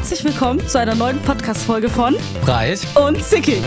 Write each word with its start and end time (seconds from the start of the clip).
herzlich 0.00 0.24
willkommen 0.24 0.66
zu 0.66 0.78
einer 0.78 0.94
neuen 0.94 1.20
Podcast-Folge 1.20 1.90
von 1.90 2.16
Breit 2.40 2.80
und 3.06 3.22
Zickig. 3.22 3.62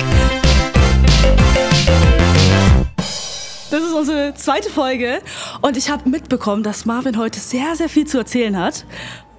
Das 3.69 3.83
ist 3.83 3.93
unsere 3.93 4.33
zweite 4.33 4.71
Folge 4.71 5.21
und 5.61 5.77
ich 5.77 5.91
habe 5.91 6.09
mitbekommen, 6.09 6.63
dass 6.63 6.85
Marvin 6.85 7.19
heute 7.19 7.39
sehr, 7.39 7.75
sehr 7.75 7.87
viel 7.87 8.07
zu 8.07 8.17
erzählen 8.17 8.57
hat. 8.57 8.83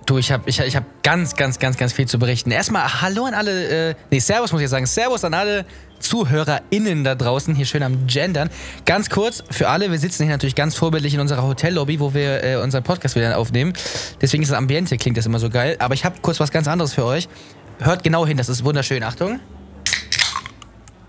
Du, 0.07 0.19
ich 0.19 0.31
habe 0.31 0.49
ich, 0.49 0.61
ich 0.61 0.77
hab 0.77 0.85
ganz, 1.03 1.35
ganz, 1.35 1.59
ganz, 1.59 1.79
ganz 1.79 1.93
viel 1.93 2.07
zu 2.07 2.19
berichten. 2.19 2.51
Erstmal 2.51 3.01
Hallo 3.01 3.25
an 3.25 3.35
alle, 3.35 3.91
äh, 3.91 3.95
nee, 4.11 4.19
Servus 4.19 4.53
muss 4.53 4.61
ich 4.61 4.69
sagen. 4.69 4.87
Servus 4.87 5.25
an 5.25 5.33
alle 5.33 5.65
ZuhörerInnen 5.99 7.05
da 7.05 7.15
draußen, 7.15 7.55
hier 7.55 7.65
schön 7.65 7.83
am 7.83 8.07
Gendern. 8.07 8.51
Ganz 8.85 9.09
kurz, 9.09 9.43
für 9.51 9.69
alle, 9.69 9.91
wir 9.91 9.99
sitzen 9.99 10.25
hier 10.25 10.33
natürlich 10.33 10.55
ganz 10.55 10.75
vorbildlich 10.75 11.15
in 11.15 11.21
unserer 11.21 11.43
Hotellobby, 11.43 12.01
wo 12.01 12.13
wir 12.13 12.45
äh, 12.45 12.57
unseren 12.57 12.83
Podcast 12.83 13.17
wieder 13.17 13.39
aufnehmen. 13.39 13.73
Deswegen 14.21 14.43
ist 14.43 14.51
das 14.51 14.59
Ambiente, 14.59 14.99
klingt 14.99 15.17
das 15.17 15.25
immer 15.25 15.39
so 15.39 15.49
geil. 15.49 15.77
Aber 15.79 15.95
ich 15.95 16.05
habe 16.05 16.17
kurz 16.21 16.39
was 16.39 16.51
ganz 16.51 16.69
anderes 16.69 16.93
für 16.93 17.07
euch. 17.07 17.29
Hört 17.79 18.05
genau 18.05 18.27
hin, 18.27 18.37
das 18.37 18.51
ist 18.51 18.65
wunderschön. 18.65 19.03
Achtung. 19.03 19.41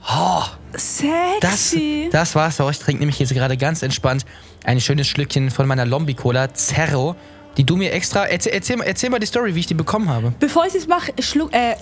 Oh, 0.07 0.43
das, 0.71 0.99
Sexy. 0.99 2.09
das 2.11 2.35
war's 2.35 2.57
für 2.57 2.63
euch. 2.63 2.77
Ich 2.77 2.83
trinke 2.83 2.99
nämlich 2.99 3.19
jetzt 3.19 3.33
gerade 3.33 3.57
ganz 3.57 3.81
entspannt 3.81 4.25
ein 4.63 4.79
schönes 4.79 5.07
Schlückchen 5.07 5.51
von 5.51 5.67
meiner 5.67 5.85
Lombi-Cola 5.85 6.53
Zerro, 6.53 7.15
die 7.57 7.63
du 7.63 7.75
mir 7.77 7.91
extra. 7.93 8.25
Erzähl, 8.25 8.53
erzähl, 8.53 8.77
mal- 8.77 8.85
erzähl 8.85 9.09
mal 9.09 9.19
die 9.19 9.25
Story, 9.27 9.55
wie 9.55 9.59
ich 9.59 9.67
die 9.67 9.73
bekommen 9.73 10.09
habe. 10.09 10.33
Bevor 10.39 10.65
ich 10.65 10.75
es 10.75 10.87
mache, 10.87 11.11
schluck, 11.19 11.53
äh, 11.53 11.75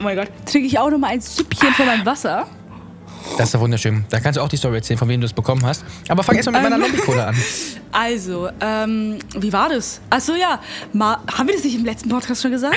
oh 0.00 0.02
mein 0.04 0.16
Gott, 0.16 0.28
trinke 0.46 0.66
ich 0.66 0.78
auch 0.78 0.90
noch 0.90 0.98
mal 0.98 1.08
ein 1.08 1.20
Süppchen 1.20 1.72
von 1.74 1.86
meinem 1.86 2.04
Wasser. 2.06 2.46
Das 3.38 3.48
ist 3.48 3.54
ja 3.54 3.60
wunderschön. 3.60 4.04
Da 4.10 4.18
kannst 4.18 4.36
du 4.36 4.42
auch 4.42 4.48
die 4.48 4.56
Story 4.56 4.76
erzählen, 4.76 4.98
von 4.98 5.08
wem 5.08 5.20
du 5.20 5.26
es 5.26 5.32
bekommen 5.32 5.64
hast. 5.64 5.84
Aber 6.08 6.24
fang 6.24 6.34
erstmal 6.34 6.60
mit 6.60 6.70
meiner 6.70 6.84
Ähm. 6.84 6.90
Lombi-Cola 6.92 7.26
an. 7.28 7.36
Also, 7.94 8.48
ähm, 8.60 9.18
wie 9.36 9.52
war 9.52 9.68
das? 9.68 10.00
Achso, 10.08 10.34
ja, 10.34 10.60
Ma 10.94 11.20
haben 11.36 11.46
wir 11.46 11.54
das 11.54 11.62
nicht 11.62 11.76
im 11.76 11.84
letzten 11.84 12.08
Podcast 12.08 12.40
schon 12.40 12.50
gesagt? 12.50 12.74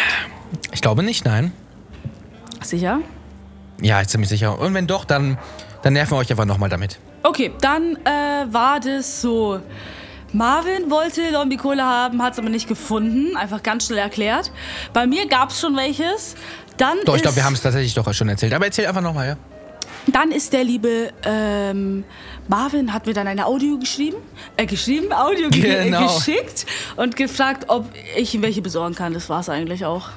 Ich 0.73 0.81
glaube 0.81 1.03
nicht, 1.03 1.23
nein. 1.23 1.53
Sicher? 2.61 2.99
Ja, 3.81 4.01
ich 4.01 4.07
ziemlich 4.09 4.29
sicher. 4.29 4.59
Und 4.59 4.73
wenn 4.73 4.87
doch, 4.87 5.05
dann, 5.05 5.37
dann 5.83 5.93
nerven 5.93 6.11
wir 6.11 6.17
euch 6.17 6.29
einfach 6.31 6.43
nochmal 6.45 6.69
damit. 6.69 6.99
Okay, 7.23 7.51
dann 7.61 7.95
äh, 8.05 8.53
war 8.53 8.79
das 8.81 9.21
so. 9.21 9.61
Marvin 10.35 10.89
wollte 10.91 11.29
Lombi-Cola 11.31 11.83
haben, 11.83 12.21
hat 12.21 12.33
es 12.33 12.39
aber 12.39 12.49
nicht 12.49 12.67
gefunden. 12.67 13.37
Einfach 13.37 13.63
ganz 13.63 13.85
schnell 13.85 13.99
erklärt. 13.99 14.51
Bei 14.91 15.07
mir 15.07 15.27
gab 15.27 15.49
es 15.49 15.59
schon 15.61 15.75
welches. 15.77 16.35
Dann 16.77 16.97
Doch, 17.05 17.15
ich 17.15 17.21
glaube, 17.21 17.37
wir 17.37 17.45
haben 17.45 17.53
es 17.53 17.61
tatsächlich 17.61 17.93
doch 17.93 18.11
schon 18.13 18.27
erzählt. 18.27 18.53
Aber 18.53 18.65
erzähl 18.65 18.85
einfach 18.85 19.01
nochmal, 19.01 19.27
ja? 19.27 19.37
Dann 20.07 20.31
ist 20.31 20.51
der 20.53 20.63
liebe 20.63 21.11
ähm, 21.23 22.03
Marvin 22.47 22.93
hat 22.93 23.07
mir 23.07 23.13
dann 23.13 23.27
eine 23.27 23.45
Audio 23.45 23.79
geschrieben, 23.79 24.17
äh, 24.57 24.65
geschrieben, 24.65 25.11
Audio 25.13 25.49
ge 25.49 25.85
Genau. 25.85 26.05
geschickt 26.05 26.65
und 26.95 27.15
gefragt, 27.15 27.65
ob 27.69 27.85
ich 28.15 28.39
welche 28.41 28.61
besorgen 28.61 28.93
kann. 28.93 29.13
Das 29.13 29.29
war 29.29 29.39
es 29.39 29.49
eigentlich 29.49 29.85
auch. 29.85 30.09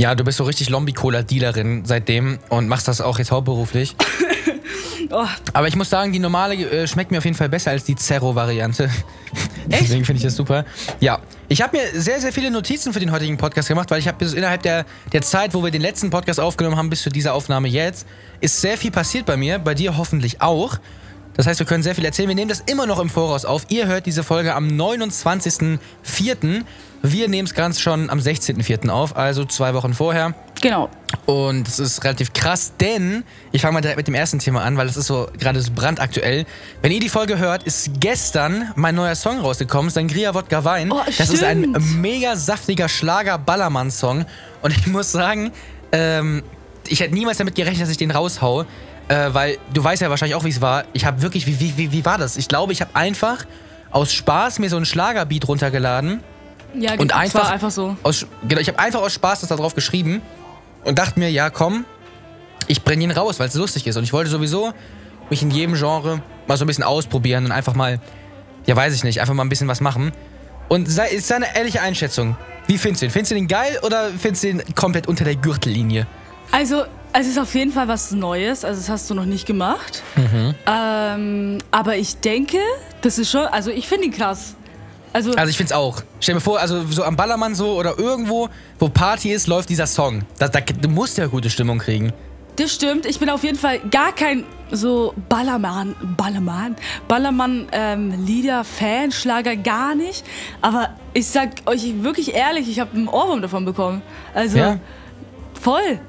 Ja, 0.00 0.14
du 0.14 0.22
bist 0.22 0.38
so 0.38 0.44
richtig 0.44 0.68
Lombi-Cola-Dealerin 0.70 1.84
seitdem 1.84 2.38
und 2.50 2.68
machst 2.68 2.86
das 2.86 3.00
auch 3.00 3.18
jetzt 3.18 3.30
hauptberuflich. 3.30 3.96
Oh, 5.10 5.24
Aber 5.54 5.66
ich 5.68 5.74
muss 5.76 5.88
sagen, 5.88 6.12
die 6.12 6.18
normale 6.18 6.54
äh, 6.54 6.86
schmeckt 6.86 7.10
mir 7.10 7.18
auf 7.18 7.24
jeden 7.24 7.36
Fall 7.36 7.48
besser 7.48 7.70
als 7.70 7.84
die 7.84 7.96
Zerro-Variante. 7.96 8.90
Deswegen 9.66 10.04
finde 10.04 10.18
ich 10.18 10.24
das 10.24 10.36
super. 10.36 10.66
Ja, 11.00 11.20
ich 11.48 11.62
habe 11.62 11.78
mir 11.78 11.98
sehr, 11.98 12.20
sehr 12.20 12.30
viele 12.30 12.50
Notizen 12.50 12.92
für 12.92 13.00
den 13.00 13.10
heutigen 13.10 13.38
Podcast 13.38 13.68
gemacht, 13.68 13.90
weil 13.90 14.00
ich 14.00 14.08
habe 14.08 14.18
bis 14.18 14.34
innerhalb 14.34 14.62
der, 14.62 14.84
der 15.12 15.22
Zeit, 15.22 15.54
wo 15.54 15.64
wir 15.64 15.70
den 15.70 15.80
letzten 15.80 16.10
Podcast 16.10 16.40
aufgenommen 16.40 16.76
haben, 16.76 16.90
bis 16.90 17.02
zu 17.02 17.08
dieser 17.08 17.32
Aufnahme 17.32 17.68
jetzt, 17.68 18.06
ist 18.40 18.60
sehr 18.60 18.76
viel 18.76 18.90
passiert 18.90 19.24
bei 19.24 19.38
mir, 19.38 19.58
bei 19.58 19.72
dir 19.72 19.96
hoffentlich 19.96 20.42
auch. 20.42 20.78
Das 21.38 21.46
heißt, 21.46 21.60
wir 21.60 21.66
können 21.66 21.84
sehr 21.84 21.94
viel 21.94 22.04
erzählen. 22.04 22.28
Wir 22.28 22.34
nehmen 22.34 22.48
das 22.48 22.64
immer 22.66 22.84
noch 22.84 22.98
im 22.98 23.08
Voraus 23.08 23.44
auf. 23.44 23.66
Ihr 23.68 23.86
hört 23.86 24.06
diese 24.06 24.24
Folge 24.24 24.56
am 24.56 24.66
29.04. 24.66 25.78
Wir 27.02 27.28
nehmen 27.28 27.46
es 27.46 27.54
ganz 27.54 27.78
schon 27.78 28.10
am 28.10 28.18
16.04. 28.18 28.88
auf, 28.88 29.16
also 29.16 29.44
zwei 29.44 29.72
Wochen 29.72 29.94
vorher. 29.94 30.34
genau. 30.60 30.90
Und 31.26 31.68
es 31.68 31.78
ist 31.78 32.02
relativ 32.02 32.32
krass, 32.32 32.72
denn 32.80 33.22
ich 33.52 33.62
fange 33.62 33.74
mal 33.74 33.80
direkt 33.80 33.98
mit 33.98 34.08
dem 34.08 34.14
ersten 34.16 34.40
Thema 34.40 34.62
an, 34.62 34.76
weil 34.76 34.88
es 34.88 34.96
ist 34.96 35.06
so 35.06 35.28
gerade 35.38 35.60
so 35.60 35.70
brandaktuell. 35.72 36.44
Wenn 36.82 36.90
ihr 36.90 36.98
die 36.98 37.08
Folge 37.08 37.38
hört, 37.38 37.62
ist 37.62 38.00
gestern 38.00 38.72
mein 38.74 38.96
neuer 38.96 39.14
Song 39.14 39.38
rausgekommen, 39.38 39.92
Sangria 39.92 40.34
Wodka 40.34 40.64
Wein. 40.64 40.90
Oh, 40.90 41.00
das 41.06 41.30
ist 41.30 41.44
ein 41.44 41.60
stimmt. 41.60 42.00
mega 42.00 42.34
saftiger 42.34 42.88
Schlager-Ballermann-Song. 42.88 44.26
Und 44.62 44.76
ich 44.76 44.88
muss 44.88 45.12
sagen, 45.12 45.52
ähm, 45.92 46.42
ich 46.88 46.98
hätte 46.98 47.14
niemals 47.14 47.38
damit 47.38 47.54
gerechnet, 47.54 47.82
dass 47.82 47.90
ich 47.90 47.96
den 47.96 48.10
raushau. 48.10 48.64
Äh, 49.08 49.32
weil 49.32 49.58
du 49.72 49.82
weißt 49.82 50.02
ja 50.02 50.10
wahrscheinlich 50.10 50.34
auch, 50.34 50.44
wie 50.44 50.50
es 50.50 50.60
war. 50.60 50.84
Ich 50.92 51.04
habe 51.04 51.22
wirklich, 51.22 51.46
wie, 51.46 51.58
wie, 51.60 51.76
wie, 51.76 51.92
wie 51.92 52.04
war 52.04 52.18
das? 52.18 52.36
Ich 52.36 52.48
glaube, 52.48 52.72
ich 52.72 52.80
habe 52.80 52.94
einfach 52.94 53.46
aus 53.90 54.12
Spaß 54.12 54.58
mir 54.58 54.68
so 54.68 54.76
einen 54.76 54.84
Schlagerbeat 54.84 55.48
runtergeladen. 55.48 56.22
Ja, 56.74 56.92
Und 56.98 57.14
einfach, 57.14 57.44
war 57.44 57.50
einfach 57.52 57.70
so. 57.70 57.96
Aus, 58.02 58.26
genau, 58.46 58.60
ich 58.60 58.68
habe 58.68 58.78
einfach 58.78 59.00
aus 59.00 59.14
Spaß 59.14 59.40
das 59.40 59.48
da 59.48 59.56
drauf 59.56 59.74
geschrieben 59.74 60.20
und 60.84 60.98
dachte 60.98 61.18
mir, 61.18 61.30
ja 61.30 61.48
komm, 61.48 61.86
ich 62.66 62.84
bringe 62.84 63.04
ihn 63.04 63.10
raus, 63.10 63.40
weil 63.40 63.48
es 63.48 63.54
lustig 63.54 63.86
ist. 63.86 63.96
Und 63.96 64.04
ich 64.04 64.12
wollte 64.12 64.28
sowieso 64.28 64.72
mich 65.30 65.42
in 65.42 65.50
jedem 65.50 65.74
Genre 65.74 66.20
mal 66.46 66.56
so 66.58 66.64
ein 66.64 66.66
bisschen 66.66 66.84
ausprobieren 66.84 67.46
und 67.46 67.52
einfach 67.52 67.74
mal, 67.74 68.00
ja 68.66 68.76
weiß 68.76 68.94
ich 68.94 69.04
nicht, 69.04 69.20
einfach 69.22 69.34
mal 69.34 69.44
ein 69.44 69.48
bisschen 69.48 69.68
was 69.68 69.80
machen. 69.80 70.12
Und 70.68 70.90
sei, 70.90 71.08
ist 71.08 71.30
deine 71.30 71.56
ehrliche 71.56 71.80
Einschätzung. 71.80 72.36
Wie 72.66 72.76
findest 72.76 73.00
du 73.00 73.06
ihn? 73.06 73.10
Findest 73.10 73.30
du 73.30 73.34
den 73.36 73.48
geil 73.48 73.78
oder 73.82 74.10
findest 74.18 74.44
du 74.44 74.48
ihn 74.48 74.62
komplett 74.74 75.06
unter 75.06 75.24
der 75.24 75.36
Gürtellinie? 75.36 76.06
Also, 76.52 76.84
es 77.12 77.26
ist 77.26 77.38
auf 77.38 77.54
jeden 77.54 77.72
Fall 77.72 77.88
was 77.88 78.12
Neues. 78.12 78.64
Also, 78.64 78.80
das 78.80 78.88
hast 78.88 79.10
du 79.10 79.14
noch 79.14 79.24
nicht 79.24 79.46
gemacht. 79.46 80.02
Ähm, 80.66 81.58
aber 81.70 81.96
ich 81.96 82.16
denke, 82.18 82.58
das 83.02 83.18
ist 83.18 83.30
schon. 83.30 83.46
Also, 83.46 83.70
ich 83.70 83.88
finde 83.88 84.06
ihn 84.06 84.12
krass. 84.12 84.54
Also, 85.12 85.32
Also 85.34 85.48
ich 85.50 85.56
find's 85.56 85.72
auch. 85.72 86.02
Stell 86.20 86.34
dir 86.34 86.40
vor, 86.40 86.60
also 86.60 86.84
so 86.86 87.02
am 87.02 87.16
Ballermann 87.16 87.54
so 87.54 87.72
oder 87.78 87.98
irgendwo, 87.98 88.48
wo 88.78 88.88
Party 88.90 89.32
ist, 89.32 89.46
läuft 89.46 89.70
dieser 89.70 89.86
Song. 89.86 90.22
Da, 90.38 90.48
da, 90.48 90.60
du 90.60 90.88
musst 90.88 91.16
ja 91.16 91.26
gute 91.26 91.48
Stimmung 91.48 91.78
kriegen. 91.78 92.12
das 92.56 92.72
stimmt. 92.74 93.06
Ich 93.06 93.18
bin 93.18 93.30
auf 93.30 93.42
jeden 93.42 93.58
Fall 93.58 93.80
gar 93.90 94.12
kein 94.14 94.44
so 94.70 95.14
Ballermann, 95.30 95.96
Ballermann, 96.18 96.76
Ballermann 97.08 97.68
ähm, 97.72 98.26
Lieder, 98.26 98.64
Fan, 98.64 99.10
Schlager 99.10 99.56
gar 99.56 99.94
nicht. 99.94 100.24
Aber 100.60 100.90
ich 101.14 101.26
sag 101.26 101.52
euch 101.64 102.02
wirklich 102.02 102.34
ehrlich, 102.34 102.68
ich 102.68 102.78
habe 102.78 102.94
einen 102.94 103.08
Ohrwurm 103.08 103.40
davon 103.40 103.64
bekommen. 103.64 104.02
Also, 104.34 104.58
Ja. 104.58 104.78
voll. 105.58 106.00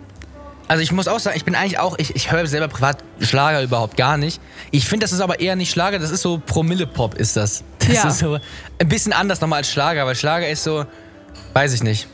Also 0.69 0.83
ich 0.83 0.91
muss 0.91 1.07
auch 1.07 1.19
sagen, 1.19 1.35
ich 1.35 1.43
bin 1.43 1.55
eigentlich 1.55 1.79
auch, 1.79 1.95
ich, 1.97 2.15
ich 2.15 2.31
höre 2.31 2.45
selber 2.47 2.67
privat 2.67 3.03
Schlager 3.19 3.61
überhaupt 3.63 3.97
gar 3.97 4.17
nicht. 4.17 4.39
Ich 4.71 4.87
finde, 4.87 5.03
das 5.03 5.11
ist 5.11 5.19
aber 5.19 5.39
eher 5.39 5.55
nicht 5.55 5.71
Schlager, 5.71 5.97
das 5.99 6.11
ist 6.11 6.21
so 6.21 6.37
Promille-Pop 6.45 7.15
ist 7.15 7.35
das. 7.35 7.63
Das 7.79 7.89
Ja. 7.95 8.07
ist 8.07 8.19
so 8.19 8.35
ein 8.79 8.87
bisschen 8.87 9.11
anders 9.13 9.41
nochmal 9.41 9.57
als 9.57 9.71
Schlager, 9.71 10.05
weil 10.05 10.13
Schlager 10.15 10.47
ist 10.47 10.63
so, 10.63 10.85
weiß 11.53 11.73
ich 11.73 11.81
nicht. 11.81 12.07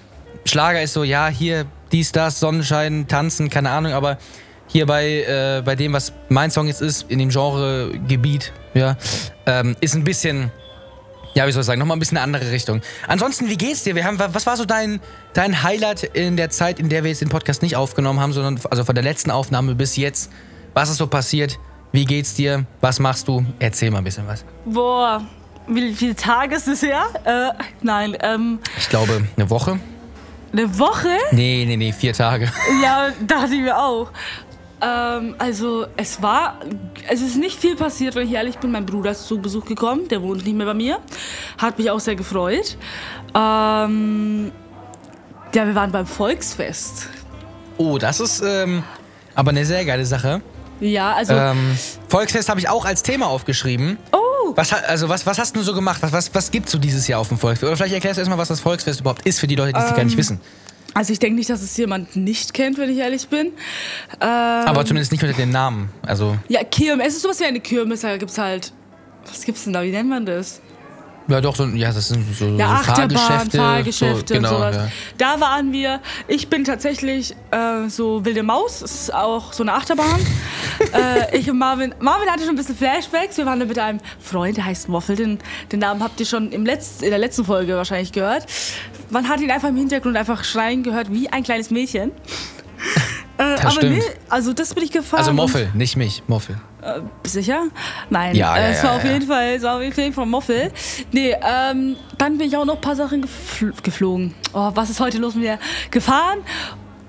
Schlager 0.46 0.82
ist 0.82 0.94
so, 0.94 1.04
ja, 1.04 1.28
hier 1.28 1.66
dies, 1.92 2.12
das, 2.14 2.40
Sonnenschein, 2.40 3.08
tanzen, 3.10 3.50
keine 3.50 3.72
Ahnung, 3.72 3.92
aber 3.92 4.18
hier 4.68 4.86
bei, 4.86 5.24
äh, 5.24 5.62
bei 5.66 5.76
dem, 5.76 5.92
was 5.92 6.14
mein 6.30 6.50
Song 6.50 6.68
jetzt 6.68 6.82
ist, 6.82 7.06
in 7.12 7.20
dem 7.20 7.30
Genregebiet, 7.30 8.54
ja, 8.74 8.96
ähm, 9.46 9.76
ist 9.82 9.96
ein 9.96 10.04
bisschen, 10.06 10.50
ja, 11.36 11.46
wie 11.46 11.52
soll 11.52 11.62
ich 11.62 11.66
sagen, 11.68 11.80
nochmal 11.80 11.98
ein 11.98 12.00
bisschen 12.00 12.18
eine 12.18 12.24
andere 12.24 12.52
Richtung. 12.52 12.82
Ansonsten, 13.08 13.50
wie 13.50 13.58
geht's 13.58 13.84
dir? 13.84 13.94
Wir 13.94 14.06
haben, 14.06 14.18
was 14.18 14.46
war 14.46 14.56
so 14.58 14.66
dein, 14.66 15.02
dein 15.34 15.64
Highlight 15.64 16.04
in 16.04 16.38
der 16.38 16.50
Zeit, 16.50 16.80
in 16.80 16.90
der 16.90 17.04
wir 17.04 17.12
jetzt 17.12 17.22
den 17.22 17.30
Podcast 17.30 17.62
nicht 17.62 17.76
aufgenommen 17.76 18.20
haben, 18.20 18.32
sondern 18.34 18.60
also 18.70 18.86
von 18.86 18.96
der 18.96 19.04
letzten 19.04 19.32
Aufnahme 19.32 19.76
bis 19.76 19.98
jetzt? 19.98 20.32
Was 20.74 20.90
ist 20.90 20.98
so 20.98 21.08
passiert? 21.08 21.60
Wie 21.92 22.06
geht's 22.06 22.34
dir? 22.34 22.66
Was 22.82 23.00
machst 23.00 23.28
du? 23.28 23.46
Erzähl 23.60 23.92
mal 23.92 24.00
ein 24.00 24.04
bisschen 24.06 24.28
was. 24.28 24.46
Boah, 24.66 25.22
wie 25.68 25.94
viele 25.94 26.16
Tage 26.16 26.56
ist 26.56 26.68
es 26.68 26.82
her? 26.82 27.04
Äh, 27.26 27.64
nein, 27.82 28.18
ähm, 28.22 28.60
Ich 28.78 28.90
glaube, 28.90 29.28
eine 29.36 29.50
Woche? 29.50 29.80
eine 30.54 30.80
Woche? 30.80 31.10
Nee, 31.32 31.66
nee, 31.68 31.76
nee, 31.76 31.92
vier 31.92 32.14
Tage. 32.14 32.50
Ja, 32.82 33.10
dachte 33.28 33.54
ich 33.56 33.62
mir 33.62 33.78
auch. 33.78 34.10
Ähm, 34.82 35.36
also, 35.38 35.88
es 35.98 36.22
war. 36.22 36.60
Es 37.08 37.22
ist 37.22 37.38
nicht 37.38 37.60
viel 37.60 37.76
passiert, 37.76 38.16
wenn 38.16 38.28
ich 38.28 38.34
ehrlich 38.34 38.58
bin. 38.58 38.72
Mein 38.72 38.86
Bruder 38.86 39.12
ist 39.12 39.28
zu 39.28 39.40
Besuch 39.40 39.66
gekommen, 39.66 40.08
der 40.08 40.22
wohnt 40.22 40.46
nicht 40.46 40.56
mehr 40.56 40.66
bei 40.66 40.74
mir. 40.74 41.00
Hat 41.58 41.78
mich 41.78 41.90
auch 41.92 42.00
sehr 42.00 42.16
gefreut. 42.16 42.78
Ähm, 43.34 44.52
ja, 45.54 45.66
wir 45.66 45.76
waren 45.76 45.92
beim 45.92 46.06
Volksfest. 46.06 47.08
Oh, 47.78 47.98
das 47.98 48.20
ist 48.20 48.42
ähm, 48.46 48.84
aber 49.34 49.52
eine 49.52 49.66
sehr 49.66 49.86
geile 49.86 50.06
Sache. 50.06 50.42
Ja, 50.80 51.14
also. 51.14 51.34
Ähm, 51.34 51.78
Volksfest 52.10 52.50
habe 52.50 52.60
ich 52.60 52.70
auch 52.70 52.86
als 52.86 53.04
Thema 53.04 53.28
aufgeschrieben. 53.28 53.98
oh! 54.12 54.54
Was, 54.56 54.72
also 54.74 55.10
was, 55.10 55.26
was 55.26 55.40
hast 55.40 55.56
du 55.56 55.62
so 55.64 55.74
gemacht? 55.74 56.02
Was, 56.02 56.12
was, 56.12 56.36
was 56.36 56.52
gibt's 56.52 56.72
so 56.72 56.78
dieses 56.78 57.08
Jahr 57.08 57.20
auf 57.20 57.30
dem 57.30 57.38
Volksfest? 57.38 57.68
Oder 57.68 57.78
vielleicht 57.78 57.96
erklärst 57.96 58.18
du 58.18 58.22
erstmal, 58.22 58.38
was 58.38 58.50
das 58.50 58.60
Volksfest 58.60 59.00
überhaupt 59.00 59.26
ist 59.26 59.40
für 59.40 59.48
die 59.48 59.56
Leute, 59.56 59.74
die 59.74 59.80
es 59.80 59.96
gar 59.96 60.04
nicht 60.04 60.18
wissen. 60.18 60.40
Also, 60.96 61.12
ich 61.14 61.20
denke 61.20 61.36
nicht, 61.36 61.50
dass 61.50 61.62
es 61.62 61.76
jemand 61.78 62.16
nicht 62.16 62.54
kennt, 62.54 62.78
wenn 62.78 62.90
ich 62.90 62.98
ehrlich 62.98 63.28
bin. 63.28 63.48
Ähm, 63.48 63.52
Aber 64.22 64.86
zumindest 64.86 65.12
nicht 65.12 65.22
unter 65.24 65.36
dem 65.36 65.50
Namen. 65.52 65.90
Also, 66.02 66.38
Ja, 66.48 66.64
Kirmes. 66.64 67.08
Es 67.08 67.16
ist 67.18 67.22
sowas 67.24 67.40
wie 67.42 67.46
eine 67.46 67.60
Kirmes. 67.60 68.02
Da 68.02 68.16
gibt's 68.18 68.38
halt. 68.38 68.72
Was 69.28 69.44
gibt's 69.44 69.66
denn 69.66 69.74
da? 69.74 69.84
Wie 69.84 69.92
nennt 69.92 70.10
man 70.10 70.26
das? 70.26 70.62
Ja 71.28 71.42
doch, 71.42 71.56
so, 71.56 71.66
ja, 71.68 71.92
das 71.92 72.08
sind 72.08 72.24
so, 72.36 72.46
Ja, 72.58 72.78
so 72.78 72.92
Fahrgeschäfte. 72.92 73.58
Fahrgeschäfte 73.58 74.34
so, 74.34 74.42
genau, 74.42 74.50
und 74.50 74.56
sowas. 74.56 74.76
Ja. 74.76 74.88
Da 75.18 75.42
waren 75.42 75.72
wir. 75.72 76.00
Ich 76.28 76.50
bin 76.50 76.64
tatsächlich 76.64 77.36
äh, 77.52 77.88
so 77.90 78.24
wilde 78.26 78.44
Maus. 78.44 78.80
Das 78.80 78.94
ist 78.94 79.14
auch 79.14 79.54
so 79.54 79.64
eine 79.64 79.74
Achterbahn. 79.74 80.20
äh, 80.94 81.38
ich 81.38 81.50
und 81.50 81.58
Marvin. 81.58 81.96
Marvin 82.00 82.30
hatte 82.30 82.42
schon 82.42 82.52
ein 82.52 82.58
bisschen 82.58 82.76
Flashbacks. 82.76 83.38
Wir 83.38 83.46
waren 83.46 83.60
da 83.60 83.66
mit 83.66 83.80
einem 83.80 84.00
Freund, 84.20 84.58
der 84.58 84.66
heißt 84.66 84.92
Waffel. 84.92 85.16
Den, 85.16 85.40
den 85.72 85.80
Namen 85.80 86.04
habt 86.04 86.20
ihr 86.20 86.26
schon 86.26 86.52
im 86.52 86.66
Letz-, 86.66 87.02
in 87.02 87.10
der 87.10 87.20
letzten 87.20 87.46
Folge 87.46 87.76
wahrscheinlich 87.76 88.12
gehört. 88.12 88.46
man 89.10 89.28
hat 89.28 89.42
ihn 89.42 89.52
einfach 89.52 89.70
im 89.70 89.78
Hintergrund 89.78 90.18
einfach 90.18 90.44
schreien 90.44 90.84
gehört 90.84 91.12
wie 91.12 91.30
ein 91.30 91.44
kleines 91.44 91.72
Mädchen. 91.72 92.12
Äh, 93.38 93.44
aber 93.60 93.72
stimmt. 93.72 93.98
nee, 93.98 94.04
also 94.30 94.54
das 94.54 94.74
bin 94.74 94.84
ich 94.84 94.92
gefahren. 94.92 95.20
Also 95.20 95.34
Moffel, 95.34 95.70
nicht 95.74 95.98
mich, 95.98 96.24
Moffel. 96.28 96.56
Äh, 96.82 97.02
sicher? 97.28 97.64
Nein. 98.10 98.34
Ja, 98.36 98.56
äh, 98.56 98.62
ja, 98.62 98.68
es 98.70 98.78
ja, 98.82 98.84
war 98.90 98.96
auf 98.96 99.04
ja. 99.04 99.12
jeden 99.14 99.28
Fall, 99.28 99.48
es 99.56 99.64
war 99.64 99.76
auf 99.76 99.82
jeden 99.82 100.14
Fall 100.14 100.26
Moffel. 100.26 100.72
Nee, 101.12 101.36
ähm, 101.42 101.98
dann 102.18 102.38
bin 102.38 102.48
ich 102.48 102.56
auch 102.56 102.64
noch 102.66 102.76
ein 102.76 102.82
paar 102.82 102.96
Sachen 102.96 103.24
gefl 103.24 103.74
geflogen. 103.84 104.34
Oh, 104.54 104.72
was 104.74 104.90
ist 104.90 105.00
heute 105.02 105.18
los 105.18 105.36
mit 105.36 105.44
mir? 105.44 105.60
Gefahren, 105.92 106.40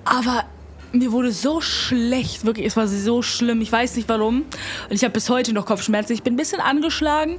aber 0.05 0.45
mir 0.93 1.13
wurde 1.13 1.31
so 1.31 1.61
schlecht, 1.61 2.45
wirklich, 2.45 2.67
es 2.67 2.77
war 2.77 2.89
so 2.89 3.23
schlimm. 3.23 3.61
Ich 3.61 3.71
weiß 3.71 3.95
nicht 3.97 4.09
warum. 4.09 4.43
Und 4.89 4.93
ich 4.93 5.05
habe 5.05 5.13
bis 5.13 5.29
heute 5.31 5.53
noch 5.53 5.67
Kopfschmerzen. 5.67 6.13
Ich 6.15 6.23
bin 6.23 6.35
ein 6.35 6.37
bisschen 6.39 6.61
angeschlagen. 6.61 7.39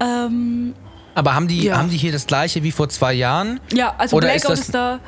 Ähm, 0.00 0.74
Aber 1.14 1.34
haben 1.34 1.48
die, 1.48 1.64
Ja. 1.64 1.78
haben 1.78 1.88
die 1.90 1.96
hier 1.96 2.12
das 2.12 2.26
gleiche 2.26 2.62
wie 2.62 2.72
vor 2.72 2.88
zwei 2.88 3.14
Jahren? 3.14 3.58
ja, 3.72 3.94
also 3.96 4.16
Oder 4.16 4.34
ist 4.34 4.42
Blackout 4.42 4.58
das- 4.58 4.66
ist, 4.66 4.74
da. 4.74 5.00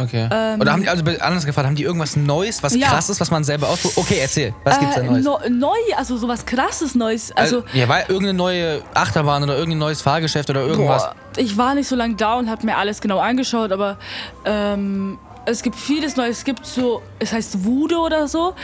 Okay. 0.00 0.28
Ähm, 0.30 0.60
Oder 0.60 0.72
haben 0.72 0.82
die, 0.82 0.88
also 0.88 1.02
anders 1.20 1.44
gefragt, 1.44 1.66
haben 1.66 1.74
die 1.74 1.82
irgendwas 1.82 2.16
Neues, 2.16 2.62
was 2.62 2.74
Ja. 2.74 2.88
krass 2.88 3.08
ist, 3.10 3.20
was 3.20 3.30
man 3.30 3.42
selber 3.44 3.68
ausprobiert? 3.68 3.98
Okay, 3.98 4.18
erzähl. 4.20 4.54
Was 4.64 4.78
gibt's 4.78 4.94
da 4.94 5.00
Äh, 5.02 5.06
Neues? 5.06 5.24
no, 5.24 5.38
neu, 5.50 5.76
also 5.96 6.16
sowas 6.16 6.46
krasses 6.46 6.94
Neues. 6.94 7.32
Also, 7.32 7.64
ja, 7.72 7.88
war 7.88 8.00
irgendeine 8.08 8.34
neue 8.34 8.82
Achterbahn 8.94 9.42
oder 9.42 9.54
irgendein 9.56 9.78
neues 9.78 10.00
Fahrgeschäft 10.02 10.48
oder 10.50 10.60
irgendwas? 10.62 11.02
Boah, 11.04 11.14
ich 11.36 11.56
war 11.56 11.74
nicht 11.74 11.88
so 11.88 11.96
lange 11.96 12.14
da 12.14 12.34
und 12.36 12.48
habe 12.48 12.64
mir 12.64 12.76
alles 12.76 13.00
genau 13.00 13.18
angeschaut, 13.18 13.72
aber 13.72 13.96
ähm, 14.44 15.18
es 15.46 15.62
gibt 15.62 15.76
vieles 15.76 16.16
Neues. 16.16 16.38
Es 16.38 16.44
gibt 16.44 16.64
so, 16.66 17.02
es 17.18 17.32
heißt 17.32 17.64
Voodoo 17.64 18.04
oder 18.06 18.28
so. 18.28 18.54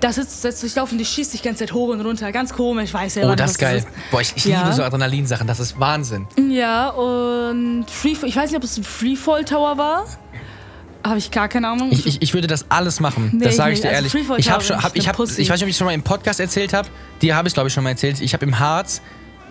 Da 0.00 0.12
sitzt, 0.12 0.42
setzt 0.42 0.60
sich 0.60 0.78
auf 0.80 0.92
und 0.92 0.98
die 0.98 1.04
schießt 1.04 1.32
dich 1.32 1.40
die 1.42 1.48
ganze 1.48 1.64
Zeit 1.64 1.72
hoch 1.72 1.88
und 1.88 2.00
runter. 2.00 2.30
Ganz 2.30 2.52
komisch, 2.52 2.94
weiß 2.94 3.16
ja 3.16 3.28
Oh, 3.28 3.34
das 3.34 3.52
ist 3.52 3.58
geil. 3.58 3.84
Boah, 4.12 4.20
ich, 4.20 4.32
ich 4.36 4.44
Ja. 4.44 4.62
liebe 4.62 4.72
so 4.72 4.84
Adrenalinsachen, 4.84 5.48
das 5.48 5.58
ist 5.58 5.80
Wahnsinn. 5.80 6.28
Ja, 6.48 6.90
und 6.90 7.86
Free, 7.90 8.14
ich 8.22 8.36
weiß 8.36 8.50
nicht, 8.50 8.56
ob 8.56 8.62
es 8.62 8.76
ein 8.78 8.84
Freefall 8.84 9.44
Tower 9.44 9.76
war. 9.76 10.04
Habe 11.04 11.18
ich 11.18 11.30
gar 11.30 11.48
keine 11.48 11.68
Ahnung. 11.68 11.90
Ich, 11.92 12.06
ich, 12.06 12.22
ich 12.22 12.34
würde 12.34 12.46
das 12.46 12.66
alles 12.70 13.00
machen. 13.00 13.30
Nee, 13.32 13.44
das 13.44 13.56
sage 13.56 13.72
ich 13.72 13.80
dir 13.80 13.88
Also 13.88 13.96
ehrlich. 13.96 14.12
Freefall 14.12 14.40
ich 14.40 14.46
Tower 14.46 14.60
schon, 14.60 14.82
hab, 14.82 14.96
ich 14.96 15.08
hab, 15.08 15.18
ich 15.18 15.28
weiß 15.28 15.50
nicht, 15.50 15.62
ob 15.62 15.68
ich 15.68 15.76
schon 15.76 15.86
mal 15.86 15.94
im 15.94 16.02
Podcast 16.02 16.40
erzählt 16.40 16.72
habe. 16.72 16.88
Dir 17.22 17.36
habe 17.36 17.48
ich 17.48 17.54
glaube 17.54 17.68
ich 17.68 17.74
schon 17.74 17.84
mal 17.84 17.90
erzählt. 17.90 18.20
Ich 18.20 18.34
habe 18.34 18.44
im 18.44 18.58
Harz 18.58 19.00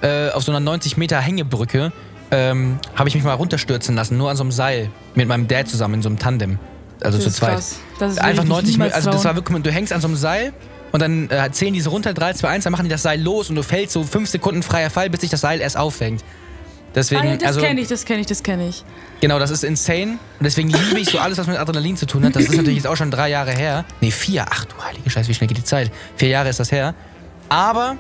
äh, 0.01 0.29
auf 0.29 0.44
so 0.44 0.51
einer 0.51 0.59
90 0.59 0.97
Meter 0.97 1.19
Hängebrücke 1.19 1.91
ähm, 2.31 2.79
habe 2.95 3.09
ich 3.09 3.15
mich 3.15 3.23
mal 3.23 3.33
runterstürzen 3.33 3.95
lassen, 3.95 4.17
nur 4.17 4.29
an 4.29 4.38
so 4.38 4.44
einem 4.44 4.51
Seil 4.51 4.89
mit 5.15 5.27
meinem 5.27 5.47
Dad 5.47 5.67
zusammen 5.67 5.95
in 5.95 6.01
so 6.01 6.09
einem 6.09 6.19
Tandem, 6.19 6.59
also 7.01 7.17
zu 7.17 7.31
zweit. 7.31 7.55
krass. 7.55 7.79
Das 7.99 8.13
ist 8.13 8.19
Einfach 8.19 8.44
wirklich 8.44 8.49
90 8.49 8.71
niemals 8.73 8.89
Meter, 8.89 8.95
also 8.97 9.11
das 9.11 9.23
war 9.23 9.35
wirklich, 9.35 9.63
du 9.63 9.71
hängst 9.71 9.94
an 9.94 10.01
so 10.01 10.07
einem 10.07 10.17
Seil 10.17 10.53
und 10.91 11.01
dann 11.01 11.29
äh, 11.29 11.49
zählen 11.51 11.73
diese 11.73 11.89
runter 11.89 12.13
3, 12.13 12.33
2, 12.33 12.47
1, 12.49 12.63
dann 12.65 12.71
machen 12.71 12.83
die 12.83 12.89
das 12.89 13.03
Seil 13.03 13.21
los 13.21 13.49
und 13.49 13.55
du 13.55 13.63
fällst 13.63 13.94
so 13.94 14.03
5 14.03 14.29
Sekunden 14.29 14.63
freier 14.63 14.89
Fall, 14.89 15.09
bis 15.09 15.21
sich 15.21 15.29
das 15.29 15.41
Seil 15.41 15.61
erst 15.61 15.77
auffängt. 15.77 16.23
Deswegen, 16.97 17.21
ah, 17.21 17.25
ja, 17.25 17.38
das 17.38 17.47
also, 17.49 17.61
kenne 17.61 17.79
ich, 17.79 17.88
das 17.88 18.05
kenne 18.05 18.21
ich, 18.21 18.25
das 18.25 18.41
kenne 18.41 18.67
ich. 18.69 18.83
Genau, 19.21 19.38
das 19.38 19.51
ist 19.51 19.63
insane. 19.63 20.13
Und 20.13 20.44
deswegen 20.44 20.69
liebe 20.69 20.99
ich 20.99 21.11
so 21.11 21.19
alles, 21.19 21.38
was 21.38 21.45
mit 21.45 21.55
Adrenalin 21.55 21.95
zu 21.95 22.07
tun 22.07 22.25
hat. 22.25 22.35
Das 22.35 22.41
ist 22.41 22.55
natürlich 22.55 22.77
jetzt 22.77 22.88
auch 22.88 22.95
schon 22.97 23.11
drei 23.11 23.29
Jahre 23.29 23.51
her. 23.51 23.85
Nee, 24.01 24.09
vier. 24.09 24.47
Ach 24.49 24.65
du 24.65 24.75
heilige 24.83 25.07
Scheiße, 25.07 25.29
wie 25.29 25.35
schnell 25.35 25.47
geht 25.47 25.59
die 25.59 25.63
Zeit. 25.63 25.91
Vier 26.15 26.29
Jahre 26.29 26.49
ist 26.49 26.59
das 26.59 26.71
her. 26.71 26.95
Aber 27.49 27.97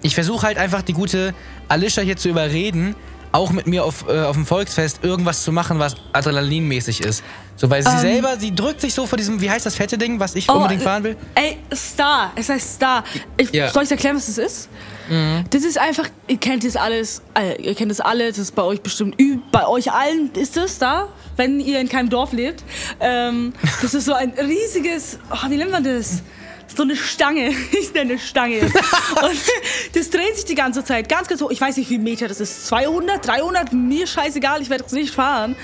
ich 0.00 0.14
versuche 0.14 0.46
halt 0.46 0.58
einfach 0.58 0.82
die 0.82 0.92
gute 0.92 1.34
Alicia 1.66 2.04
hier 2.04 2.16
zu 2.16 2.28
überreden, 2.28 2.94
auch 3.36 3.50
mit 3.52 3.66
mir 3.66 3.84
auf, 3.84 4.04
äh, 4.08 4.20
auf 4.22 4.34
dem 4.36 4.46
Volksfest 4.46 5.04
irgendwas 5.04 5.42
zu 5.44 5.52
machen, 5.52 5.78
was 5.78 5.94
adrenalinmäßig 6.12 7.00
ist. 7.02 7.22
So, 7.56 7.70
weil 7.70 7.82
sie 7.82 7.88
Ähm. 7.90 7.98
selber, 8.00 8.36
sie 8.38 8.54
drückt 8.54 8.80
sich 8.80 8.92
so 8.92 9.06
vor 9.06 9.16
diesem, 9.16 9.40
wie 9.40 9.50
heißt 9.50 9.64
das 9.64 9.74
fette 9.76 9.96
Ding, 9.96 10.20
was 10.20 10.34
ich 10.34 10.48
Oh, 10.50 10.54
unbedingt 10.54 10.82
fahren 10.82 11.04
will? 11.04 11.16
Ey, 11.34 11.58
Star. 11.74 12.32
Es 12.36 12.48
heißt 12.48 12.74
Star. 12.74 13.04
Ich, 13.38 13.50
Ja. 13.52 13.70
Soll 13.70 13.84
ich 13.84 13.90
erklären, 13.90 14.16
was 14.16 14.26
das 14.26 14.38
ist? 14.38 14.68
Das 15.50 15.62
ist 15.62 15.78
einfach, 15.78 16.08
ihr 16.26 16.36
kennt 16.38 16.64
das 16.64 16.74
alles, 16.74 17.22
äh, 17.38 17.62
ihr 17.62 17.76
kennt 17.76 17.92
das 17.92 18.00
alle, 18.00 18.26
das 18.28 18.38
ist 18.38 18.56
bei 18.56 18.62
euch 18.64 18.80
bestimmt, 18.82 19.14
bei 19.52 19.64
euch 19.64 19.92
allen 19.92 20.32
ist 20.32 20.56
es 20.56 20.80
da, 20.80 21.06
wenn 21.36 21.60
ihr 21.60 21.78
in 21.80 21.88
keinem 21.88 22.10
Dorf 22.10 22.32
lebt. 22.32 22.64
Ähm, 22.98 23.52
das 23.82 23.94
ist 23.94 24.04
so 24.06 24.14
ein 24.14 24.30
riesiges, 24.36 25.20
oh, 25.30 25.48
wie 25.48 25.58
nennt 25.58 25.70
man 25.70 25.84
das? 25.84 26.22
So 26.74 26.82
eine 26.82 26.96
Stange, 26.96 27.50
ich 27.80 27.94
nenne 27.94 28.14
es 28.14 28.26
Stange. 28.28 28.60
Und 28.60 28.72
das 29.94 30.10
dreht 30.10 30.34
sich 30.36 30.44
die 30.44 30.54
ganze 30.54 30.84
Zeit, 30.84 31.08
ganz, 31.08 31.28
ganz 31.28 31.40
hoch. 31.40 31.50
Ich 31.50 31.60
weiß 31.60 31.76
nicht, 31.76 31.88
wie 31.90 31.98
Meter 31.98 32.28
das 32.28 32.40
ist. 32.40 32.66
200, 32.66 33.26
300, 33.26 33.72
mir 33.72 34.06
scheißegal, 34.06 34.60
ich 34.60 34.68
werde 34.68 34.84
es 34.86 34.92
nicht 34.92 35.14
fahren. 35.14 35.56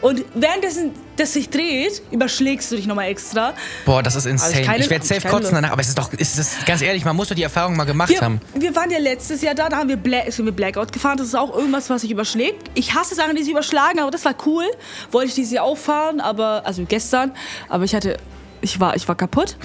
Und 0.00 0.24
währenddessen 0.34 0.92
das 1.16 1.32
sich 1.34 1.50
dreht, 1.50 2.02
überschlägst 2.10 2.70
du 2.72 2.76
dich 2.76 2.86
nochmal 2.86 3.08
extra. 3.08 3.54
Boah, 3.84 4.02
das 4.02 4.16
ist 4.16 4.26
insane. 4.26 4.54
Also 4.54 4.66
keine- 4.70 4.84
ich 4.84 4.90
werde 4.90 5.04
safe 5.04 5.26
kotzen 5.28 5.54
danach, 5.54 5.72
aber 5.72 5.80
es 5.82 5.88
ist 5.88 5.98
doch, 5.98 6.10
es 6.16 6.38
ist, 6.38 6.64
ganz 6.66 6.80
ehrlich, 6.82 7.04
man 7.04 7.16
muss 7.16 7.28
doch 7.28 7.34
die 7.34 7.42
Erfahrung 7.42 7.76
mal 7.76 7.84
gemacht 7.84 8.08
Wir, 8.10 8.20
haben. 8.20 8.40
wir 8.54 8.74
waren 8.76 8.90
ja 8.90 8.98
letztes 8.98 9.42
Jahr 9.42 9.54
da, 9.54 9.68
da 9.68 9.78
haben 9.78 9.88
wir, 9.88 9.96
Bla 9.96 10.30
sind 10.30 10.44
wir 10.46 10.52
Blackout 10.52 10.92
gefahren. 10.92 11.18
Das 11.18 11.26
ist 11.26 11.34
auch 11.34 11.54
irgendwas, 11.54 11.90
was 11.90 12.02
sich 12.02 12.10
überschlägt. 12.10 12.70
Ich 12.74 12.94
hasse 12.94 13.14
Sachen, 13.14 13.34
die 13.36 13.42
sich 13.42 13.52
überschlagen, 13.52 13.98
aber 14.00 14.10
das 14.10 14.24
war 14.24 14.34
cool. 14.46 14.64
Wollte 15.10 15.28
ich 15.28 15.34
dieses 15.34 15.52
Jahr 15.52 15.64
auch 15.64 15.76
fahren, 15.78 16.20
aber, 16.20 16.62
also 16.64 16.84
gestern, 16.88 17.32
aber 17.68 17.84
ich 17.84 17.94
hatte, 17.94 18.16
ich 18.60 18.80
war, 18.80 18.96
ich 18.96 19.06
war 19.08 19.14
kaputt. 19.14 19.56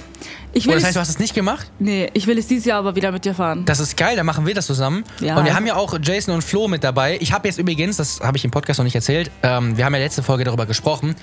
Ich 0.52 0.64
Oh, 0.66 0.68
will, 0.68 0.74
das 0.74 0.82
es, 0.82 0.86
heißt, 0.88 0.96
du 0.96 1.00
hast 1.00 1.08
es 1.10 1.18
nicht 1.18 1.34
gemacht? 1.34 1.70
nee, 1.78 2.08
ich 2.14 2.26
will 2.26 2.38
es 2.38 2.46
dieses 2.46 2.64
Jahr 2.64 2.78
aber 2.78 2.96
wieder 2.96 3.12
mit 3.12 3.24
dir 3.24 3.34
fahren. 3.34 3.64
Das 3.66 3.78
ist 3.80 3.96
geil, 3.96 4.16
dann 4.16 4.24
machen 4.26 4.46
wir 4.46 4.54
das 4.54 4.66
zusammen. 4.66 5.04
Ja. 5.20 5.36
Und 5.36 5.44
wir 5.44 5.54
haben 5.54 5.66
ja 5.66 5.76
auch 5.76 5.98
Jason 6.02 6.34
und 6.34 6.42
Flo 6.42 6.66
mit 6.68 6.82
dabei. 6.82 7.18
Ich 7.20 7.32
habe 7.32 7.46
jetzt 7.48 7.58
übrigens, 7.58 7.96
das 7.98 8.20
habe 8.20 8.36
ich 8.38 8.44
im 8.44 8.50
Podcast 8.50 8.78
noch 8.78 8.84
nicht 8.84 8.94
erzählt, 8.94 9.30
ähm, 9.42 9.76
wir 9.76 9.84
haben 9.84 9.94
ja 9.94 10.00
letzte 10.00 10.22
Folge 10.22 10.44
darüber 10.44 10.64
gesprochen, 10.66 11.14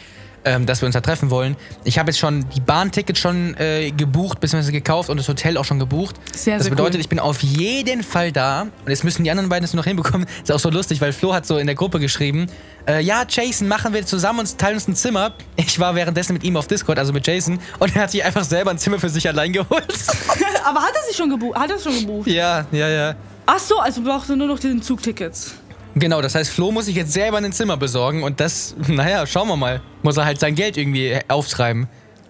ähm, 0.46 0.66
dass 0.66 0.81
wir 0.81 0.88
uns 0.88 0.94
da 0.94 1.02
treffen 1.02 1.30
wollen. 1.30 1.56
Ich 1.86 1.98
habe 1.98 2.12
jetzt 2.12 2.20
schon 2.20 2.46
die 2.56 2.60
Bahntickets 2.60 3.18
schon 3.20 3.56
äh, 3.58 3.92
gebucht, 3.92 4.40
bzw. 4.40 4.72
gekauft 4.72 5.10
und 5.10 5.18
das 5.18 5.28
Hotel 5.30 5.58
auch 5.58 5.66
schon 5.66 5.80
gebucht. 5.80 6.18
Sehr, 6.36 6.58
das 6.58 6.66
sehr 6.66 6.70
bedeutet, 6.72 6.96
cool. 6.96 7.02
ich 7.02 7.10
bin 7.10 7.20
auf 7.20 7.42
jeden 7.42 8.04
Fall 8.04 8.31
da. 8.31 8.64
Und 8.64 8.90
jetzt 8.90 9.04
müssen 9.06 9.24
die 9.24 9.31
anderen 9.31 9.50
beiden 9.50 9.64
es 9.64 9.74
nur 9.74 9.80
noch 9.80 9.88
hinbekommen. 9.88 10.28
Ist 10.44 10.52
auch 10.52 10.60
so 10.60 10.70
lustig, 10.70 11.00
weil 11.02 11.14
Flo 11.14 11.34
hat 11.34 11.46
so 11.48 11.58
in 11.58 11.66
der 11.66 11.75
Gruppe 11.75 12.00
geschrieben, 12.00 12.48
äh, 12.88 13.01
ja, 13.01 13.25
Jason, 13.27 13.68
machen 13.68 13.94
wir 13.94 14.06
zusammen 14.06 14.39
und 14.39 14.57
teilen 14.57 14.75
uns 14.75 14.88
ein 14.88 14.95
Zimmer. 14.95 15.33
Ich 15.56 15.80
war 15.80 15.95
währenddessen 15.95 16.33
mit 16.33 16.44
ihm 16.44 16.57
auf 16.57 16.68
Discord, 16.68 17.00
also 17.00 17.13
mit 17.13 17.25
Jason, 17.25 17.59
und 17.80 17.95
er 17.95 18.03
hat 18.03 18.12
sich 18.12 18.24
einfach 18.24 18.44
selber 18.44 18.71
ein 18.71 18.77
Zimmer 18.77 19.00
für 19.00 19.09
sich 19.09 19.27
allein 19.27 19.53
geholt. 19.53 19.69
aber 20.65 20.81
hat 20.81 20.94
er 20.95 21.03
sich 21.07 21.15
schon 21.15 21.30
gebucht? 21.30 21.57
Hat 21.57 21.71
er 21.71 21.80
schon 21.80 22.00
gebucht? 22.00 22.27
ja, 22.27 22.65
ja, 22.71 22.89
ja. 22.89 23.15
Ach 23.45 23.59
so, 23.59 23.77
also 23.80 24.01
brauchst 24.01 24.30
du 24.30 24.35
nur 24.35 24.47
noch 24.47 24.59
den 24.59 24.81
Zugtickets. 24.81 25.56
Genau, 25.95 26.21
das 26.21 26.33
heißt, 26.33 26.50
Flo 26.50 26.71
muss 26.71 26.85
sich 26.85 26.95
jetzt 26.95 27.13
selber 27.13 27.38
ein 27.38 27.51
Zimmer 27.53 27.77
besorgen 27.77 28.24
und 28.24 28.39
das, 28.39 28.75
naja, 28.88 29.27
schauen 29.27 29.47
wir 29.47 29.57
mal. 29.57 29.81
Muss 30.01 30.18
er 30.18 30.25
halt 30.25 30.39
sein 30.39 30.56
Geld 30.56 30.77
irgendwie 30.77 31.19
auftreiben. 31.27 31.88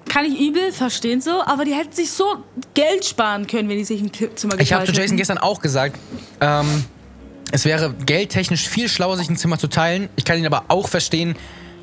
Kann 0.09 0.25
ich 0.25 0.37
übel 0.39 0.71
verstehen 0.73 1.21
so, 1.21 1.41
aber 1.45 1.63
die 1.63 1.73
hätten 1.73 1.93
sich 1.93 2.11
so 2.11 2.25
Geld 2.73 3.05
sparen 3.05 3.47
können, 3.47 3.69
wenn 3.69 3.77
die 3.77 3.85
sich 3.85 4.01
ein 4.01 4.11
Zimmer 4.13 4.57
geteilt 4.57 4.61
Ich 4.61 4.73
habe 4.73 4.85
zu 4.85 4.91
Jason 4.91 5.03
hätten. 5.03 5.17
gestern 5.17 5.37
auch 5.37 5.61
gesagt, 5.61 5.97
ähm, 6.41 6.83
es 7.51 7.65
wäre 7.65 7.93
geldtechnisch 7.93 8.67
viel 8.67 8.89
schlauer, 8.89 9.17
sich 9.17 9.29
ein 9.29 9.37
Zimmer 9.37 9.57
zu 9.57 9.67
teilen. 9.67 10.09
Ich 10.15 10.25
kann 10.25 10.37
ihn 10.37 10.45
aber 10.45 10.65
auch 10.69 10.87
verstehen, 10.87 11.35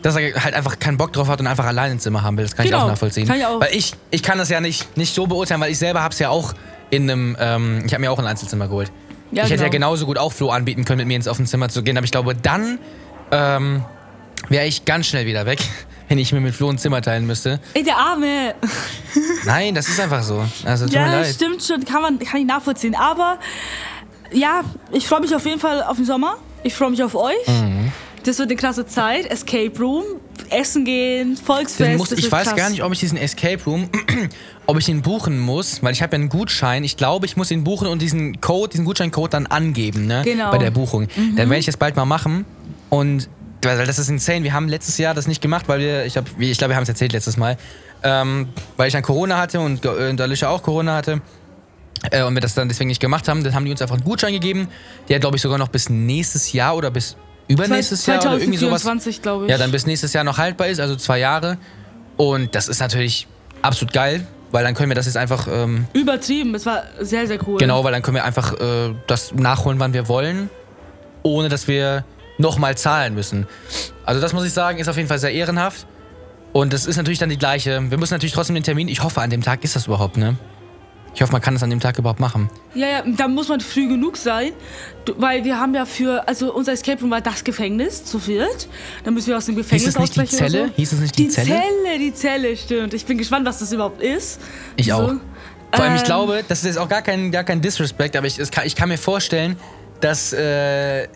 dass 0.02 0.16
er 0.16 0.34
halt 0.42 0.54
einfach 0.54 0.78
keinen 0.78 0.96
Bock 0.96 1.12
drauf 1.12 1.28
hat 1.28 1.40
und 1.40 1.46
einfach 1.46 1.66
allein 1.66 1.92
ein 1.92 2.00
Zimmer 2.00 2.22
haben 2.22 2.36
will. 2.36 2.44
Das 2.44 2.56
kann 2.56 2.64
ich 2.64 2.70
Genau, 2.72 2.84
auch 2.84 2.88
nachvollziehen. 2.88 3.26
kann 3.28 3.38
ich 3.38 3.46
auch. 3.46 3.60
Weil 3.60 3.74
ich, 3.74 3.92
ich 4.10 4.22
kann 4.22 4.38
das 4.38 4.48
ja 4.48 4.60
nicht, 4.60 4.96
nicht 4.96 5.14
so 5.14 5.26
beurteilen, 5.26 5.60
weil 5.60 5.70
ich 5.70 5.78
selber 5.78 6.02
habe 6.02 6.12
es 6.12 6.18
ja 6.18 6.30
auch 6.30 6.54
in 6.90 7.08
einem, 7.10 7.36
ähm, 7.38 7.82
ich 7.86 7.92
habe 7.92 8.00
mir 8.00 8.10
auch 8.10 8.18
ein 8.18 8.26
Einzelzimmer 8.26 8.66
geholt. 8.66 8.90
Ja, 9.30 9.44
ich 9.44 9.50
hätte 9.50 9.62
ja 9.62 9.68
genau. 9.68 9.88
genauso 9.88 10.06
gut 10.06 10.18
auch 10.18 10.32
Flo 10.32 10.50
anbieten 10.50 10.84
können, 10.84 10.98
mit 10.98 11.06
mir 11.06 11.14
ins 11.16 11.28
auf 11.28 11.38
ein 11.38 11.46
Zimmer 11.46 11.68
zu 11.68 11.82
gehen, 11.84 11.96
aber 11.96 12.04
ich 12.04 12.10
glaube, 12.10 12.34
dann 12.34 12.78
ähm, 13.30 13.84
wäre 14.48 14.66
ich 14.66 14.84
ganz 14.86 15.06
schnell 15.06 15.26
wieder 15.26 15.46
weg, 15.46 15.60
wenn 16.08 16.18
ich 16.18 16.32
mir 16.32 16.40
mit 16.40 16.54
Flo 16.54 16.68
ein 16.70 16.78
Zimmer 16.78 17.00
teilen 17.02 17.26
müsste. 17.26 17.60
Ey, 17.74 17.84
der 17.84 17.96
Arme. 17.96 18.54
Nein, 19.44 19.74
das 19.74 19.88
ist 19.88 20.00
einfach 20.00 20.22
so. 20.24 20.44
Also 20.64 20.86
tut 20.86 20.94
mir 20.94 21.00
Ja, 21.02 21.20
leid. 21.20 21.32
stimmt 21.34 21.62
schon, 21.62 21.84
kann 21.84 22.02
man 22.02 22.18
kann 22.18 22.40
ich 22.40 22.46
nachvollziehen. 22.46 22.96
Aber 22.96 23.38
ja, 24.32 24.62
ich 24.92 25.06
freue 25.06 25.20
mich 25.20 25.34
auf 25.34 25.44
jeden 25.44 25.60
Fall 25.60 25.82
auf 25.82 25.96
den 25.96 26.04
Sommer. 26.04 26.36
Ich 26.62 26.74
freue 26.74 26.90
mich 26.90 27.02
auf 27.02 27.14
euch. 27.14 27.46
Mhm. 27.46 27.92
Das 28.24 28.38
wird 28.38 28.50
eine 28.50 28.56
klasse 28.56 28.86
Zeit. 28.86 29.30
Escape 29.30 29.72
Room, 29.78 30.04
Essen 30.50 30.84
gehen, 30.84 31.36
Volksfest. 31.36 31.98
Muss, 31.98 32.12
ich 32.12 32.30
weiß 32.30 32.48
krass. 32.48 32.56
gar 32.56 32.70
nicht, 32.70 32.82
ob 32.82 32.92
ich 32.92 33.00
diesen 33.00 33.16
Escape 33.16 33.62
Room, 33.64 33.88
ob 34.66 34.78
ich 34.78 34.84
den 34.84 35.00
buchen 35.00 35.38
muss, 35.38 35.82
weil 35.82 35.92
ich 35.92 36.02
habe 36.02 36.16
ja 36.16 36.20
einen 36.20 36.28
Gutschein. 36.28 36.84
Ich 36.84 36.96
glaube, 36.96 37.24
ich 37.24 37.36
muss 37.36 37.50
ihn 37.50 37.64
buchen 37.64 37.88
und 37.88 38.02
diesen 38.02 38.40
Code, 38.40 38.70
diesen 38.70 38.84
Gutscheincode 38.84 39.32
dann 39.32 39.46
angeben, 39.46 40.06
ne? 40.06 40.22
Genau. 40.24 40.48
Mhm. 40.48 40.50
Bei 40.50 40.58
der 40.58 40.70
Buchung. 40.70 41.08
Dann 41.16 41.48
werde 41.48 41.58
ich 41.58 41.66
das 41.66 41.76
bald 41.76 41.96
mal 41.96 42.04
machen. 42.04 42.44
Und 42.90 43.28
weil 43.62 43.86
das 43.86 43.98
ist 43.98 44.08
insane. 44.08 44.42
Wir 44.42 44.52
haben 44.52 44.68
letztes 44.68 44.98
Jahr 44.98 45.14
das 45.14 45.26
nicht 45.26 45.40
gemacht, 45.40 45.68
weil 45.68 45.80
wir, 45.80 46.04
ich 46.04 46.14
glaube, 46.14 46.30
ich 46.38 46.58
glaub, 46.58 46.70
wir 46.70 46.76
haben 46.76 46.82
es 46.82 46.88
erzählt 46.88 47.12
letztes 47.12 47.36
Mal, 47.36 47.56
ähm, 48.02 48.48
weil 48.76 48.88
ich 48.88 48.92
dann 48.92 49.02
Corona 49.02 49.38
hatte 49.38 49.60
und, 49.60 49.84
äh, 49.84 50.10
und 50.10 50.20
Alicia 50.20 50.48
auch 50.48 50.62
Corona 50.62 50.96
hatte. 50.96 51.20
Äh, 52.10 52.22
und 52.24 52.34
wir 52.34 52.40
das 52.40 52.54
dann 52.54 52.68
deswegen 52.68 52.88
nicht 52.88 53.00
gemacht 53.00 53.28
haben, 53.28 53.44
dann 53.44 53.54
haben 53.54 53.64
die 53.64 53.70
uns 53.70 53.82
einfach 53.82 53.96
einen 53.96 54.04
Gutschein 54.04 54.32
gegeben, 54.32 54.68
der 55.08 55.20
glaube 55.20 55.36
ich 55.36 55.42
sogar 55.42 55.58
noch 55.58 55.68
bis 55.68 55.90
nächstes 55.90 56.52
Jahr 56.52 56.76
oder 56.76 56.90
bis 56.90 57.16
übernächstes 57.48 58.06
Jahr 58.06 58.20
oder 58.20 58.38
irgendwie 58.38 58.58
sowas 58.58 58.82
2024, 58.82 59.22
glaube 59.22 59.44
ich. 59.44 59.50
ja, 59.50 59.58
dann 59.58 59.72
bis 59.72 59.86
nächstes 59.86 60.12
Jahr 60.12 60.24
noch 60.24 60.38
haltbar 60.38 60.68
ist, 60.68 60.80
also 60.80 60.96
zwei 60.96 61.18
Jahre. 61.18 61.58
Und 62.16 62.54
das 62.54 62.68
ist 62.68 62.80
natürlich 62.80 63.26
absolut 63.62 63.92
geil, 63.92 64.26
weil 64.50 64.64
dann 64.64 64.74
können 64.74 64.90
wir 64.90 64.94
das 64.94 65.06
jetzt 65.06 65.16
einfach, 65.16 65.48
ähm, 65.50 65.86
Übertrieben, 65.92 66.54
es 66.54 66.64
war 66.64 66.84
sehr, 67.00 67.26
sehr 67.26 67.38
cool. 67.46 67.58
genau, 67.58 67.82
weil 67.84 67.92
dann 67.92 68.02
können 68.02 68.16
wir 68.16 68.24
einfach 68.24 68.54
äh, 68.54 68.94
das 69.06 69.34
nachholen, 69.34 69.80
wann 69.80 69.92
wir 69.92 70.08
wollen, 70.08 70.48
ohne 71.22 71.48
dass 71.48 71.68
wir 71.68 72.04
nochmal 72.38 72.76
zahlen 72.78 73.14
müssen. 73.14 73.46
Also 74.04 74.20
das 74.20 74.32
muss 74.32 74.44
ich 74.44 74.52
sagen, 74.52 74.78
ist 74.78 74.88
auf 74.88 74.96
jeden 74.96 75.08
Fall 75.08 75.18
sehr 75.18 75.32
ehrenhaft. 75.32 75.86
Und 76.52 76.72
das 76.72 76.86
ist 76.86 76.96
natürlich 76.96 77.18
dann 77.18 77.28
die 77.28 77.38
gleiche. 77.38 77.90
Wir 77.90 77.98
müssen 77.98 78.14
natürlich 78.14 78.32
trotzdem 78.32 78.54
den 78.54 78.64
Termin, 78.64 78.88
ich 78.88 79.02
hoffe, 79.02 79.20
an 79.20 79.30
dem 79.30 79.42
Tag 79.42 79.62
ist 79.62 79.76
das 79.76 79.86
überhaupt, 79.86 80.16
ne? 80.16 80.36
Ich 81.14 81.22
hoffe, 81.22 81.32
man 81.32 81.40
kann 81.42 81.54
das 81.54 81.62
an 81.62 81.70
dem 81.70 81.80
Tag 81.80 81.98
überhaupt 81.98 82.20
machen. 82.20 82.48
Ja, 82.74 82.86
ja, 82.88 83.02
da 83.04 83.26
muss 83.28 83.48
man 83.48 83.60
früh 83.60 83.88
genug 83.88 84.16
sein, 84.16 84.52
weil 85.16 85.44
wir 85.44 85.58
haben 85.58 85.74
ja 85.74 85.84
für, 85.84 86.26
also 86.28 86.54
unser 86.54 86.72
Escape 86.72 87.00
Room 87.00 87.10
war 87.10 87.20
das 87.20 87.42
Gefängnis, 87.42 88.04
zu 88.04 88.18
viert. 88.20 88.68
Dann 89.04 89.14
müssen 89.14 89.28
wir 89.28 89.36
aus 89.36 89.46
dem 89.46 89.56
Gefängnis 89.56 89.86
Hieß 89.86 89.96
es 89.96 90.00
nicht 90.00 90.16
die 90.16 90.36
Zelle? 90.36 90.66
So. 90.68 90.74
Hieß 90.76 90.92
es 90.92 91.00
nicht 91.00 91.18
die 91.18 91.24
die 91.24 91.28
Zelle? 91.30 91.48
Zelle? 91.48 91.98
Die 91.98 92.14
Zelle, 92.14 92.56
stimmt. 92.56 92.94
Ich 92.94 93.04
bin 93.06 93.18
gespannt, 93.18 93.44
was 93.46 93.58
das 93.58 93.72
überhaupt 93.72 94.00
ist. 94.02 94.40
Ich 94.76 94.86
So. 94.86 94.94
auch. 94.94 95.12
Vor 95.72 95.84
allem, 95.84 95.94
ich 95.94 96.00
Ähm, 96.00 96.06
glaube, 96.06 96.44
das 96.46 96.60
ist 96.60 96.64
jetzt 96.66 96.78
auch 96.78 96.88
gar 96.88 97.02
kein, 97.02 97.30
gar 97.30 97.44
kein 97.44 97.60
Disrespect, 97.60 98.16
aber 98.16 98.26
ich, 98.26 98.38
kann, 98.50 98.66
ich 98.66 98.74
kann 98.76 98.88
mir 98.88 98.98
vorstellen, 98.98 99.56
dass 100.00 100.32
äh, 100.32 101.06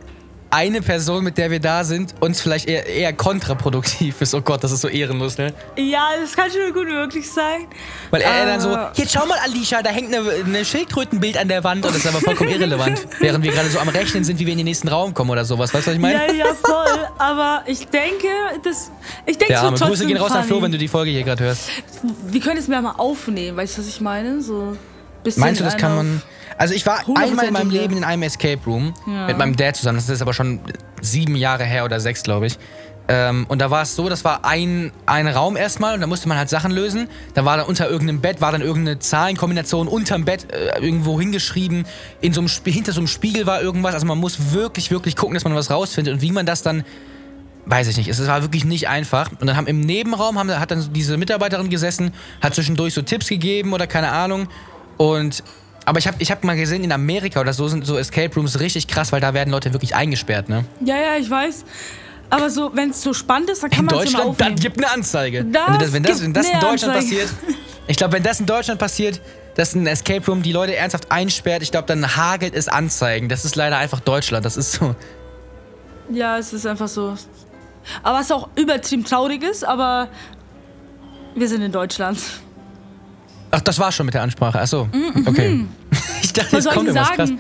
eine 0.55 0.83
Person, 0.83 1.25
mit 1.25 1.37
der 1.37 1.51
wir 1.51 1.59
da 1.59 1.83
sind, 1.83 2.15
uns 2.21 2.41
vielleicht 2.41 2.69
eher, 2.69 2.87
eher 2.87 3.13
kontraproduktiv 3.13 4.21
ist. 4.21 4.35
Oh 4.35 4.41
Gott, 4.41 4.63
das 4.63 4.71
ist 4.71 4.83
so 4.83 4.89
ehrenlos, 4.89 5.37
ne? 5.37 5.53
Ja, 5.77 6.11
das 6.21 6.35
kann 6.35 6.49
schon 6.49 6.73
gut 6.73 6.89
möglich 6.89 7.29
sein. 7.29 7.67
Weil 8.13 8.23
er 8.23 8.47
dann 8.47 8.61
so, 8.61 8.77
jetzt 8.95 9.13
schau 9.13 9.27
mal, 9.27 9.39
Alicia, 9.45 9.83
da 9.83 9.91
hängt 9.91 10.15
eine, 10.15 10.31
eine 10.31 10.65
Schildkrötenbild 10.65 11.37
an 11.37 11.49
der 11.49 11.65
Wand 11.65 11.85
und 11.85 11.93
das 11.93 12.05
ist 12.05 12.07
aber 12.07 12.21
vollkommen 12.21 12.51
irrelevant. 12.51 13.05
Während 13.19 13.45
wir 13.45 13.51
gerade 13.51 13.69
so 13.69 13.81
am 13.81 13.89
Rechnen 13.89 14.23
sind, 14.23 14.39
wie 14.39 14.47
wir 14.47 14.53
in 14.53 14.59
den 14.59 14.67
nächsten 14.67 14.87
Raum 14.87 15.13
kommen 15.13 15.31
oder 15.31 15.45
sowas. 15.45 15.75
Weißt 15.75 15.87
du, 15.87 15.91
was 15.91 15.97
ich 15.97 16.01
meine? 16.01 16.25
Ja, 16.29 16.33
ja, 16.33 16.55
voll. 16.55 17.09
Aber 17.19 17.65
ich 17.67 17.89
denke, 17.89 18.29
das, 18.63 18.93
ich 19.27 19.37
denke, 19.37 19.55
Der 19.55 19.73
es 19.73 19.81
Grüße 19.81 20.07
gehen 20.07 20.19
raus 20.19 20.31
an. 20.31 20.45
Flo, 20.45 20.63
wenn 20.63 20.71
du 20.71 20.79
die 20.79 20.89
Folge 20.89 21.11
hier 21.11 21.25
gerade 21.25 21.43
hörst. 21.43 21.69
Wir 22.27 22.41
können 22.41 22.59
es 22.59 22.69
mir 22.69 22.81
mal 22.81 22.95
aufnehmen, 22.97 23.57
weißt 23.57 23.77
du, 23.77 23.81
was 23.81 23.89
ich 23.89 24.01
meine? 24.01 24.41
So 24.41 24.77
bisschen 25.25 25.41
Meinst 25.41 25.61
du, 25.61 25.65
das 25.65 25.77
kann 25.77 25.97
man. 25.97 26.23
Also 26.57 26.75
ich 26.75 26.87
war 26.87 27.01
einmal 27.17 27.47
in 27.47 27.53
meinem 27.53 27.69
100% 27.69 27.73
Leben 27.73 27.97
in 27.97 28.05
einem 28.05 28.23
Escape 28.23 28.61
Room 28.65 28.95
Ja. 29.07 29.27
mit 29.27 29.39
meinem 29.39 29.57
Dad 29.57 29.75
zusammen. 29.77 29.99
Das 29.99 30.09
ist 30.09 30.23
aber 30.23 30.33
schon 30.35 30.61
sieben 31.01 31.35
Jahre 31.35 31.65
her 31.65 31.85
oder 31.85 31.99
sechs, 31.99 32.23
glaube 32.23 32.47
ich. 32.47 32.59
Ähm, 33.07 33.45
und 33.49 33.61
da 33.61 33.71
war 33.71 33.83
es 33.83 33.97
so, 33.97 34.09
das 34.09 34.25
war 34.25 34.47
ein, 34.47 34.91
ein 35.05 35.29
Raum 35.29 35.57
erstmal 35.57 35.95
und 35.95 36.01
da 36.01 36.07
musste 36.07 36.27
man 36.29 36.39
halt 36.39 36.49
Sachen 36.49 36.71
lösen. 36.71 37.09
Da 37.35 37.45
war 37.45 37.59
dann 37.59 37.67
unter 37.67 37.91
irgendeinem 37.91 38.21
Bett, 38.21 38.41
war 38.41 38.53
dann 38.53 38.63
irgendeine 38.63 38.99
Zahlenkombination 38.99 39.89
unterm 39.89 40.25
Bett 40.25 40.47
äh, 40.53 40.81
irgendwo 40.81 41.21
hingeschrieben. 41.21 41.85
In 42.23 42.33
so 42.33 42.41
einem, 42.41 42.49
hinter 42.65 42.93
so 42.93 43.01
einem 43.01 43.09
Spiegel 43.09 43.47
war 43.47 43.61
irgendwas. 43.61 43.93
Also 43.95 44.07
man 44.07 44.19
muss 44.19 44.53
wirklich, 44.53 44.91
wirklich 44.91 45.17
gucken, 45.17 45.35
dass 45.35 45.45
man 45.45 45.55
was 45.55 45.71
rausfindet. 45.71 46.15
Und 46.15 46.23
wie 46.23 46.33
man 46.33 46.47
das 46.47 46.63
dann 46.63 46.85
Weiß 47.67 47.89
ich 47.89 47.97
nicht. 47.97 48.09
Es 48.09 48.27
war 48.27 48.43
wirklich 48.43 48.67
nicht 48.67 48.89
einfach. 48.89 49.31
Und 49.41 49.47
dann 49.47 49.57
haben 49.57 49.67
im 49.67 49.81
Nebenraum 49.81 50.39
haben, 50.39 50.51
hat 50.61 50.71
dann 50.71 50.93
diese 50.93 51.17
Mitarbeiterin 51.17 51.71
gesessen, 51.71 52.13
hat 52.43 52.55
zwischendurch 52.55 52.93
so 52.93 53.01
Tipps 53.01 53.27
gegeben 53.29 53.73
oder 53.73 53.87
keine 53.87 54.13
Ahnung. 54.13 54.49
Und 54.97 55.43
aber 55.87 55.99
ich 55.99 56.07
habe 56.07 56.17
ich 56.21 56.31
hab 56.31 56.43
mal 56.45 56.57
gesehen, 56.57 56.83
in 56.83 56.93
Amerika 56.93 57.41
oder 57.41 57.53
so 57.53 57.69
sind 57.69 57.85
so 57.85 57.99
Escape 57.99 58.35
Rooms 58.37 58.59
richtig 58.61 58.89
krass, 58.89 59.13
weil 59.13 59.21
da 59.21 59.35
werden 59.35 59.51
Leute 59.51 59.73
wirklich 59.73 59.95
eingesperrt, 59.95 60.49
ne? 60.49 60.65
Ja, 60.85 60.97
ja, 60.97 61.17
ich 61.19 61.29
weiß. 61.29 61.65
Aber 62.31 62.49
so, 62.49 62.71
wenn 62.75 62.91
es 62.91 63.03
so 63.03 63.13
spannend 63.13 63.51
ist, 63.51 63.63
dann 63.63 63.71
kann 63.71 63.81
In 63.81 63.85
man 63.87 63.95
es 63.97 64.01
immer 64.05 64.25
Deutschland, 64.25 64.31
aufnehmen. 64.31 64.57
gibt 64.57 64.79
eine 64.79 64.91
Anzeige. 64.91 65.45
Das 65.45 65.69
wenn 65.69 65.79
das, 65.79 65.93
wenn 65.93 66.03
das, 66.03 66.23
wenn 66.23 66.33
das 66.33 66.49
in 66.49 66.61
Deutschland 66.61 66.95
Anzeige. 66.97 67.23
passiert, 67.23 67.29
ich 67.87 67.97
glaube, 67.97 68.15
wenn 68.15 68.23
das 68.23 68.41
in 68.41 68.47
Deutschland 68.47 68.81
passiert, 68.81 69.21
dass 69.57 69.75
ein 69.75 69.87
Escape 69.87 70.25
Room 70.27 70.43
die 70.43 70.53
Leute 70.53 70.75
ernsthaft 70.75 71.13
einsperrt, 71.13 71.63
ich 71.63 71.71
glaube, 71.71 71.87
dann 71.87 72.17
hagelt 72.17 72.55
es 72.55 72.67
Anzeigen. 72.67 73.29
Das 73.29 73.45
ist 73.45 73.55
leider 73.55 73.77
einfach 73.77 74.01
Deutschland. 74.01 74.45
Das 74.45 74.57
ist 74.57 74.73
so. 74.73 74.97
Ja, 76.11 76.39
es 76.39 76.53
ist 76.53 76.67
einfach 76.67 76.89
so. 76.89 77.15
Aber 78.03 78.19
was 78.19 78.33
auch 78.33 78.49
übertrieben 78.57 79.05
traurig 79.05 79.43
ist, 79.43 79.65
aber 79.65 80.09
wir 81.35 81.49
sind 81.49 81.63
in 81.63 81.73
Deutschland. 81.73 82.19
Ach, 83.57 83.61
das 83.61 83.79
war 83.79 83.93
schon 83.93 84.07
mit 84.07 84.15
der 84.15 84.23
Ansprache. 84.23 84.61
Achso. 84.61 84.89
Okay. 85.27 85.65
Ich 86.23 86.33
dachte, 86.33 86.57
Was 86.57 86.65
jetzt 86.65 86.75
kommt 86.75 86.89
irgendwas 86.89 87.09
krass. 87.13 87.29
sagen? 87.29 87.39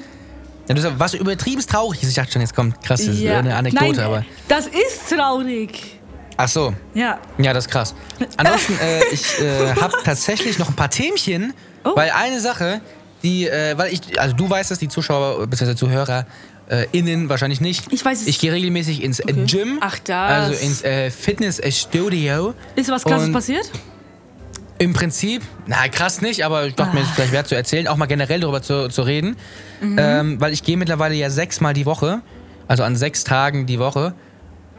Ja, 0.69 0.75
du 0.77 0.81
sagst, 0.81 0.99
was 1.01 1.15
übertrieben 1.15 1.61
traurig 1.67 2.03
ist. 2.03 2.11
Ich 2.11 2.15
dachte 2.15 2.31
schon, 2.33 2.43
jetzt 2.43 2.55
kommt 2.55 2.81
krass, 2.83 3.01
das 3.05 3.15
ist 3.17 3.21
Ja. 3.21 3.39
eine 3.39 3.57
Anekdote, 3.57 3.97
Nein, 3.97 4.01
aber. 4.07 4.25
Das 4.47 4.67
ist 4.69 5.09
traurig. 5.11 5.99
Ach 6.37 6.47
so. 6.49 6.73
Ja. 6.95 7.19
Ja, 7.39 7.53
das 7.53 7.67
ist 7.67 7.71
krass. 7.73 7.95
Ansonsten, 8.37 8.79
äh, 8.79 9.01
ich 9.13 9.41
äh, 9.41 9.75
habe 9.81 9.95
tatsächlich 10.05 10.59
noch 10.59 10.69
ein 10.69 10.77
paar 10.77 10.91
Themchen, 10.91 11.55
Oh. 11.83 11.97
weil 11.97 12.11
eine 12.11 12.41
Sache, 12.41 12.81
die, 13.25 13.49
äh, 13.49 13.77
weil 13.77 13.93
ich, 13.93 14.21
also 14.21 14.37
du 14.37 14.49
weißt 14.49 14.71
es, 14.71 14.79
die 14.79 14.89
Zuschauer 14.89 15.47
bzw. 15.47 15.75
Zuhörer 15.75 16.27
äh, 16.69 16.87
innen 16.93 17.29
wahrscheinlich 17.29 17.61
nicht. 17.61 17.93
Ich 17.93 18.05
weiß 18.05 18.23
es. 18.23 18.27
Ich 18.29 18.39
gehe 18.39 18.53
regelmäßig 18.53 19.03
ins 19.03 19.19
äh, 19.21 19.33
Gym. 19.33 19.79
Ach, 19.81 19.99
das. 19.99 20.31
Also 20.51 20.65
ins 20.65 20.83
äh, 20.85 21.11
Fitnessstudio. 21.11 22.55
Ist 22.77 22.91
was 22.91 23.05
krasses 23.05 23.33
passiert? 23.33 23.71
Im 24.85 24.93
Prinzip, 24.93 25.41
na 25.67 25.89
krass 25.89 26.21
nicht, 26.21 26.45
aber 26.45 26.67
ich 26.67 26.75
dachte 26.75 26.95
mir, 26.95 27.01
es 27.01 27.09
ist 27.09 27.15
vielleicht 27.15 27.33
wert 27.33 27.49
zu 27.49 27.55
erzählen, 27.55 27.89
auch 27.89 27.97
mal 27.97 28.05
generell 28.05 28.41
darüber 28.41 28.61
zu, 28.61 28.91
zu 28.91 29.01
reden. 29.01 29.35
Ähm, 29.81 30.39
weil 30.43 30.53
ich 30.53 30.63
gehe 30.63 30.77
mittlerweile 30.77 31.15
ja 31.15 31.31
sechsmal 31.31 31.73
die 31.73 31.87
Woche, 31.87 32.21
also 32.69 32.83
an 32.83 32.95
sechs 32.95 33.25
Tagen 33.25 33.65
die 33.65 33.79
Woche. 33.79 34.13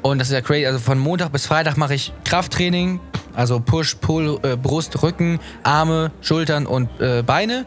Und 0.03 0.19
das 0.19 0.27
ist 0.27 0.35
ja 0.35 0.41
crazy. 0.41 0.67
Also 0.67 0.77
von 0.77 1.00
Montag 1.00 1.31
bis 1.31 1.47
Freitag 1.47 1.77
mache 1.77 1.95
ich 1.95 2.13
Krafttraining, 2.24 3.00
also 3.33 3.59
Push, 3.59 3.95
Pull, 3.95 4.39
äh, 4.43 4.55
Brust, 4.55 5.01
Rücken, 5.01 5.39
Arme, 5.63 6.12
Schultern 6.21 6.67
und 6.67 6.88
äh, 7.01 7.24
Beine. 7.24 7.65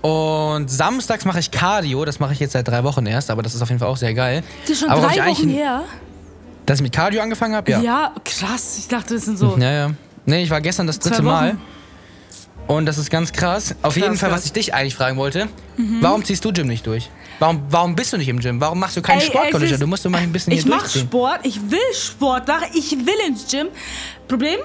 Und 0.00 0.70
samstags 0.70 1.26
mache 1.26 1.40
ich 1.40 1.50
Cardio, 1.50 2.06
das 2.06 2.20
mache 2.20 2.32
ich 2.32 2.40
jetzt 2.40 2.52
seit 2.52 2.66
drei 2.68 2.84
Wochen 2.84 3.04
erst, 3.04 3.30
aber 3.30 3.42
das 3.42 3.54
ist 3.54 3.60
auf 3.60 3.68
jeden 3.68 3.80
Fall 3.80 3.88
auch 3.88 3.98
sehr 3.98 4.14
geil. 4.14 4.42
Das 4.62 4.70
ist 4.70 4.80
schon 4.80 4.88
aber 4.88 5.08
drei 5.08 5.26
Wochen 5.26 5.50
her. 5.50 5.82
Dass 6.64 6.78
ich 6.78 6.84
mit 6.84 6.94
Cardio 6.94 7.20
angefangen 7.20 7.54
habe, 7.54 7.70
ja. 7.70 7.80
Ja. 7.82 8.14
krass. 8.24 8.78
Ich 8.78 8.88
dachte, 8.88 9.12
das 9.12 9.26
sind 9.26 9.36
so. 9.36 9.58
Ja, 9.58 9.70
ja. 9.72 9.90
Nee, 10.30 10.42
ich 10.44 10.50
war 10.50 10.60
gestern 10.60 10.86
das 10.86 10.98
dritte 10.98 11.22
Mal. 11.22 11.56
Und 12.66 12.86
das 12.86 12.98
ist 12.98 13.10
ganz 13.10 13.32
krass. 13.32 13.74
Auf 13.82 13.96
jeden 13.96 14.16
Fall, 14.16 14.28
krass. 14.30 14.38
was 14.40 14.44
ich 14.46 14.52
dich 14.52 14.72
eigentlich 14.74 14.94
fragen 14.94 15.16
wollte, 15.16 15.48
warum 16.00 16.24
ziehst 16.24 16.44
du 16.44 16.52
Gym 16.52 16.68
nicht 16.68 16.86
durch? 16.86 17.10
Warum, 17.40 17.62
warum 17.70 17.96
bist 17.96 18.12
du 18.12 18.16
nicht 18.18 18.28
im 18.28 18.38
Gym? 18.38 18.60
Warum 18.60 18.78
machst 18.78 18.96
du 18.96 19.02
keinen 19.02 19.20
Sport, 19.22 19.52
ist- 19.54 19.80
Du 19.80 19.86
musst 19.86 20.04
doch 20.04 20.10
mal 20.10 20.18
ein 20.18 20.30
bisschen 20.30 20.52
Ich 20.52 20.62
hier 20.62 20.70
mach 20.70 20.80
durchziehen. 20.82 21.06
Sport, 21.06 21.40
ich 21.42 21.58
will 21.70 21.78
Sport 21.94 22.46
machen, 22.46 22.68
ich 22.74 22.92
will 22.92 23.14
ins 23.26 23.46
Gym. 23.50 23.68
Problem? 24.28 24.60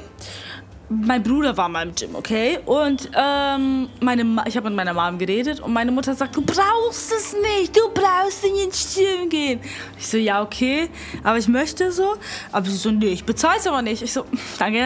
Mein 1.04 1.24
Bruder 1.24 1.56
war 1.58 1.70
mal 1.70 1.88
im 1.88 1.96
Gym, 1.96 2.16
okay? 2.16 2.60
Und 2.66 3.10
ähm, 3.16 3.90
meine 4.00 4.24
Ma 4.24 4.46
ich 4.48 4.56
habe 4.56 4.70
mit 4.70 4.78
meiner 4.78 4.94
Mom 4.94 5.18
geredet 5.18 5.60
und 5.60 5.74
meine 5.74 5.92
Mutter 5.92 6.16
sagt, 6.16 6.36
du 6.36 6.42
brauchst 6.42 7.12
es 7.12 7.34
nicht, 7.34 7.76
du 7.76 7.82
brauchst 7.94 8.44
nicht 8.44 8.66
ins 8.66 8.96
Gym 8.96 9.30
gehen. 9.30 9.60
Ich 10.00 10.08
so, 10.08 10.18
ja, 10.18 10.42
okay, 10.42 10.90
aber 11.24 11.38
ich 11.38 11.48
möchte 11.48 11.92
so. 11.92 12.16
Aber 12.52 12.66
sie 12.66 12.76
so, 12.76 12.92
nee, 12.92 13.08
ich 13.08 13.24
bezahl's 13.24 13.68
aber 13.68 13.82
nicht. 13.82 14.02
Ich 14.02 14.14
so, 14.14 14.26
danke. 14.60 14.86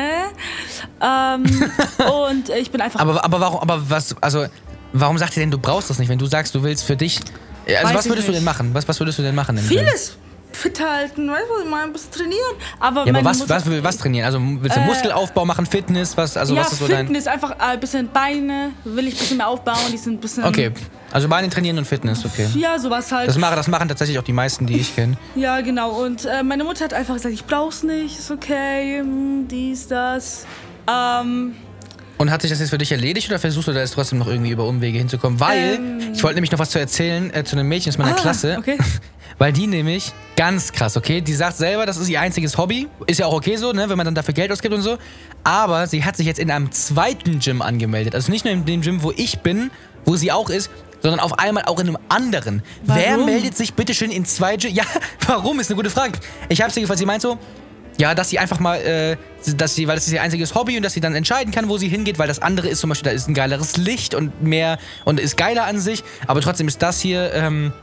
Ähm, 1.01 1.43
und 2.27 2.49
ich 2.49 2.71
bin 2.71 2.81
einfach 2.81 2.99
Aber, 2.99 3.23
aber 3.23 3.39
warum, 3.39 3.59
aber 3.59 3.89
was, 3.89 4.15
also, 4.21 4.45
warum 4.93 5.17
sagt 5.17 5.35
ihr 5.37 5.41
denn, 5.41 5.51
du 5.51 5.59
brauchst 5.59 5.89
das 5.89 5.99
nicht, 5.99 6.09
wenn 6.09 6.19
du 6.19 6.25
sagst, 6.25 6.55
du 6.55 6.63
willst 6.63 6.83
für 6.83 6.95
dich. 6.95 7.19
Also, 7.67 7.83
Weiß 7.83 7.95
was 7.95 8.09
würdest 8.09 8.27
du 8.27 8.31
denn 8.31 8.43
machen? 8.43 8.73
Was, 8.73 8.87
was 8.87 8.99
würdest 8.99 9.19
du 9.19 9.23
denn 9.23 9.35
machen 9.35 9.57
im 9.57 9.67
Gym? 9.67 9.85
Fit 10.51 10.79
halten, 10.83 11.29
weißt 11.29 11.45
du, 11.63 11.69
meine? 11.69 11.83
Ein 11.83 11.93
bisschen 11.93 12.11
trainieren. 12.11 12.55
Aber 12.79 13.05
Ja, 13.05 13.13
aber 13.13 13.25
was, 13.25 13.39
Mutter, 13.39 13.55
was, 13.55 13.83
was 13.83 13.97
trainieren? 13.97 14.25
Also, 14.25 14.39
willst 14.41 14.75
du 14.75 14.81
Äh, 14.81 14.85
Muskelaufbau 14.85 15.45
machen, 15.45 15.65
Fitness? 15.65 16.15
Was, 16.17 16.35
also, 16.37 16.55
ja, 16.55 16.61
was 16.61 16.73
ist 16.73 16.79
so 16.79 16.87
dein. 16.87 17.05
Fitness, 17.07 17.27
einfach 17.27 17.51
äh, 17.51 17.55
ein 17.59 17.79
bisschen 17.79 18.09
Beine, 18.11 18.71
will 18.83 19.07
ich 19.07 19.15
ein 19.15 19.19
bisschen 19.19 19.37
mehr 19.37 19.47
aufbauen, 19.47 19.77
die 19.91 19.97
sind 19.97 20.13
ein 20.15 20.19
bisschen... 20.19 20.43
Okay, 20.43 20.71
also 21.11 21.27
Beine 21.27 21.49
trainieren 21.49 21.77
und 21.77 21.85
Fitness, 21.85 22.25
okay. 22.25 22.47
Ja, 22.55 22.77
sowas 22.77 23.11
halt. 23.11 23.27
Das 23.27 23.37
machen, 23.37 23.55
das 23.55 23.67
machen 23.67 23.87
tatsächlich 23.87 24.19
auch 24.19 24.23
die 24.23 24.33
meisten, 24.33 24.65
die 24.65 24.77
ich 24.79 24.95
kenne. 24.95 25.17
ja, 25.35 25.61
genau. 25.61 25.91
Und 25.91 26.25
äh, 26.25 26.43
meine 26.43 26.63
Mutter 26.63 26.85
hat 26.85 26.93
einfach 26.93 27.15
gesagt, 27.15 27.33
ich 27.33 27.45
brauch's 27.45 27.83
nicht, 27.83 28.19
ist 28.19 28.29
okay, 28.31 28.99
hm, 28.99 29.47
dies, 29.47 29.87
das. 29.87 30.45
Ähm, 30.87 31.55
Und 32.19 32.29
hat 32.31 32.41
sich 32.41 32.51
das 32.51 32.59
jetzt 32.59 32.69
für 32.69 32.77
dich 32.77 32.91
erledigt 32.91 33.29
oder 33.29 33.39
versuchst 33.39 33.69
du 33.69 33.71
da 33.73 33.79
jetzt 33.79 33.93
trotzdem 33.93 34.19
noch 34.19 34.27
irgendwie 34.27 34.51
über 34.51 34.65
Umwege 34.65 34.97
hinzukommen? 34.97 35.39
Weil, 35.39 35.75
Ähm. 35.75 35.99
ich 36.13 36.21
wollte 36.21 36.35
nämlich 36.35 36.51
noch 36.51 36.59
was 36.59 36.69
zu 36.69 36.77
erzählen 36.79 37.33
äh, 37.33 37.43
zu 37.45 37.55
einem 37.55 37.67
Mädchen 37.69 37.91
aus 37.91 37.97
meiner 37.97 38.11
Ah, 38.11 38.19
Klasse. 38.19 38.57
okay. 38.59 38.77
Weil 39.37 39.53
die 39.53 39.67
nämlich 39.67 40.11
ganz 40.35 40.73
krass, 40.73 40.97
okay? 40.97 41.21
Die 41.21 41.33
sagt 41.33 41.55
selber, 41.55 41.85
das 41.85 41.95
ist 41.95 42.09
ihr 42.09 42.19
einziges 42.19 42.57
Hobby. 42.57 42.89
Ist 43.07 43.19
ja 43.21 43.25
auch 43.25 43.33
okay 43.33 43.55
so, 43.55 43.71
ne? 43.71 43.87
Wenn 43.89 43.95
man 43.95 44.03
dann 44.03 44.15
dafür 44.15 44.33
Geld 44.33 44.51
ausgibt 44.51 44.73
und 44.73 44.81
so. 44.81 44.97
Aber 45.45 45.87
sie 45.87 46.03
hat 46.03 46.17
sich 46.17 46.25
jetzt 46.27 46.39
in 46.39 46.51
einem 46.51 46.73
zweiten 46.73 47.39
Gym 47.39 47.61
angemeldet. 47.61 48.15
Also 48.15 48.31
nicht 48.33 48.43
nur 48.43 48.53
in 48.53 48.65
dem 48.65 48.81
Gym, 48.81 49.01
wo 49.01 49.13
ich 49.15 49.39
bin, 49.39 49.71
wo 50.03 50.17
sie 50.17 50.33
auch 50.33 50.49
ist, 50.49 50.69
sondern 51.01 51.21
auf 51.21 51.39
einmal 51.39 51.63
auch 51.67 51.79
in 51.79 51.87
einem 51.87 51.97
anderen. 52.09 52.63
Wer 52.83 53.13
Warum? 53.13 53.27
meldet 53.27 53.55
sich 53.55 53.75
bitte 53.75 53.93
schön 53.93 54.11
in 54.11 54.25
zwei 54.25 54.57
Gyms? 54.57 54.73
Ja, 54.75 54.83
warum? 55.25 55.61
Ist 55.61 55.69
eine 55.69 55.77
gute 55.77 55.89
Frage. 55.89 56.19
Ich 56.49 56.61
habe 56.61 56.73
sie 56.73 56.81
gefragt, 56.81 56.99
sie 56.99 57.05
meint 57.05 57.21
so, 57.21 57.37
ja, 57.99 58.15
dass 58.15 58.29
sie 58.29 58.39
einfach 58.39 58.59
mal, 58.59 58.77
äh, 58.77 59.17
dass 59.55 59.75
sie, 59.75 59.87
weil 59.87 59.95
das 59.95 60.07
ist 60.07 60.13
ihr 60.13 60.21
einziges 60.21 60.55
Hobby 60.55 60.77
und 60.77 60.83
dass 60.83 60.93
sie 60.93 61.01
dann 61.01 61.15
entscheiden 61.15 61.51
kann, 61.51 61.67
wo 61.67 61.77
sie 61.77 61.89
hingeht, 61.89 62.17
weil 62.17 62.29
das 62.29 62.41
andere 62.41 62.69
ist 62.69 62.79
zum 62.79 62.89
Beispiel, 62.89 63.11
da 63.11 63.15
ist 63.15 63.27
ein 63.27 63.33
geileres 63.33 63.75
Licht 63.75 64.15
und 64.15 64.41
mehr 64.41 64.79
und 65.03 65.19
ist 65.19 65.35
geiler 65.35 65.65
an 65.65 65.79
sich, 65.79 66.03
aber 66.25 66.39
trotzdem 66.39 66.69
ist 66.69 66.81
das 66.81 67.01
hier, 67.01 67.33
ähm, 67.33 67.73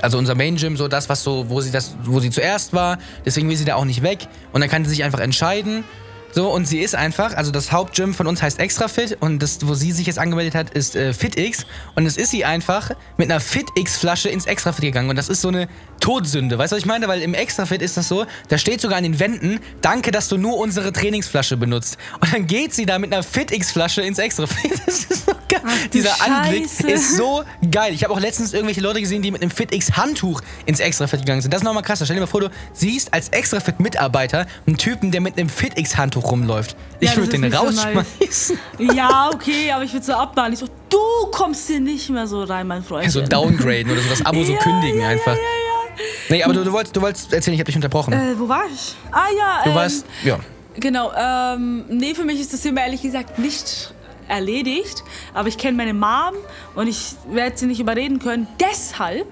also 0.00 0.16
unser 0.16 0.34
Main 0.34 0.56
Gym, 0.56 0.78
so 0.78 0.88
das, 0.88 1.10
was 1.10 1.22
so, 1.22 1.50
wo 1.50 1.60
sie 1.60 1.70
das, 1.70 1.94
wo 2.04 2.20
sie 2.20 2.30
zuerst 2.30 2.72
war, 2.72 2.98
deswegen 3.26 3.50
will 3.50 3.56
sie 3.56 3.66
da 3.66 3.74
auch 3.74 3.84
nicht 3.84 4.02
weg. 4.02 4.28
Und 4.52 4.62
dann 4.62 4.70
kann 4.70 4.84
sie 4.84 4.90
sich 4.90 5.04
einfach 5.04 5.20
entscheiden. 5.20 5.84
So, 6.32 6.48
und 6.52 6.66
sie 6.66 6.78
ist 6.78 6.94
einfach, 6.94 7.34
also 7.34 7.50
das 7.50 7.72
Hauptgym 7.72 8.14
von 8.14 8.26
uns 8.26 8.40
heißt 8.42 8.58
Extra 8.60 8.88
Fit 8.88 9.16
und 9.20 9.40
das, 9.40 9.58
wo 9.66 9.74
sie 9.74 9.92
sich 9.92 10.06
jetzt 10.06 10.18
angemeldet 10.18 10.54
hat, 10.54 10.70
ist 10.70 10.94
äh, 10.94 11.12
FitX. 11.12 11.66
Und 11.96 12.06
es 12.06 12.16
ist 12.16 12.30
sie 12.30 12.44
einfach 12.44 12.90
mit 13.16 13.30
einer 13.30 13.40
FitX-Flasche 13.40 14.28
ins 14.28 14.46
Extra 14.46 14.72
Fit 14.72 14.84
gegangen. 14.84 15.10
Und 15.10 15.16
das 15.16 15.28
ist 15.28 15.40
so 15.40 15.48
eine 15.48 15.68
Todsünde. 16.00 16.56
Weißt 16.56 16.72
du, 16.72 16.76
was 16.76 16.82
ich 16.82 16.86
meine? 16.86 17.08
Weil 17.08 17.20
im 17.20 17.34
Extra 17.34 17.66
Fit 17.66 17.82
ist 17.82 17.96
das 17.96 18.08
so, 18.08 18.26
da 18.48 18.58
steht 18.58 18.80
sogar 18.80 18.98
an 18.98 19.04
den 19.04 19.18
Wänden, 19.18 19.60
danke, 19.82 20.10
dass 20.12 20.28
du 20.28 20.36
nur 20.36 20.56
unsere 20.58 20.92
Trainingsflasche 20.92 21.56
benutzt. 21.56 21.98
Und 22.20 22.32
dann 22.32 22.46
geht 22.46 22.72
sie 22.74 22.86
da 22.86 22.98
mit 22.98 23.12
einer 23.12 23.22
FitX-Flasche 23.22 24.02
ins 24.02 24.18
Extra 24.18 24.46
Fit. 24.46 24.70
Das 24.86 25.04
ist 25.04 25.26
so 25.26 25.32
geil. 25.48 25.60
Ach, 25.64 25.86
Dieser 25.92 26.20
Anblick 26.22 26.64
Scheiße. 26.64 26.90
ist 26.90 27.16
so 27.16 27.42
geil. 27.70 27.92
Ich 27.92 28.02
habe 28.04 28.12
auch 28.14 28.20
letztens 28.20 28.52
irgendwelche 28.52 28.80
Leute 28.80 29.00
gesehen, 29.00 29.22
die 29.22 29.30
mit 29.30 29.42
einem 29.42 29.50
FitX-Handtuch 29.50 30.40
ins 30.66 30.80
Extra 30.80 31.06
Fit 31.06 31.20
gegangen 31.20 31.42
sind. 31.42 31.52
Das 31.52 31.60
ist 31.60 31.64
nochmal 31.64 31.82
krasser. 31.82 32.04
Stell 32.06 32.16
dir 32.16 32.22
mal 32.22 32.26
vor, 32.26 32.40
du 32.40 32.50
siehst 32.72 33.12
als 33.12 33.28
Extra 33.28 33.60
Fit-Mitarbeiter 33.60 34.46
einen 34.66 34.76
Typen, 34.76 35.10
der 35.10 35.20
mit 35.20 35.38
einem 35.38 35.48
FitX-Handtuch 35.48 36.19
Handtuch 36.20 36.30
rumläuft. 36.32 36.76
Ich 37.00 37.10
Ja, 37.10 37.16
würde 37.16 37.38
den 37.38 37.50
so 37.50 37.58
rausschmeißen. 37.58 38.58
Ja, 38.78 39.30
okay, 39.32 39.70
aber 39.72 39.84
ich 39.84 39.92
würde 39.92 40.06
so 40.06 40.12
abmahnen. 40.12 40.52
Ich 40.52 40.58
so, 40.58 40.66
du 40.88 41.30
kommst 41.30 41.66
hier 41.66 41.80
nicht 41.80 42.08
mehr 42.10 42.26
so 42.26 42.44
rein, 42.44 42.66
mein 42.66 42.82
Freund. 42.82 43.10
so 43.10 43.20
downgraden 43.22 43.90
oder 43.92 44.00
so 44.00 44.08
das 44.10 44.24
Abo 44.24 44.42
so 44.44 44.52
Ja, 44.52 44.58
kündigen 44.58 45.00
ja, 45.00 45.08
einfach. 45.08 45.34
Ja, 45.34 45.38
ja, 45.38 46.04
Nee, 46.30 46.42
aber 46.42 46.54
du, 46.54 46.64
du, 46.64 46.72
wolltest, 46.72 46.96
du 46.96 47.02
wolltest 47.02 47.32
erzählen, 47.32 47.54
ich 47.54 47.60
habe 47.60 47.66
dich 47.66 47.76
unterbrochen. 47.76 48.12
ja. 48.12 48.30
Äh, 48.32 48.38
wo 48.38 48.48
war 48.48 48.62
ich? 48.72 48.94
Ah 49.10 49.26
ja, 49.36 49.60
du 49.64 49.70
ähm, 49.70 49.76
warst, 49.76 50.06
ja. 50.24 50.38
Genau, 50.76 51.12
ähm, 51.14 51.84
nee, 51.88 52.14
für 52.14 52.24
mich 52.24 52.40
ist 52.40 52.52
das 52.52 52.62
Thema 52.62 52.82
ehrlich 52.82 53.02
gesagt 53.02 53.38
nicht 53.38 53.92
erledigt. 54.28 55.02
Aber 55.34 55.48
ich 55.48 55.58
kenne 55.58 55.76
meine 55.76 55.92
Mom 55.92 56.34
und 56.74 56.86
ich 56.86 57.14
werde 57.30 57.58
sie 57.58 57.66
nicht 57.66 57.80
überreden 57.80 58.18
können. 58.20 58.46
Deshalb 58.60 59.26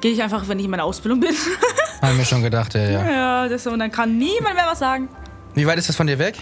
gehe 0.00 0.12
ich 0.12 0.22
einfach, 0.22 0.48
wenn 0.48 0.58
ich 0.58 0.64
in 0.64 0.70
meiner 0.70 0.84
Ausbildung 0.84 1.20
bin. 1.20 1.34
Haben 2.02 2.18
wir 2.18 2.24
schon 2.24 2.42
gedacht, 2.42 2.74
ja, 2.74 2.82
ja. 2.90 3.10
ja, 3.10 3.48
das, 3.48 3.66
und 3.66 3.78
dann 3.78 3.92
kann 3.92 4.16
niemand 4.18 4.54
mehr 4.54 4.66
was 4.66 4.78
sagen. 4.78 5.08
Wie 5.54 5.66
weit 5.66 5.78
ist 5.78 5.88
das 5.88 5.96
von 5.96 6.06
dir 6.06 6.18
weg? 6.18 6.36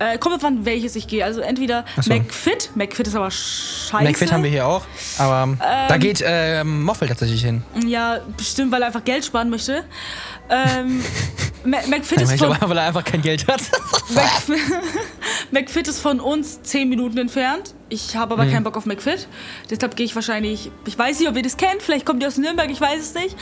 Äh, 0.00 0.16
kommt 0.16 0.42
an, 0.44 0.64
welches 0.64 0.96
ich 0.96 1.06
gehe. 1.06 1.22
Also 1.22 1.42
entweder 1.42 1.84
so. 2.00 2.10
McFit. 2.10 2.70
McFit 2.74 3.06
ist 3.06 3.14
aber 3.14 3.30
scheiße. 3.30 4.02
McFit 4.02 4.32
haben 4.32 4.42
wir 4.42 4.50
hier 4.50 4.66
auch, 4.66 4.86
aber 5.18 5.58
da 5.60 5.98
geht 5.98 6.22
ähm, 6.24 6.84
Moffel 6.84 7.06
tatsächlich 7.06 7.42
hin. 7.42 7.62
Ja, 7.86 8.20
bestimmt, 8.34 8.72
weil 8.72 8.80
er 8.80 8.86
einfach 8.86 9.04
Geld 9.04 9.26
sparen 9.26 9.50
möchte. 9.50 9.84
Ähm, 10.48 11.04
McFit, 11.64 12.22
ist 12.22 12.32
Ich 12.32 12.40
von, 12.40 12.48
glaube, 12.56 12.70
weil 12.70 12.78
er 12.78 12.86
einfach 12.86 13.04
kein 13.04 13.20
Geld 13.20 13.46
hat. 13.46 13.60
McFit, 14.08 14.58
McFit 15.50 15.88
ist 15.88 16.00
von 16.00 16.18
uns 16.18 16.62
10 16.62 16.88
Minuten 16.88 17.18
entfernt. 17.18 17.74
Ich 17.90 18.16
habe 18.16 18.32
aber 18.32 18.46
keinen 18.46 18.64
Bock 18.64 18.78
auf 18.78 18.86
McFit. 18.86 19.28
Deshalb 19.68 19.96
gehe 19.96 20.06
ich 20.06 20.14
wahrscheinlich, 20.14 20.70
ich 20.86 20.98
weiß 20.98 21.20
nicht, 21.20 21.28
ob 21.28 21.36
ihr 21.36 21.42
das 21.42 21.58
kennt, 21.58 21.82
vielleicht 21.82 22.06
kommt 22.06 22.22
ihr 22.22 22.28
aus 22.28 22.38
Nürnberg, 22.38 22.70
ich 22.70 22.80
weiß 22.80 23.00
es 23.00 23.14
nicht. 23.14 23.36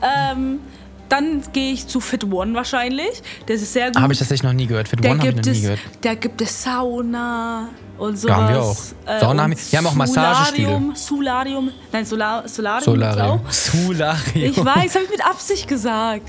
Ähm, 0.00 0.60
dann 1.08 1.42
gehe 1.52 1.72
ich 1.72 1.86
zu 1.86 2.00
Fit 2.00 2.24
One 2.24 2.54
wahrscheinlich. 2.54 3.22
Das 3.46 3.60
ist 3.62 3.72
sehr 3.72 3.86
gut. 3.92 4.00
Habe 4.00 4.12
ich 4.12 4.18
tatsächlich 4.18 4.42
noch 4.44 4.52
nie 4.52 4.66
gehört. 4.66 4.88
Für 4.88 4.96
da 4.96 5.10
One 5.10 5.18
habe 5.20 5.28
ich 5.30 5.36
noch 5.36 5.44
nie 5.44 5.50
es, 5.50 5.62
gehört. 5.62 5.78
da 6.00 6.14
gibt 6.14 6.40
es 6.40 6.62
Sauna 6.62 7.68
und 7.98 8.18
sowas. 8.18 8.36
Ja, 8.36 8.42
haben 8.42 8.54
wir 8.54 8.62
auch. 8.62 8.76
Äh, 9.06 9.20
Sauna 9.20 9.42
haben 9.44 9.50
wir- 9.52 9.58
wir 9.70 9.78
haben 9.78 9.86
auch 9.86 9.94
Massagestühle. 9.94 10.66
Solarium, 10.68 10.94
Solarium, 10.96 11.70
nein, 11.92 12.04
Solar, 12.04 12.48
Solarium. 12.48 12.84
Solarium. 12.84 13.40
Solarium. 13.50 14.50
Ich 14.50 14.56
weiß, 14.64 14.94
habe 14.94 15.04
ich 15.04 15.10
mit 15.10 15.24
Absicht 15.26 15.68
gesagt. 15.68 16.22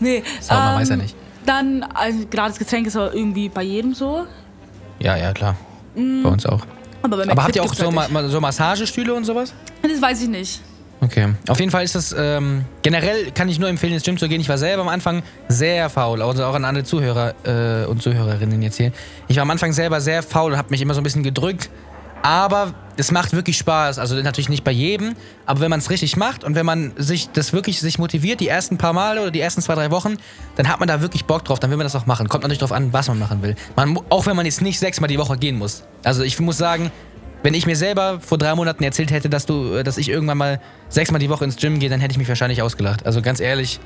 Nee, 0.00 0.22
Sauna 0.40 0.74
ähm, 0.74 0.80
weiß 0.80 0.90
er 0.90 0.96
nicht. 0.96 1.14
Dann, 1.46 1.82
also, 1.82 2.18
gratis 2.30 2.58
Getränk 2.58 2.86
ist 2.86 2.96
aber 2.96 3.14
irgendwie 3.14 3.48
bei 3.48 3.62
jedem 3.62 3.94
so. 3.94 4.26
Ja, 5.00 5.16
ja, 5.16 5.32
klar. 5.32 5.56
Mm. 5.96 6.22
Bei 6.22 6.28
uns 6.30 6.46
auch. 6.46 6.60
Aber, 7.02 7.20
Aber 7.28 7.42
habt 7.42 7.56
ihr 7.56 7.62
auch 7.64 7.74
so, 7.74 7.92
halt 7.92 8.10
ma- 8.12 8.28
so 8.28 8.40
Massagestühle 8.40 9.12
und 9.12 9.24
sowas? 9.24 9.52
Das 9.82 10.00
weiß 10.00 10.22
ich 10.22 10.28
nicht. 10.28 10.60
Okay. 11.02 11.34
Auf 11.48 11.58
jeden 11.58 11.72
Fall 11.72 11.82
ist 11.82 11.96
das, 11.96 12.14
ähm, 12.16 12.64
generell 12.82 13.32
kann 13.32 13.48
ich 13.48 13.58
nur 13.58 13.68
empfehlen, 13.68 13.92
ins 13.92 14.04
Gym 14.04 14.18
zu 14.18 14.28
gehen. 14.28 14.40
Ich 14.40 14.48
war 14.48 14.56
selber 14.56 14.82
am 14.82 14.88
Anfang 14.88 15.24
sehr 15.48 15.90
faul, 15.90 16.22
also 16.22 16.44
auch 16.44 16.54
an 16.54 16.64
alle 16.64 16.84
Zuhörer 16.84 17.34
äh, 17.44 17.86
und 17.86 18.00
Zuhörerinnen 18.00 18.62
jetzt 18.62 18.76
hier. 18.76 18.92
Ich 19.26 19.34
war 19.34 19.42
am 19.42 19.50
Anfang 19.50 19.72
selber 19.72 20.00
sehr 20.00 20.22
faul 20.22 20.52
und 20.52 20.58
habe 20.58 20.70
mich 20.70 20.80
immer 20.80 20.94
so 20.94 21.00
ein 21.00 21.04
bisschen 21.04 21.24
gedrückt. 21.24 21.70
Aber 22.22 22.72
es 22.96 23.10
macht 23.10 23.32
wirklich 23.32 23.58
Spaß. 23.58 23.98
Also 23.98 24.14
natürlich 24.14 24.48
nicht 24.48 24.62
bei 24.62 24.70
jedem, 24.70 25.14
aber 25.44 25.60
wenn 25.60 25.70
man 25.70 25.80
es 25.80 25.90
richtig 25.90 26.16
macht 26.16 26.44
und 26.44 26.54
wenn 26.54 26.64
man 26.64 26.92
sich 26.96 27.30
das 27.32 27.52
wirklich 27.52 27.80
sich 27.80 27.98
motiviert, 27.98 28.38
die 28.38 28.46
ersten 28.46 28.78
paar 28.78 28.92
Male 28.92 29.22
oder 29.22 29.32
die 29.32 29.40
ersten 29.40 29.60
zwei, 29.60 29.74
drei 29.74 29.90
Wochen, 29.90 30.18
dann 30.54 30.68
hat 30.68 30.78
man 30.78 30.86
da 30.86 31.00
wirklich 31.00 31.24
Bock 31.24 31.44
drauf, 31.44 31.58
dann 31.58 31.70
will 31.70 31.78
man 31.78 31.84
das 31.84 31.96
auch 31.96 32.06
machen. 32.06 32.28
Kommt 32.28 32.44
natürlich 32.44 32.60
drauf 32.60 32.70
an, 32.70 32.92
was 32.92 33.08
man 33.08 33.18
machen 33.18 33.42
will. 33.42 33.56
Man, 33.74 33.98
auch 34.08 34.26
wenn 34.26 34.36
man 34.36 34.46
jetzt 34.46 34.62
nicht 34.62 34.78
sechsmal 34.78 35.08
die 35.08 35.18
Woche 35.18 35.36
gehen 35.36 35.58
muss. 35.58 35.82
Also 36.04 36.22
ich 36.22 36.38
muss 36.38 36.58
sagen, 36.58 36.92
wenn 37.42 37.54
ich 37.54 37.66
mir 37.66 37.76
selber 37.76 38.20
vor 38.20 38.38
drei 38.38 38.54
Monaten 38.54 38.84
erzählt 38.84 39.10
hätte, 39.10 39.28
dass 39.28 39.46
du, 39.46 39.74
äh, 39.74 39.84
dass 39.84 39.98
ich 39.98 40.08
irgendwann 40.08 40.38
mal 40.38 40.60
sechsmal 40.88 41.18
die 41.20 41.28
Woche 41.30 41.44
ins 41.44 41.56
Gym 41.56 41.78
gehe, 41.78 41.88
dann 41.90 42.00
hätte 42.00 42.12
ich 42.12 42.18
mich 42.18 42.28
wahrscheinlich 42.28 42.62
ausgelacht. 42.62 43.04
Also 43.06 43.22
ganz 43.22 43.40
ehrlich, 43.40 43.80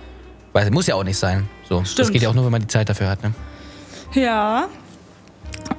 weil 0.53 0.71
muss 0.71 0.87
ja 0.87 0.95
auch 0.95 1.05
nicht 1.05 1.19
sein. 1.19 1.49
So, 1.69 1.81
das 1.81 1.93
Stimmt. 1.93 2.13
geht 2.13 2.23
ja 2.23 2.29
auch 2.29 2.35
nur, 2.35 2.45
wenn 2.45 2.53
man 2.53 2.61
die 2.61 2.69
Zeit 2.69 2.89
dafür 2.89 3.09
hat. 3.09 3.23
Ne? 3.23 3.33
Ja. 4.15 4.69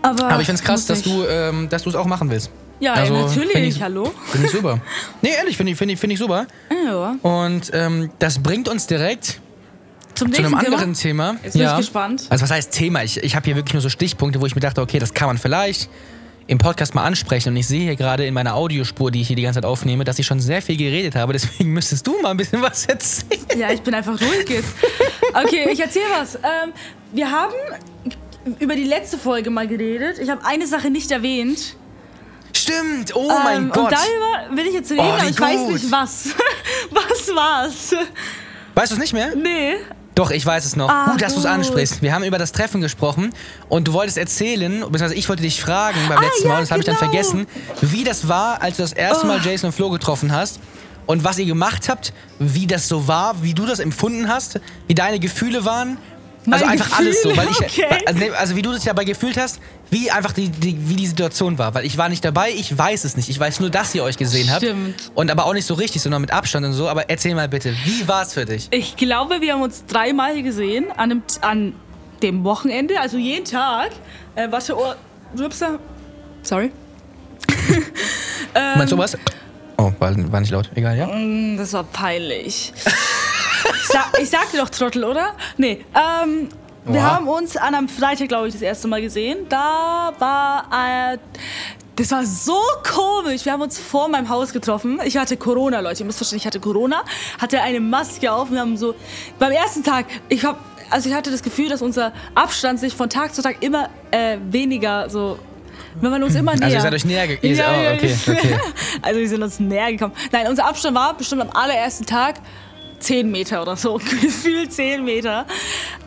Aber, 0.01 0.29
Aber 0.29 0.39
ich 0.41 0.46
find's 0.48 0.62
krass, 0.63 0.81
muss 0.81 0.88
dass 0.88 1.01
du, 1.01 1.25
ähm, 1.25 1.69
dass 1.69 1.84
du 1.84 1.89
es 1.89 1.96
auch 1.96 2.05
machen 2.05 2.29
willst. 2.29 2.51
Ja, 2.79 2.93
also, 2.93 3.15
ey, 3.15 3.22
natürlich, 3.24 3.75
ich- 3.77 3.81
hallo. 3.81 4.12
Finde 4.27 4.48
ich 4.48 4.53
super. 4.53 4.79
Nee, 5.22 5.31
ehrlich, 5.36 5.57
finde 5.57 5.72
ich, 5.72 5.77
find 5.77 5.91
ich, 5.91 6.00
find 6.00 6.13
ich 6.13 6.19
super. 6.19 6.46
Ja. 6.86 7.15
Und 7.24 7.72
ähm, 7.74 8.12
das 8.19 8.38
bringt 8.39 8.69
uns 8.69 8.86
direkt 8.86 9.39
Zum 10.13 10.32
zu 10.32 10.39
einem 10.43 10.54
anderen 10.54 10.93
Thema. 10.93 11.32
Thema. 11.32 11.39
Jetzt 11.43 11.54
bin 11.54 11.63
ich 11.67 11.78
gespannt. 11.78 12.25
Also 12.30 12.43
was 12.43 12.51
heißt 12.51 12.71
Thema? 12.71 13.04
Ich, 13.04 13.17
ich 13.23 13.36
habe 13.36 13.45
hier 13.45 13.56
wirklich 13.56 13.73
nur 13.73 13.82
so 13.82 13.89
Stichpunkte, 13.89 14.39
wo 14.41 14.45
ich 14.45 14.54
mir 14.54 14.62
dachte, 14.62 14.82
okay, 14.82 14.99
das 14.99 15.13
kann 15.15 15.28
man 15.28 15.38
vielleicht 15.39 15.89
im 16.47 16.57
Podcast 16.57 16.95
mal 16.95 17.03
ansprechen. 17.03 17.49
Und 17.49 17.57
ich 17.57 17.67
sehe 17.67 17.81
hier 17.81 17.95
gerade 17.95 18.25
in 18.25 18.33
meiner 18.33 18.55
Audiospur, 18.55 19.12
die 19.12 19.21
ich 19.21 19.27
hier 19.27 19.36
die 19.36 19.43
ganze 19.43 19.57
Zeit 19.62 19.65
aufnehme, 19.65 20.03
dass 20.03 20.17
ich 20.17 20.25
schon 20.25 20.39
sehr 20.39 20.62
viel 20.62 20.77
geredet 20.77 21.15
habe. 21.15 21.33
Deswegen 21.33 21.71
müsstest 21.73 22.07
du 22.07 22.19
mal 22.21 22.31
ein 22.31 22.38
bisschen 22.38 22.62
was 22.62 22.86
erzählen. 22.86 23.60
Ja, 23.60 23.71
ich 23.71 23.81
bin 23.81 23.93
einfach 23.93 24.19
ruhig 24.19 24.49
jetzt. 24.49 24.69
Okay, 25.33 25.69
ich 25.71 25.79
erzähle 25.79 26.05
was. 26.19 26.36
Ähm, 26.36 26.73
wir 27.12 27.29
haben 27.29 27.53
über 28.60 28.75
die 28.75 28.86
letzte 28.86 29.17
Folge 29.17 29.49
mal 29.49 29.67
geredet. 29.67 30.19
Ich 30.19 30.29
habe 30.29 30.43
eine 30.45 30.65
Sache 30.67 30.89
nicht 30.89 31.12
erwähnt. 31.12 31.75
Stimmt, 32.55 33.15
oh 33.15 33.27
mein 33.27 33.63
ähm, 33.63 33.69
Gott. 33.71 33.83
Und 33.86 33.91
darüber 33.91 34.57
will 34.57 34.67
ich 34.67 34.73
jetzt 34.73 34.91
reden, 34.91 35.01
Oh, 35.01 35.12
aber 35.19 35.29
ich 35.29 35.39
weiß 35.39 35.57
gut. 35.60 35.73
nicht 35.73 35.91
was. 35.91 36.29
was 36.91 37.36
war's? 37.36 37.95
Weißt 38.73 38.91
du 38.91 38.95
es 38.95 39.01
nicht 39.01 39.13
mehr? 39.13 39.36
Nee. 39.36 39.75
Doch, 40.17 40.32
ich 40.32 40.45
weiß 40.45 40.65
es 40.65 40.75
noch. 40.75 40.89
Ah, 40.89 41.12
gut, 41.12 41.21
dass 41.21 41.34
du 41.36 41.39
es 41.39 41.45
ansprichst. 41.45 42.01
Wir 42.01 42.13
haben 42.13 42.23
über 42.23 42.38
das 42.39 42.51
Treffen 42.51 42.82
gesprochen 42.82 43.34
und 43.69 43.88
du 43.88 43.93
wolltest 43.93 44.17
erzählen, 44.17 44.80
beziehungsweise 44.80 45.13
ich 45.15 45.30
wollte 45.30 45.43
dich 45.43 45.62
fragen 45.62 45.99
beim 46.10 46.21
letzten 46.21 46.45
Ah, 46.45 46.49
ja, 46.49 46.53
Mal, 46.56 46.60
das 46.62 46.71
habe 46.71 46.80
ich 46.82 46.86
dann 46.88 46.95
genau. 46.97 47.12
vergessen, 47.12 47.47
wie 47.82 48.03
das 48.03 48.27
war, 48.27 48.62
als 48.62 48.77
du 48.77 48.84
das 48.84 48.93
erste 48.93 49.27
Mal 49.27 49.39
Oh. 49.43 49.47
Jason 49.47 49.67
und 49.67 49.73
Flo 49.73 49.89
getroffen 49.91 50.32
hast 50.32 50.60
und 51.06 51.23
was 51.23 51.38
ihr 51.38 51.45
gemacht 51.45 51.88
habt, 51.88 52.13
wie 52.39 52.65
das 52.65 52.88
so 52.88 53.08
war, 53.08 53.43
wie 53.43 53.53
du 53.53 53.65
das 53.67 53.80
empfunden 53.80 54.27
hast, 54.27 54.60
wie 54.88 54.95
deine 54.95 55.19
Gefühle 55.19 55.65
waren. 55.65 55.97
Also 56.49 56.65
einfach 56.65 56.97
alles 56.97 57.21
so, 57.21 57.36
weil 57.36 57.49
ich, 57.49 57.57
Gefühle, 57.57 57.88
okay. 57.88 58.03
also, 58.05 58.19
nee, 58.19 58.29
also 58.31 58.55
wie 58.55 58.62
du 58.62 58.71
das 58.71 58.83
dabei 58.83 59.03
gefühlt 59.03 59.38
hast, 59.38 59.60
wie 59.89 60.10
einfach 60.12 60.31
die, 60.31 60.49
die, 60.49 60.89
wie 60.89 60.95
die 60.95 61.07
Situation 61.07 61.57
war, 61.57 61.73
weil 61.73 61.86
ich 61.86 61.97
war 61.97 62.10
nicht 62.10 62.23
dabei, 62.23 62.51
ich 62.51 62.77
weiß 62.77 63.03
es 63.03 63.17
nicht, 63.17 63.29
ich 63.29 63.39
weiß 63.39 63.60
nur, 63.60 63.69
dass 63.69 63.93
ihr 63.95 64.03
euch 64.03 64.17
gesehen 64.17 64.49
habt 64.51 64.63
Stimmt. 64.63 65.12
und 65.15 65.29
aber 65.29 65.45
auch 65.45 65.53
nicht 65.53 65.65
so 65.65 65.73
richtig, 65.73 66.01
sondern 66.01 66.21
mit 66.21 66.31
Abstand 66.31 66.65
und 66.65 66.73
so. 66.73 66.88
Aber 66.88 67.10
erzähl 67.10 67.36
mal 67.36 67.47
bitte, 67.49 67.75
wie 67.86 68.07
war 68.07 68.23
es 68.23 68.33
für 68.33 68.45
dich? 68.45 68.67
Ich 68.71 68.95
glaube, 68.95 69.41
wir 69.41 69.53
haben 69.53 69.62
uns 69.62 69.86
dreimal 69.86 70.41
gesehen 70.41 70.86
an 70.95 71.10
dem, 71.10 71.23
an 71.41 71.73
dem 72.21 72.43
Wochenende, 72.43 72.99
also 72.99 73.17
jeden 73.17 73.45
Tag. 73.45 73.91
Äh, 74.36 74.47
warte, 74.51 74.75
oh, 74.77 74.93
Rupsa. 75.38 75.79
Sorry. 76.43 76.71
Meinst 78.53 78.91
du 78.91 78.95
sowas? 78.95 79.17
Oh, 79.77 79.91
war, 79.99 80.31
war 80.31 80.39
nicht 80.39 80.51
laut. 80.51 80.69
Egal, 80.75 80.97
ja? 80.97 81.07
Mm, 81.07 81.57
Das 81.57 81.73
war 81.73 81.83
peinlich. 81.83 82.73
ich, 83.74 83.88
sag, 83.88 84.20
ich 84.22 84.30
sagte 84.30 84.58
doch 84.58 84.70
Trottel, 84.70 85.04
oder? 85.04 85.34
Nee. 85.58 85.86
Ähm, 85.96 86.50
wir 86.86 87.02
Oha. 87.02 87.15
haben 87.15 87.28
uns 87.28 87.58
an 87.58 87.76
einem 87.76 87.89
Freitag, 87.89 88.30
glaube 88.30 88.48
ich, 88.48 88.54
das 88.54 88.62
erste 88.62 88.88
Mal 88.88 89.02
gesehen. 89.02 89.46
Da 89.50 90.13
war. 90.20 90.70
Äh, 91.13 91.17
das 91.96 92.12
war 92.12 92.24
so 92.26 92.60
komisch. 92.84 93.43
Wir 93.46 93.54
haben 93.54 93.62
uns 93.63 93.80
vor 93.80 94.08
meinem 94.08 94.30
Haus 94.30 94.54
getroffen. 94.54 95.00
Ich 95.04 95.17
hatte 95.17 95.36
Corona, 95.36 95.80
Leute. 95.80 96.02
Ihr 96.04 96.06
müsst 96.06 96.20
verstehen, 96.20 96.38
ich 96.38 96.46
hatte 96.46 96.60
Corona, 96.60 97.04
hatte 97.41 97.60
eine 97.62 97.80
Maske 97.80 98.32
auf. 98.32 98.52
Wir 98.52 98.60
haben 98.60 98.78
so. 98.78 98.93
Beim 99.39 99.52
ersten 99.52 99.84
Tag, 99.84 100.06
ich 100.30 100.46
hab, 100.46 100.60
also 100.91 101.10
ich 101.10 101.15
hatte 101.15 101.32
das 101.32 101.41
Gefühl, 101.41 101.70
dass 101.70 101.82
unser 101.82 102.13
Abstand 102.36 102.80
sich 102.80 102.93
von 102.93 103.10
Tag 103.10 103.34
zu 103.34 103.41
Tag 103.41 103.63
immer 103.63 103.89
äh, 104.12 104.38
weniger 104.50 105.10
so. 105.10 105.39
Wir 106.00 106.12
waren 106.12 106.22
uns 106.22 106.36
immer 106.36 106.54
näher. 106.54 106.65
Also 106.65 106.76
ihr 106.78 106.82
seid 106.82 106.93
euch 106.93 107.06
näher 107.06 107.28
ge- 107.28 107.39
ihr 107.41 107.56
seid- 107.56 107.65
oh, 107.67 107.96
okay, 107.96 108.15
okay. 108.30 108.60
Also 109.02 109.20
wir 109.20 109.28
sind 109.30 109.41
uns 109.41 109.60
näher 109.60 109.91
gekommen. 109.91 110.13
Nein, 110.32 110.46
unser 110.48 110.65
Abstand 110.67 110.96
war 110.96 111.15
bestimmt 111.17 111.41
am 111.41 111.50
allerersten 111.50 112.06
Tag 112.06 112.36
10 112.99 113.29
Meter 113.31 113.62
oder 113.62 113.75
so. 113.75 113.95
Gefühlt 114.21 114.73
10 114.73 115.03
Meter. 115.03 115.45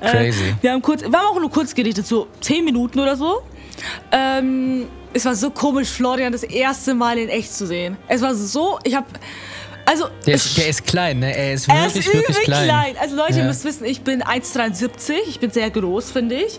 Crazy. 0.00 0.50
Äh, 0.50 0.54
wir, 0.62 0.72
haben 0.72 0.82
kurz, 0.82 1.02
wir 1.02 1.12
haben 1.12 1.26
auch 1.36 1.40
nur 1.40 1.50
kurz 1.50 1.74
geredet, 1.74 2.06
so 2.06 2.26
10 2.40 2.64
Minuten 2.64 2.98
oder 3.00 3.16
so. 3.16 3.42
Ähm, 4.12 4.86
es 5.12 5.24
war 5.24 5.34
so 5.34 5.50
komisch, 5.50 5.88
Florian 5.88 6.32
das 6.32 6.42
erste 6.42 6.94
Mal 6.94 7.18
in 7.18 7.28
echt 7.28 7.52
zu 7.54 7.66
sehen. 7.66 7.96
Es 8.08 8.20
war 8.22 8.34
so, 8.34 8.78
ich 8.84 8.94
habe, 8.94 9.06
also 9.86 10.06
Der 10.26 10.34
ist, 10.34 10.56
der 10.56 10.68
ist 10.68 10.86
klein, 10.86 11.18
ne? 11.18 11.34
Er 11.36 11.54
ist 11.54 11.68
er 11.68 11.74
wirklich, 11.82 12.06
ist 12.06 12.08
übel 12.14 12.20
wirklich 12.28 12.44
klein. 12.44 12.64
klein. 12.64 12.96
Also 13.00 13.16
Leute, 13.16 13.32
ihr 13.32 13.38
Ja. 13.38 13.44
müsst 13.46 13.64
wissen, 13.64 13.84
ich 13.86 14.02
bin 14.02 14.22
1,73. 14.22 15.12
Ich 15.28 15.40
bin 15.40 15.50
sehr 15.50 15.70
groß, 15.70 16.12
finde 16.12 16.36
ich. 16.36 16.58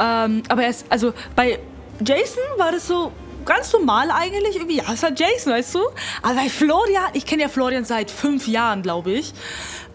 Ähm, 0.00 0.42
aber 0.48 0.62
er 0.64 0.70
ist, 0.70 0.86
also 0.88 1.12
bei 1.36 1.58
Jason 2.04 2.42
war 2.56 2.72
das 2.72 2.86
so 2.86 3.12
ganz 3.44 3.72
normal 3.72 4.10
eigentlich. 4.10 4.56
Irgendwie, 4.56 4.78
ja, 4.78 4.84
es 4.92 5.02
war 5.02 5.10
Jason, 5.14 5.52
weißt 5.52 5.74
du? 5.74 5.80
Aber 6.22 6.34
bei 6.34 6.48
Florian, 6.48 7.04
ich 7.12 7.26
kenne 7.26 7.42
ja 7.42 7.48
Florian 7.48 7.84
seit 7.84 8.10
fünf 8.10 8.46
Jahren, 8.48 8.82
glaube 8.82 9.12
ich. 9.12 9.32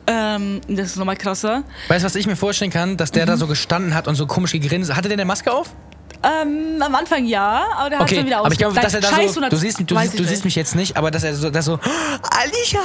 Ähm, 0.07 0.61
das 0.69 0.87
ist 0.87 0.95
nochmal 0.97 1.17
krasser. 1.17 1.63
Weißt 1.89 2.03
du, 2.03 2.05
was 2.05 2.15
ich 2.15 2.27
mir 2.27 2.35
vorstellen 2.37 2.71
kann? 2.71 2.95
Dass 2.97 3.11
der 3.11 3.23
Mhm. 3.25 3.27
da 3.31 3.37
so 3.37 3.47
gestanden 3.47 3.93
hat 3.93 4.07
und 4.07 4.15
so 4.15 4.25
komisch 4.25 4.53
gegrinst. 4.53 4.95
Hatte 4.95 5.09
der 5.09 5.15
eine 5.17 5.25
Maske 5.25 5.51
auf? 5.51 5.71
Ähm, 6.23 6.81
am 6.81 6.95
Anfang 6.95 7.25
ja, 7.25 7.63
aber 7.77 7.89
der 7.91 7.99
hat 7.99 8.05
Okay, 8.07 8.15
dann 8.15 8.25
wieder 8.25 8.39
aber 8.39 8.51
ich 8.51 8.57
glaube, 8.57 8.73
dass 8.79 8.93
er 8.93 9.01
da 9.01 9.09
Scheiß 9.09 9.35
so. 9.35 9.41
Du 9.41 9.55
siehst, 9.55 9.79
du, 9.85 9.95
siehst, 9.99 10.17
du 10.19 10.23
siehst 10.23 10.45
mich 10.45 10.55
jetzt 10.55 10.75
nicht, 10.75 10.97
aber 10.97 11.11
dass 11.11 11.23
er 11.23 11.35
so, 11.35 11.51
dass 11.51 11.65
so 11.65 11.77
Alicia, 12.31 12.79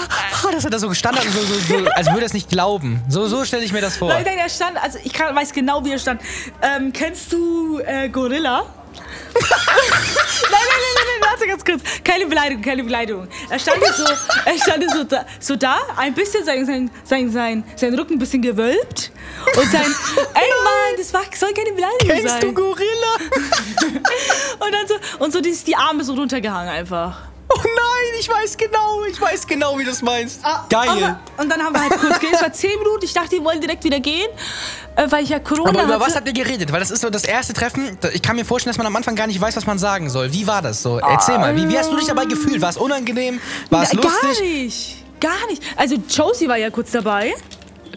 dass 0.52 0.64
er 0.64 0.70
da 0.70 0.78
so 0.78 0.88
gestanden 0.90 1.20
hat 1.20 1.26
und 1.26 1.32
so, 1.34 1.40
so, 1.40 1.78
so 1.78 1.90
als 1.94 2.08
würde 2.08 2.20
er 2.20 2.26
es 2.26 2.34
nicht 2.34 2.50
glauben. 2.50 3.00
So, 3.08 3.26
so 3.28 3.44
stelle 3.46 3.64
ich 3.64 3.72
mir 3.72 3.80
das 3.80 3.96
vor. 3.96 4.08
Nein, 4.08 4.24
nein, 4.26 4.36
er 4.38 4.50
stand, 4.50 4.76
also 4.82 4.98
ich 5.02 5.14
kann, 5.14 5.34
weiß 5.34 5.52
genau, 5.54 5.82
wie 5.84 5.92
er 5.92 5.98
stand. 5.98 6.20
Ähm, 6.60 6.92
kennst 6.92 7.32
du 7.32 7.78
äh, 7.78 8.10
Gorilla? 8.10 8.64
Nein, 9.34 10.50
nein, 10.50 10.60
nein, 10.94 11.06
nein, 11.20 11.30
warte 11.30 11.46
ganz 11.46 11.64
kurz. 11.64 11.82
Keine 12.04 12.26
Beleidigung, 12.26 12.62
keine 12.62 12.84
Beleidigung. 12.84 13.28
Er 13.48 13.58
stand 13.58 13.84
so, 13.96 14.04
er 14.04 14.58
stand 14.58 14.90
so 14.90 15.04
da, 15.04 15.26
so 15.40 15.56
da 15.56 15.78
ein 15.96 16.14
bisschen 16.14 16.44
sein, 16.44 16.66
sein, 16.66 16.90
sein, 17.04 17.30
sein, 17.30 17.64
sein 17.76 17.94
Rücken 17.94 18.14
ein 18.14 18.18
bisschen 18.18 18.42
gewölbt. 18.42 19.10
Und 19.56 19.70
sein, 19.70 19.94
ey 20.34 20.50
Mann, 20.64 20.96
das 20.96 21.12
war, 21.12 21.22
soll 21.34 21.52
keine 21.52 21.72
Beleidigung 21.72 22.08
Kennst 22.08 22.28
sein. 22.28 22.40
du 22.40 22.52
Gorilla? 22.52 23.16
Und 24.60 24.72
dann 24.72 24.86
so, 24.86 24.94
und 25.18 25.32
so 25.32 25.40
die, 25.40 25.52
die 25.52 25.74
Arme 25.76 26.04
so 26.04 26.14
runtergehangen 26.14 26.68
einfach. 26.70 27.31
Ich 28.22 28.28
weiß 28.28 28.56
genau, 28.56 29.02
ich 29.10 29.20
weiß 29.20 29.46
genau, 29.48 29.76
wie 29.76 29.82
du 29.82 29.90
das 29.90 30.00
meinst. 30.00 30.42
Geil. 30.68 30.88
Ah, 30.88 30.92
Aber, 30.92 31.20
und 31.42 31.48
dann 31.50 31.60
haben 31.60 31.74
wir 31.74 31.80
halt 31.80 31.98
kurz 31.98 32.20
geredet. 32.20 32.36
Es 32.36 32.42
war 32.42 32.52
10 32.52 32.78
Minuten. 32.78 33.04
Ich 33.04 33.12
dachte, 33.12 33.30
die 33.36 33.44
wollen 33.44 33.60
direkt 33.60 33.82
wieder 33.82 33.98
gehen, 33.98 34.28
äh, 34.94 35.06
weil 35.10 35.24
ich 35.24 35.30
ja 35.30 35.40
Corona 35.40 35.70
Aber 35.70 35.82
über 35.82 35.94
hatte. 35.94 36.06
was 36.06 36.14
habt 36.14 36.28
ihr 36.28 36.32
geredet? 36.32 36.70
Weil 36.70 36.78
das 36.78 36.92
ist 36.92 37.00
so 37.00 37.10
das 37.10 37.24
erste 37.24 37.52
Treffen. 37.52 37.98
Ich 38.12 38.22
kann 38.22 38.36
mir 38.36 38.44
vorstellen, 38.44 38.70
dass 38.70 38.78
man 38.78 38.86
am 38.86 38.94
Anfang 38.94 39.16
gar 39.16 39.26
nicht 39.26 39.40
weiß, 39.40 39.56
was 39.56 39.66
man 39.66 39.80
sagen 39.80 40.08
soll. 40.08 40.32
Wie 40.32 40.46
war 40.46 40.62
das 40.62 40.82
so? 40.82 40.98
Erzähl 40.98 41.36
mal, 41.36 41.56
wie, 41.56 41.68
wie 41.68 41.76
hast 41.76 41.90
du 41.90 41.96
dich 41.96 42.06
dabei 42.06 42.26
gefühlt? 42.26 42.60
War 42.60 42.70
es 42.70 42.76
unangenehm? 42.76 43.40
War 43.70 43.82
es 43.82 43.92
lustig? 43.92 44.12
Gar 44.22 44.30
nicht. 44.30 44.96
Gar 45.20 45.46
nicht. 45.48 45.62
Also 45.76 45.96
Josie 46.08 46.46
war 46.46 46.58
ja 46.58 46.70
kurz 46.70 46.92
dabei. 46.92 47.34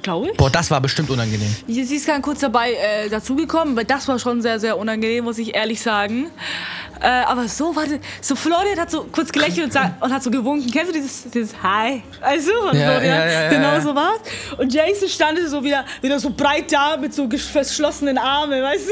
Glaube 0.02 0.30
ich. 0.32 0.38
Boah, 0.38 0.50
das 0.50 0.70
war 0.72 0.82
bestimmt 0.82 1.10
unangenehm. 1.10 1.56
Sie 1.68 1.82
ist 1.82 2.06
ganz 2.06 2.24
kurz 2.24 2.40
dabei 2.40 2.74
äh, 2.74 3.10
dazugekommen, 3.10 3.76
weil 3.76 3.86
das 3.86 4.08
war 4.08 4.20
schon 4.20 4.42
sehr, 4.42 4.60
sehr 4.60 4.78
unangenehm, 4.78 5.24
muss 5.24 5.38
ich 5.38 5.56
ehrlich 5.56 5.82
sagen. 5.82 6.32
Äh, 7.02 7.08
aber 7.08 7.48
so, 7.48 7.76
warte, 7.76 8.00
so 8.22 8.36
Florian 8.36 8.80
hat 8.80 8.90
so 8.92 9.06
kurz 9.12 9.32
gelächelt 9.32 9.66
und, 9.66 9.74
sa- 9.74 9.96
und 10.00 10.12
hat 10.14 10.24
so 10.24 10.32
gewunken. 10.32 10.70
Kennst 10.72 10.90
du 10.90 10.94
dieses, 10.94 11.24
dieses 11.30 11.54
Hi? 11.62 12.04
Also, 12.22 12.52
von 12.70 12.78
Ja, 12.78 12.92
Florian? 12.92 13.04
ja, 13.06 13.28
ja, 13.44 13.50
genau 13.50 13.80
so 13.80 13.94
war's. 13.96 14.20
Und 14.58 14.74
Jason 14.74 15.08
stand 15.10 15.40
so 15.48 15.64
wieder, 15.64 15.86
wieder 16.02 16.20
so 16.20 16.30
breit 16.30 16.72
da 16.72 16.98
mit 16.98 17.14
so 17.14 17.30
verschlossenen 17.30 18.18
Armen, 18.18 18.62
weißt 18.64 18.86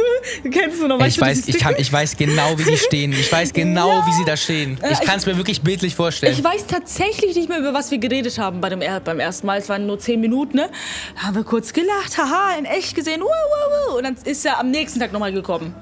du? 0.43 0.49
Kennst 0.49 0.81
du 0.81 0.87
noch? 0.87 0.97
Ich 0.97 1.01
weißt 1.03 1.17
du, 1.17 1.21
weiß, 1.21 1.47
ich, 1.47 1.59
kann, 1.59 1.75
ich 1.77 1.91
weiß 1.91 2.17
genau, 2.17 2.57
wie 2.57 2.63
die 2.63 2.77
stehen. 2.77 3.13
Ich 3.13 3.31
weiß 3.31 3.53
genau, 3.53 4.03
wie 4.05 4.11
sie 4.13 4.25
da 4.25 4.35
stehen. 4.37 4.77
Äh, 4.81 4.91
Ich 4.93 4.99
ich- 4.99 5.05
kann 5.05 5.17
es 5.17 5.25
mir 5.25 5.37
wirklich 5.37 5.61
bildlich 5.61 5.95
vorstellen. 5.95 6.33
Ich 6.33 6.43
weiß 6.43 6.67
tatsächlich 6.67 7.35
nicht 7.35 7.49
mehr, 7.49 7.59
über 7.59 7.73
was 7.73 7.91
wir 7.91 7.97
geredet 7.97 8.37
haben 8.37 8.61
bei 8.61 8.69
dem, 8.69 8.79
beim 9.03 9.19
ersten 9.19 9.47
Mal. 9.47 9.59
Es 9.59 9.69
waren 9.69 9.85
nur 9.87 9.99
zehn 9.99 10.19
Minuten, 10.21 10.57
ne? 10.57 10.69
Da 11.15 11.23
haben 11.23 11.35
wir 11.35 11.43
kurz 11.43 11.73
gelacht, 11.73 12.17
haha, 12.17 12.55
in 12.57 12.65
echt 12.65 12.95
gesehen, 12.95 13.21
wuh, 13.21 13.25
wuh, 13.25 13.93
wuh. 13.93 13.97
Und 13.97 14.03
dann 14.03 14.15
ist 14.25 14.45
er 14.45 14.59
am 14.59 14.71
nächsten 14.71 14.99
Tag 14.99 15.11
nochmal 15.13 15.31
gekommen. 15.31 15.73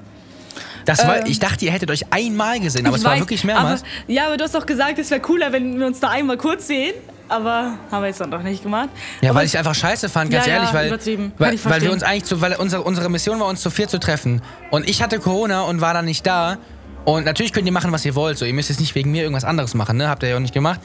Das 0.86 1.06
war, 1.06 1.26
ich 1.28 1.40
dachte, 1.40 1.66
ihr 1.66 1.72
hättet 1.72 1.92
euch 1.92 2.12
einmal 2.12 2.60
gesehen, 2.60 2.86
aber 2.86 2.96
es 2.96 3.04
war 3.04 3.14
weiß, 3.14 3.20
wirklich 3.22 3.44
mehrmals. 3.44 3.82
Aber, 3.82 4.12
ja, 4.12 4.28
aber 4.28 4.38
du 4.38 4.44
hast 4.44 4.56
doch 4.56 4.66
gesagt, 4.66 5.00
es 5.00 5.10
wäre 5.12 5.22
cooler, 5.22 5.52
wenn 5.52 5.80
wir 5.80 5.88
uns 5.88 6.00
da 6.00 6.10
einmal 6.10 6.38
kurz 6.38 6.68
sehen. 6.68 6.94
Aber 7.30 7.78
haben 7.90 8.02
wir 8.02 8.08
jetzt 8.08 8.20
dann 8.20 8.30
doch 8.30 8.44
nicht 8.44 8.62
gemacht. 8.62 8.90
Ja, 9.22 9.30
aber 9.30 9.40
weil 9.40 9.46
ich 9.46 9.58
einfach 9.58 9.74
scheiße 9.74 10.10
fand, 10.10 10.32
ganz 10.32 10.46
Ja, 10.46 10.56
ehrlich, 10.56 10.74
weil, 10.74 10.92
weil, 11.38 11.54
ich 11.54 11.64
weil 11.64 11.82
wir 11.82 11.94
uns 11.94 12.04
eigentlich 12.04 12.26
zu, 12.26 12.42
weil 12.42 12.56
unsere, 12.56 12.82
unsere 12.82 13.10
Mission 13.10 13.40
war, 13.40 13.48
uns 13.48 13.62
zu 13.62 13.70
vier 13.70 13.88
zu 13.88 14.00
treffen. 14.00 14.42
Und 14.70 14.90
ich 14.90 15.02
hatte 15.02 15.18
Corona 15.20 15.62
und 15.62 15.80
war 15.80 15.94
dann 15.94 16.04
nicht 16.04 16.28
da. 16.28 16.58
Und 17.06 17.26
natürlich 17.26 17.54
könnt 17.54 17.66
ihr 17.66 17.72
machen, 17.72 17.94
was 17.94 18.04
ihr 18.04 18.16
wollt. 18.16 18.38
So, 18.38 18.44
ihr 18.44 18.54
müsst 18.54 18.70
jetzt 18.70 18.82
nicht 18.82 18.94
wegen 18.96 19.12
mir 19.12 19.24
irgendwas 19.24 19.46
anderes 19.46 19.74
machen, 19.76 19.96
ne? 19.96 20.10
Habt 20.10 20.24
ihr 20.24 20.30
ja 20.30 20.36
auch 20.36 20.42
nicht 20.42 20.54
gemacht. 20.54 20.82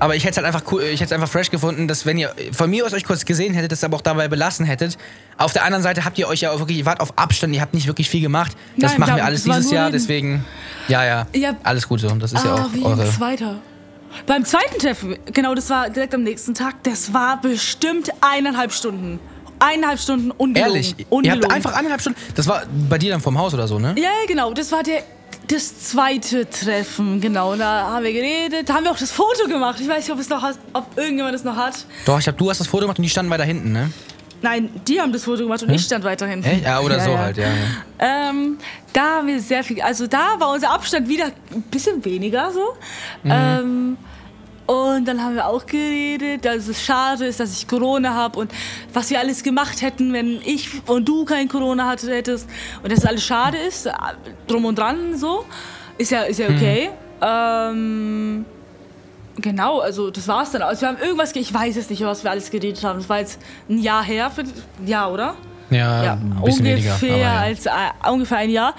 Aber 0.00 0.14
ich 0.14 0.24
hätte 0.24 0.32
es 0.32 0.36
halt 0.36 0.46
einfach 0.46 0.70
cool, 0.72 0.82
ich 0.82 1.00
hätte 1.00 1.14
einfach 1.14 1.28
fresh 1.28 1.50
gefunden, 1.50 1.88
dass 1.88 2.06
wenn 2.06 2.18
ihr 2.18 2.32
von 2.52 2.70
mir 2.70 2.86
aus 2.86 2.92
euch 2.92 3.04
kurz 3.04 3.24
gesehen 3.24 3.54
hättet, 3.54 3.72
das 3.72 3.82
aber 3.82 3.96
auch 3.96 4.00
dabei 4.00 4.28
belassen 4.28 4.64
hättet. 4.64 4.96
Auf 5.36 5.52
der 5.52 5.64
anderen 5.64 5.82
Seite 5.82 6.04
habt 6.04 6.18
ihr 6.18 6.28
euch 6.28 6.40
ja 6.40 6.50
auch 6.52 6.58
wirklich, 6.60 6.78
ihr 6.78 6.86
wart 6.86 7.00
auf 7.00 7.18
Abstand, 7.18 7.54
ihr 7.54 7.60
habt 7.60 7.74
nicht 7.74 7.86
wirklich 7.86 8.08
viel 8.08 8.20
gemacht. 8.20 8.52
Das 8.76 8.92
Nein, 8.92 9.00
machen 9.00 9.16
wir 9.16 9.24
alles 9.24 9.42
dieses 9.44 9.70
Jahr, 9.70 9.90
deswegen, 9.90 10.44
ja, 10.88 11.04
ja, 11.04 11.26
Ja. 11.34 11.56
alles 11.64 11.88
gut 11.88 12.00
so. 12.00 12.08
Das 12.10 12.32
ist 12.32 12.44
ja 12.44 12.54
ah, 12.54 12.64
auch 12.64 12.72
wie 12.72 12.82
eure. 12.82 13.02
ging's 13.02 13.20
weiter? 13.20 13.56
Beim 14.26 14.44
zweiten 14.44 14.78
Treffen, 14.78 15.18
genau, 15.32 15.54
das 15.54 15.68
war 15.68 15.90
direkt 15.90 16.14
am 16.14 16.22
nächsten 16.22 16.54
Tag, 16.54 16.82
das 16.84 17.12
war 17.12 17.40
bestimmt 17.40 18.10
eineinhalb 18.20 18.72
Stunden. 18.72 19.20
Eineinhalb 19.60 19.98
Stunden 19.98 20.30
ungelogen. 20.30 20.74
Ehrlich, 20.74 20.94
ihr 20.96 21.06
ungelogen. 21.10 21.42
habt 21.42 21.52
einfach 21.52 21.72
eineinhalb 21.74 22.00
Stunden. 22.00 22.18
Das 22.36 22.46
war 22.46 22.62
bei 22.88 22.96
dir 22.96 23.10
dann 23.10 23.20
vom 23.20 23.36
Haus 23.36 23.52
oder 23.54 23.66
so, 23.66 23.80
ne? 23.80 23.94
Ja, 23.96 24.04
ja, 24.04 24.10
genau. 24.28 24.54
Das 24.54 24.70
war 24.70 24.84
der, 24.84 25.02
das 25.48 25.80
zweite 25.80 26.48
Treffen, 26.48 27.20
genau. 27.20 27.56
Da 27.56 27.90
haben 27.90 28.04
wir 28.04 28.12
geredet, 28.12 28.68
da 28.68 28.74
haben 28.74 28.84
wir 28.84 28.92
auch 28.92 28.98
das 28.98 29.10
Foto 29.10 29.48
gemacht. 29.48 29.80
Ich 29.80 29.88
weiß 29.88 30.04
nicht, 30.04 30.12
ob, 30.12 30.20
es 30.20 30.28
noch 30.28 30.42
hat, 30.42 30.58
ob 30.72 30.96
irgendjemand 30.96 31.34
das 31.34 31.44
noch 31.44 31.56
hat. 31.56 31.86
Doch, 32.04 32.18
ich 32.18 32.28
hab, 32.28 32.36
du 32.36 32.50
hast 32.50 32.60
das 32.60 32.66
Foto 32.66 32.82
gemacht 32.82 32.98
und 32.98 33.02
die 33.02 33.08
standen 33.08 33.30
weiter 33.30 33.44
hinten, 33.44 33.72
ne? 33.72 33.90
Nein, 34.40 34.70
die 34.86 35.00
haben 35.00 35.12
das 35.12 35.24
Foto 35.24 35.42
gemacht 35.42 35.62
und 35.64 35.70
ich 35.70 35.82
stand 35.82 36.04
weiterhin. 36.04 36.44
Echt? 36.44 36.62
Ja, 36.62 36.80
oder 36.80 37.00
so 37.00 37.18
halt, 37.18 37.36
ja. 37.36 37.48
ja. 37.48 38.30
Ähm, 38.30 38.58
da 38.92 39.16
haben 39.16 39.26
wir 39.26 39.40
sehr 39.40 39.64
viel. 39.64 39.80
Also 39.82 40.06
da 40.06 40.38
war 40.38 40.52
unser 40.52 40.70
Abstand 40.70 41.08
wieder 41.08 41.26
ein 41.52 41.62
bisschen 41.62 42.04
weniger 42.04 42.52
so. 42.52 42.76
Mhm. 43.24 43.30
Ähm, 43.32 43.96
und 44.68 45.06
dann 45.08 45.22
haben 45.24 45.34
wir 45.34 45.46
auch 45.46 45.64
geredet, 45.66 46.44
dass 46.44 46.68
es 46.68 46.82
schade 46.84 47.24
ist, 47.24 47.40
dass 47.40 47.52
ich 47.56 47.66
Corona 47.66 48.12
habe 48.14 48.38
und 48.38 48.52
was 48.92 49.08
wir 49.10 49.18
alles 49.18 49.42
gemacht 49.42 49.80
hätten, 49.82 50.12
wenn 50.12 50.40
ich 50.44 50.68
und 50.86 51.08
du 51.08 51.24
kein 51.24 51.48
Corona 51.48 51.90
hättest. 51.90 52.46
Und 52.82 52.92
dass 52.92 52.98
es 53.00 53.06
alles 53.06 53.24
schade 53.24 53.56
ist, 53.56 53.88
drum 54.46 54.64
und 54.66 54.78
dran 54.78 55.16
so. 55.16 55.44
Ist 55.96 56.10
ja, 56.10 56.22
ist 56.22 56.38
ja 56.38 56.48
okay. 56.48 56.90
Ähm, 57.22 58.44
genau, 59.36 59.80
also 59.80 60.10
das 60.10 60.28
war's 60.28 60.50
dann. 60.52 60.62
Also 60.62 60.82
wir 60.82 60.88
haben 60.88 60.98
irgendwas, 60.98 61.32
ge- 61.32 61.42
ich 61.42 61.52
weiß 61.52 61.76
es 61.76 61.88
nicht, 61.90 62.02
was 62.04 62.22
wir 62.22 62.30
alles 62.30 62.50
geredet 62.50 62.84
haben. 62.84 62.98
Das 62.98 63.08
war 63.08 63.20
jetzt 63.20 63.40
ein 63.68 63.78
Jahr 63.78 64.04
her, 64.04 64.30
für, 64.30 64.44
ja, 64.84 65.08
oder? 65.08 65.34
Ja, 65.70 66.04
ja, 66.04 66.12
ein 66.14 66.40
bisschen 66.44 66.66
ungefähr, 66.66 67.00
weniger. 67.00 67.16
Ja. 67.18 67.38
als, 67.40 67.66
äh, 67.66 67.70
ungefähr 68.10 68.38
ein 68.38 68.50
Jahr. 68.50 68.74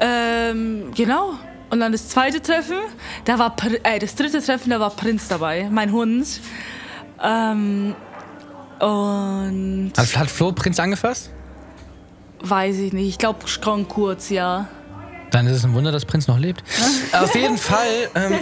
Ähm, 0.00 0.90
genau. 0.94 1.34
Und 1.72 1.80
dann 1.80 1.90
das 1.90 2.08
zweite 2.08 2.42
Treffen, 2.42 2.76
da 3.24 3.38
war 3.38 3.56
äh, 3.84 3.98
das 3.98 4.14
dritte 4.14 4.42
Treffen, 4.42 4.68
da 4.68 4.78
war 4.78 4.90
Prinz 4.90 5.28
dabei, 5.28 5.68
mein 5.70 5.90
Hund. 5.90 6.26
Ähm, 7.22 7.94
und 8.78 9.92
Hat, 9.96 10.16
hat 10.18 10.30
Flo 10.30 10.52
Prinz 10.52 10.78
angefasst? 10.78 11.30
weiß 12.42 12.76
ich 12.78 12.92
nicht, 12.92 13.08
ich 13.08 13.18
glaube 13.18 13.46
schon 13.48 13.88
kurz, 13.88 14.28
ja. 14.28 14.68
Dann 15.30 15.46
ist 15.46 15.56
es 15.56 15.64
ein 15.64 15.72
Wunder, 15.72 15.92
dass 15.92 16.04
Prinz 16.04 16.28
noch 16.28 16.38
lebt. 16.38 16.62
Auf 17.12 17.34
jeden 17.34 17.56
Fall, 17.56 18.10
ähm, 18.14 18.34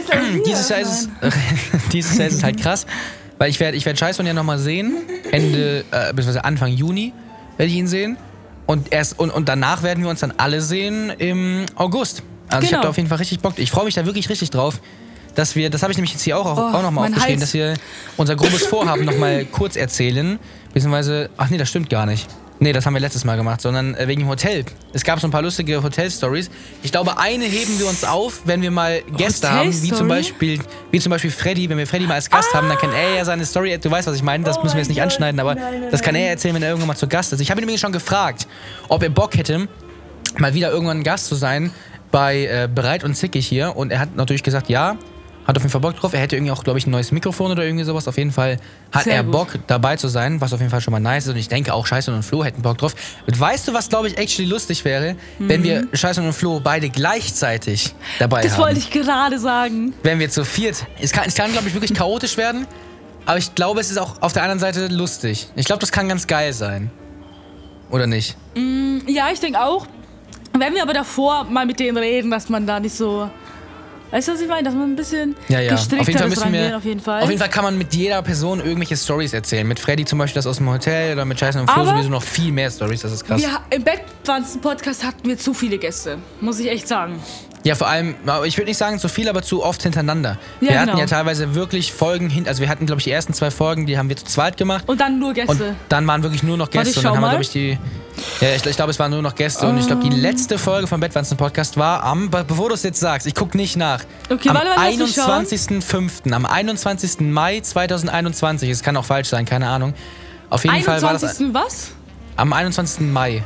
dieses, 0.45 0.69
Jahr 0.69 0.81
ist 0.81 1.09
es, 1.21 1.33
dieses 1.93 2.19
Jahr 2.19 2.27
ist 2.27 2.35
es 2.35 2.43
halt 2.43 2.61
krass, 2.61 2.87
weil 3.39 3.51
ich 3.51 3.61
werde 3.61 3.77
ich 3.77 3.87
werd 3.87 3.97
Scheißson 3.99 4.27
ja 4.27 4.33
nochmal 4.33 4.59
sehen. 4.59 4.97
Ende, 5.31 5.85
äh, 5.93 6.13
beziehungsweise 6.13 6.45
Anfang 6.45 6.73
Juni 6.73 7.13
werde 7.57 7.71
ich 7.71 7.79
ihn 7.79 7.87
sehen. 7.87 8.17
Und, 8.67 8.93
erst, 8.93 9.19
und, 9.19 9.31
und 9.31 9.49
danach 9.49 9.83
werden 9.83 10.03
wir 10.03 10.11
uns 10.11 10.21
dann 10.21 10.33
alle 10.37 10.61
sehen 10.61 11.11
im 11.19 11.67
August. 11.77 12.23
Also 12.51 12.65
ich 12.65 12.69
Genau. 12.71 12.79
habe 12.79 12.83
da 12.87 12.89
auf 12.91 12.97
jeden 12.97 13.09
Fall 13.09 13.19
richtig 13.19 13.41
Bock. 13.41 13.55
Ich 13.57 13.71
freue 13.71 13.85
mich 13.85 13.95
da 13.95 14.05
wirklich 14.07 14.29
richtig 14.29 14.51
drauf. 14.51 14.81
Dass 15.37 15.55
wir, 15.55 15.71
das 15.71 15.83
habe 15.83 15.93
ich 15.93 15.97
nämlich 15.97 16.13
jetzt 16.13 16.23
hier 16.23 16.37
auch, 16.37 16.45
auch, 16.45 16.57
Oh, 16.59 16.77
auch 16.77 16.83
nochmal 16.83 17.05
aufgeschrieben, 17.09 17.41
Hals. 17.41 17.41
dass 17.41 17.55
wir 17.55 17.75
unser 18.17 18.35
grobes 18.35 18.67
Vorhaben 18.67 19.05
nochmal 19.05 19.45
kurz 19.53 19.77
erzählen. 19.77 20.41
Beziehungsweise, 20.75 21.31
ach 21.37 21.49
nee, 21.51 21.57
das 21.57 21.69
stimmt 21.69 21.89
gar 21.89 22.05
nicht. 22.05 22.27
Nee, 22.63 22.73
das 22.75 22.85
haben 22.85 22.93
wir 22.93 23.01
letztes 23.01 23.25
Mal 23.25 23.37
gemacht, 23.37 23.61
sondern 23.63 23.95
äh, 23.95 24.07
wegen 24.09 24.21
dem 24.23 24.29
Hotel. 24.29 24.65
Es 24.93 25.03
gab 25.03 25.19
so 25.21 25.27
ein 25.27 25.31
paar 25.31 25.41
lustige 25.41 25.83
Hotel-Stories. 25.83 26.51
Ich 26.83 26.91
glaube, 26.91 27.17
eine 27.19 27.45
heben 27.47 27.79
wir 27.79 27.89
uns 27.89 28.05
auf, 28.05 28.43
wenn 28.45 28.61
wir 28.61 28.71
mal 28.71 29.01
Gäste 29.17 29.51
haben, 29.51 29.73
wie 29.83 29.93
zum? 29.93 30.09
Beispiel, 30.09 30.61
wie 30.91 31.01
zum 31.01 31.09
Beispiel 31.11 31.31
Freddy. 31.31 31.71
Wenn 31.71 31.79
wir 31.79 31.87
Freddy 31.87 32.07
mal 32.07 32.15
als 32.15 32.29
Gast 32.29 32.53
haben, 32.53 32.69
dann 32.69 32.77
kann 32.77 32.93
er 32.93 33.15
ja 33.17 33.25
seine 33.25 33.47
Story, 33.47 33.79
du 33.79 33.91
weißt, 33.91 34.09
was 34.09 34.17
ich 34.17 34.23
meine, 34.23 34.45
das 34.45 34.59
Oh 34.59 34.63
müssen 34.63 34.75
wir 34.75 34.81
jetzt 34.81 34.89
nicht 34.89 34.99
Gott. 34.99 35.05
anschneiden, 35.05 35.41
aber 35.41 35.55
Nein, 35.55 35.81
nein, 35.81 35.91
das 35.91 36.03
kann 36.03 36.15
er 36.17 36.29
erzählen, 36.29 36.55
wenn 36.57 36.63
er 36.63 36.69
irgendwann 36.71 36.89
mal 36.89 36.97
zu 36.97 37.07
Gast 37.09 37.33
ist. 37.33 37.41
Ich 37.41 37.51
habe 37.51 37.61
ihn 37.61 37.65
nämlich 37.65 37.81
schon 37.81 37.93
gefragt, 37.93 38.47
ob 38.89 39.03
er 39.03 39.09
Bock 39.09 39.37
hätte, 39.39 39.69
mal 40.37 40.53
wieder 40.53 40.71
irgendwann 40.71 41.03
Gast 41.03 41.29
zu 41.29 41.37
sein 41.37 41.71
bei 42.11 42.45
äh, 42.47 42.69
Bereit 42.73 43.05
und 43.05 43.15
Zickig 43.15 43.47
hier. 43.47 43.77
Und 43.77 43.91
er 43.93 44.01
hat 44.01 44.17
natürlich 44.17 44.43
gesagt, 44.43 44.69
ja, 44.69 44.97
hat 45.47 45.57
auf 45.57 45.63
jeden 45.63 45.71
Fall 45.73 45.81
Bock 45.81 45.97
drauf. 45.97 46.13
Er 46.13 46.21
hätte 46.21 46.37
irgendwie 46.37 46.53
auch, 46.53 46.63
glaube 46.63 46.79
ich, 46.79 46.87
ein 46.87 46.91
neues 46.91 47.13
Mikrofon 47.13 47.51
oder 47.51 47.65
irgendwie 47.65 47.85
sowas. 47.85 48.07
Auf 48.07 48.19
jeden 48.19 48.31
Fall 48.31 48.59
hat 48.93 49.05
Sehr 49.05 49.15
er 49.15 49.23
gut. 49.25 49.33
Bock 49.33 49.49
dabei 49.67 49.97
zu 49.97 50.07
sein, 50.09 50.41
was 50.41 50.53
auf 50.53 50.61
jeden 50.61 50.71
Fall 50.71 50.81
schon 50.81 50.93
mal 50.93 51.01
nice 51.01 51.25
ist. 51.25 51.31
Und 51.31 51.39
ich 51.39 51.49
denke 51.49 51.73
auch 51.73 51.87
Scheiße 51.87 52.15
und 52.15 52.23
Flo 52.23 52.45
hätten 52.45 52.63
Bock 52.63 52.79
drauf. 52.79 52.95
Und 53.27 53.41
weißt 53.41 53.67
du, 53.67 53.75
was, 53.75 53.89
glaube 53.89 54.09
ich, 54.09 54.19
actually 54.19 54.49
lustig 54.49 54.85
wäre, 54.85 55.17
wenn 55.39 55.63
wir 55.63 55.89
Scheiße 55.93 56.21
und 56.23 56.33
Flo 56.35 56.61
beide 56.61 56.89
gleichzeitig 56.91 57.95
dabei 58.19 58.41
Mhm. 58.41 58.43
Das 58.45 58.53
haben? 58.53 58.63
wollte 58.63 58.79
ich 58.79 58.91
gerade 58.91 59.39
sagen. 59.39 59.95
Wenn 60.03 60.19
wir 60.19 60.31
zu 60.31 60.45
viert. 60.45 60.85
Es 61.01 61.11
kann, 61.11 61.25
es 61.27 61.35
kann 61.35 61.51
glaube 61.53 61.69
ich, 61.69 61.75
wirklich 61.75 61.95
chaotisch 61.95 62.37
werden. 62.37 62.67
Aber 63.27 63.39
ich 63.39 63.55
glaube, 63.55 63.81
es 63.81 63.91
ist 63.91 63.99
auch 63.99 64.21
auf 64.23 64.33
der 64.33 64.43
anderen 64.43 64.61
Seite 64.61 64.89
lustig. 64.89 65.49
Ich 65.57 65.67
glaube, 65.67 65.81
das 65.81 65.91
kann 65.91 66.09
ganz 66.09 66.27
geil 66.27 66.53
sein. 66.53 66.91
Oder 67.91 68.07
nicht? 68.07 68.37
Ja, 69.07 69.31
ich 69.33 69.41
denke 69.41 69.61
auch. 69.61 69.87
Wenn 70.61 70.75
wir 70.75 70.83
aber 70.83 70.93
davor 70.95 71.45
mal 71.45 71.67
mit 71.67 71.81
denen 71.81 71.97
reden, 71.97 72.31
dass 72.31 72.49
man 72.49 72.67
da 72.67 72.79
nicht 72.79 72.95
so. 72.95 73.29
Weißt 74.13 74.27
du, 74.27 74.33
was 74.33 74.41
ich 74.41 74.49
meine? 74.49 74.65
Dass 74.65 74.75
man 74.75 74.91
ein 74.91 74.97
bisschen 74.97 75.37
Ja, 75.49 75.61
ja. 75.61 75.71
gestrickter 75.71 76.01
Auf 76.03 76.09
jeden 76.09 76.19
Fall 76.19 76.29
ist 76.33 76.39
müssen 76.41 76.53
wir. 76.53 76.77
auf 76.77 76.85
jeden 76.85 77.01
Fall. 77.01 77.23
Auf 77.23 77.29
jeden 77.29 77.39
Fall 77.41 77.49
kann 77.49 77.63
man 77.63 77.79
mit 77.79 77.95
jeder 77.95 78.21
Person 78.23 78.59
irgendwelche 78.59 78.97
Stories 78.97 79.33
erzählen. 79.33 79.67
Mit 79.67 79.79
Freddy 79.79 80.05
zum 80.05 80.19
Beispiel 80.19 80.35
das 80.41 80.49
aus 80.49 80.57
dem 80.57 80.69
Hotel 80.69 81.13
oder 81.15 81.25
mit 81.25 81.39
Scheiße 81.39 81.61
und 81.61 81.71
Flo 81.71 81.83
Aber- 81.83 81.93
sowieso 81.93 82.09
noch 82.11 82.23
viel 82.25 82.51
mehr 82.51 82.71
Stories. 82.73 83.03
Das 83.03 83.13
ist 83.13 83.25
krass. 83.25 83.41
Wir, 83.41 83.49
Im 83.71 83.85
Bettwanzen-Podcast 83.85 85.05
hatten 85.05 85.29
wir 85.29 85.39
zu 85.39 85.55
viele 85.55 85.79
Gäste, 85.79 86.19
muss 86.41 86.59
ich 86.59 86.69
echt 86.69 86.89
sagen. 86.89 87.21
Ja, 87.63 87.75
vor 87.75 87.89
allem, 87.89 88.15
ich 88.47 88.57
würde 88.57 88.69
nicht 88.71 88.79
sagen 88.79 88.99
zu 88.99 89.09
viel, 89.09 89.29
aber 89.29 89.43
zu 89.43 89.63
oft 89.63 89.83
hintereinander. 89.83 90.39
Ja, 90.61 90.69
wir 90.71 90.79
hatten 90.81 90.87
genau. 90.89 91.01
ja 91.01 91.07
teilweise 91.07 91.55
wirklich 91.55 91.93
Folgen 91.93 92.31
hin. 92.31 92.49
Also 92.49 92.63
wir 92.63 92.69
hatten, 92.71 92.87
glaube 92.87 93.01
ich, 93.01 93.05
die 93.05 93.11
ersten 93.11 93.35
zwei 93.35 93.51
Folgen, 93.51 93.87
die 93.87 93.99
haben 93.99 94.09
wir 94.09 94.17
zu 94.17 94.25
zweit 94.25 94.57
gemacht. 94.57 94.85
Und 94.89 95.01
dann 95.01 95.19
nur 95.19 95.35
Gäste. 95.35 95.53
Und 95.53 95.63
dann 95.91 96.07
waren 96.07 96.23
wirklich 96.23 96.43
nur 96.43 96.57
noch 96.57 96.67
Warte, 96.69 96.79
Gäste. 96.79 96.91
ich 96.91 96.97
und 96.99 97.05
dann 97.05 97.15
haben 97.17 97.23
wir, 97.23 97.29
glaube 97.29 97.43
ich, 97.43 97.51
die. 97.51 97.79
Ja, 98.41 98.55
ich, 98.55 98.65
ich 98.67 98.77
glaube, 98.77 98.91
es 98.91 98.99
waren 98.99 99.11
nur 99.11 99.23
noch 99.23 99.35
Gäste. 99.35 99.67
Und 99.67 99.79
ich 99.79 99.87
glaube, 99.87 100.03
die 100.03 100.09
Ähm. 100.15 100.21
letzte 100.21 100.59
Folge 100.59 100.87
vom 100.87 101.01
Bettwanzen 101.01 101.37
Podcast 101.37 101.77
war 101.77 102.03
am. 102.05 102.31
be- 102.31 102.45
Bevor 102.47 102.69
du 102.69 102.75
es 102.75 102.83
jetzt 102.83 103.01
sagst, 103.01 103.27
ich 103.27 103.35
guck 103.35 103.55
nicht 103.55 103.77
nach. 103.77 104.01
Okay, 104.29 104.49
am 104.49 104.55
warte, 104.57 104.69
warte, 104.71 104.81
lass 104.99 104.99
mich 104.99 105.15
schauen. 105.15 105.47
21.05. 105.47 106.33
Am 106.33 106.47
21. 106.47 107.21
Mai 107.21 107.61
2021. 107.61 108.69
Es 108.71 108.83
kann 108.83 108.97
auch 108.97 109.05
falsch 109.05 109.29
sein, 109.29 109.45
keine 109.45 109.69
Ahnung. 109.69 109.95
Auf 110.49 110.65
jeden 110.65 110.83
Fall 110.83 111.01
war 111.03 111.13
das 111.13 111.23
21. 111.23 111.55
was? 111.55 111.91
am 112.37 112.53
21. 112.53 113.01
Mai, 113.13 113.43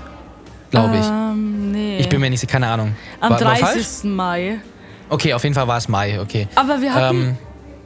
glaube 0.71 0.97
ich. 0.99 1.05
Ähm, 1.07 1.73
nee. 1.73 1.99
Ich 1.99 2.09
bin 2.09 2.21
mir 2.21 2.31
nicht 2.31 2.41
sicher, 2.41 2.53
keine 2.53 2.69
Ahnung. 2.69 2.95
Am 3.21 3.31
war, 3.33 3.41
war 3.41 3.49
30. 3.57 3.65
falsch? 3.67 3.87
Mai. 4.05 4.61
Okay, 5.11 5.35
auf 5.35 5.43
jeden 5.43 5.55
Fall 5.55 5.67
war 5.69 5.77
es 5.79 5.89
Mai, 5.89 6.21
okay. 6.21 6.47
Aber 6.55 6.81
wir 6.81 6.95
hatten 6.95 7.17
Ähm, 7.17 7.37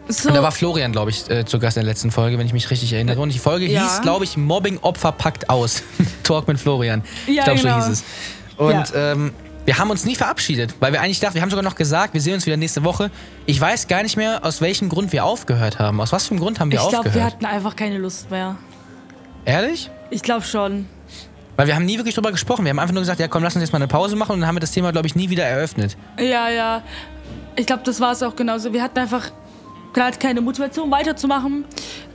so. 0.09 0.29
Und 0.29 0.35
da 0.35 0.42
war 0.42 0.53
Florian, 0.53 0.92
glaube 0.92 1.11
ich, 1.11 1.29
äh, 1.31 1.44
zu 1.44 1.59
Gast 1.59 1.77
in 1.77 1.85
der 1.85 1.90
letzten 1.92 2.11
Folge, 2.11 2.38
wenn 2.38 2.47
ich 2.47 2.53
mich 2.53 2.71
richtig 2.71 2.92
erinnere. 2.92 3.21
Und 3.21 3.33
die 3.33 3.38
Folge 3.38 3.66
Ja. 3.66 3.83
hieß, 3.83 4.03
glaube 4.03 4.25
ich, 4.25 4.37
Mobbing-Opfer 4.37 5.12
packt 5.12 5.51
aus. 5.51 5.83
Talk 6.25 6.49
mit 6.49 6.59
Florian. 6.59 7.03
ich 7.27 7.37
Ja, 7.37 7.44
glaube, 7.44 7.61
genau. 7.61 7.81
so 7.81 7.87
hieß 7.88 7.92
es. 8.01 8.05
Und 8.57 8.92
ähm, 8.94 9.33
wir 9.64 9.79
haben 9.79 9.90
uns 9.90 10.05
nie 10.05 10.14
verabschiedet, 10.16 10.75
weil 10.81 10.92
wir 10.92 11.01
eigentlich 11.03 11.21
dachten, 11.21 11.35
wir 11.35 11.42
haben 11.42 11.51
sogar 11.51 11.62
noch 11.62 11.75
gesagt, 11.77 12.14
wir 12.14 12.21
sehen 12.21 12.35
uns 12.35 12.47
wieder 12.47 12.57
nächste 12.57 12.85
Woche. 12.85 13.11
Ich 13.47 13.61
weiß 13.61 13.87
gar 13.87 14.03
nicht 14.03 14.16
mehr, 14.16 14.44
aus 14.44 14.61
welchem 14.61 14.88
Grund 14.88 15.12
wir 15.12 15.25
aufgehört 15.25 15.79
haben. 15.79 16.01
Aus 16.01 16.11
was 16.12 16.27
für 16.27 16.31
einem 16.33 16.40
Grund 16.40 16.59
haben 16.59 16.71
wir 16.71 16.81
ich 16.81 16.88
glaube, 16.88 17.05
wir 17.05 17.11
aufgehört? 17.11 17.33
hatten 17.35 17.44
einfach 17.44 17.77
keine 17.77 17.99
Lust 17.99 18.31
mehr. 18.31 18.57
Ehrlich? 19.44 19.90
Ich 20.11 20.23
glaube 20.23 20.42
schon. 20.44 20.87
Weil 21.57 21.66
wir 21.66 21.75
haben 21.75 21.85
nie 21.85 21.97
wirklich 21.97 22.14
drüber 22.14 22.31
gesprochen. 22.31 22.64
Wir 22.64 22.71
haben 22.71 22.79
einfach 22.79 22.94
nur 22.94 23.03
gesagt, 23.03 23.21
ja 23.21 23.29
komm, 23.29 23.42
lass 23.42 23.55
uns 23.57 23.62
jetzt 23.62 23.73
mal 23.73 23.79
eine 23.79 23.88
Pause 23.88 24.16
machen 24.16 24.33
und 24.33 24.40
dann 24.40 24.49
haben 24.49 24.57
wir 24.57 24.61
das 24.61 24.71
Thema, 24.73 24.92
glaube 24.92 25.07
ich, 25.07 25.14
nie 25.16 25.29
wieder 25.29 25.44
eröffnet. 25.44 25.97
Ja, 26.18 26.49
ja. 26.49 26.83
Ich 27.57 27.66
glaube, 27.66 27.83
das 27.85 28.01
war 28.01 28.12
es 28.12 28.23
auch 28.23 28.37
genauso. 28.37 28.73
Wir 28.73 28.83
hatten 28.83 28.99
einfach 28.99 29.31
gerade 29.92 30.18
keine 30.18 30.40
Motivation 30.40 30.90
weiterzumachen. 30.90 31.64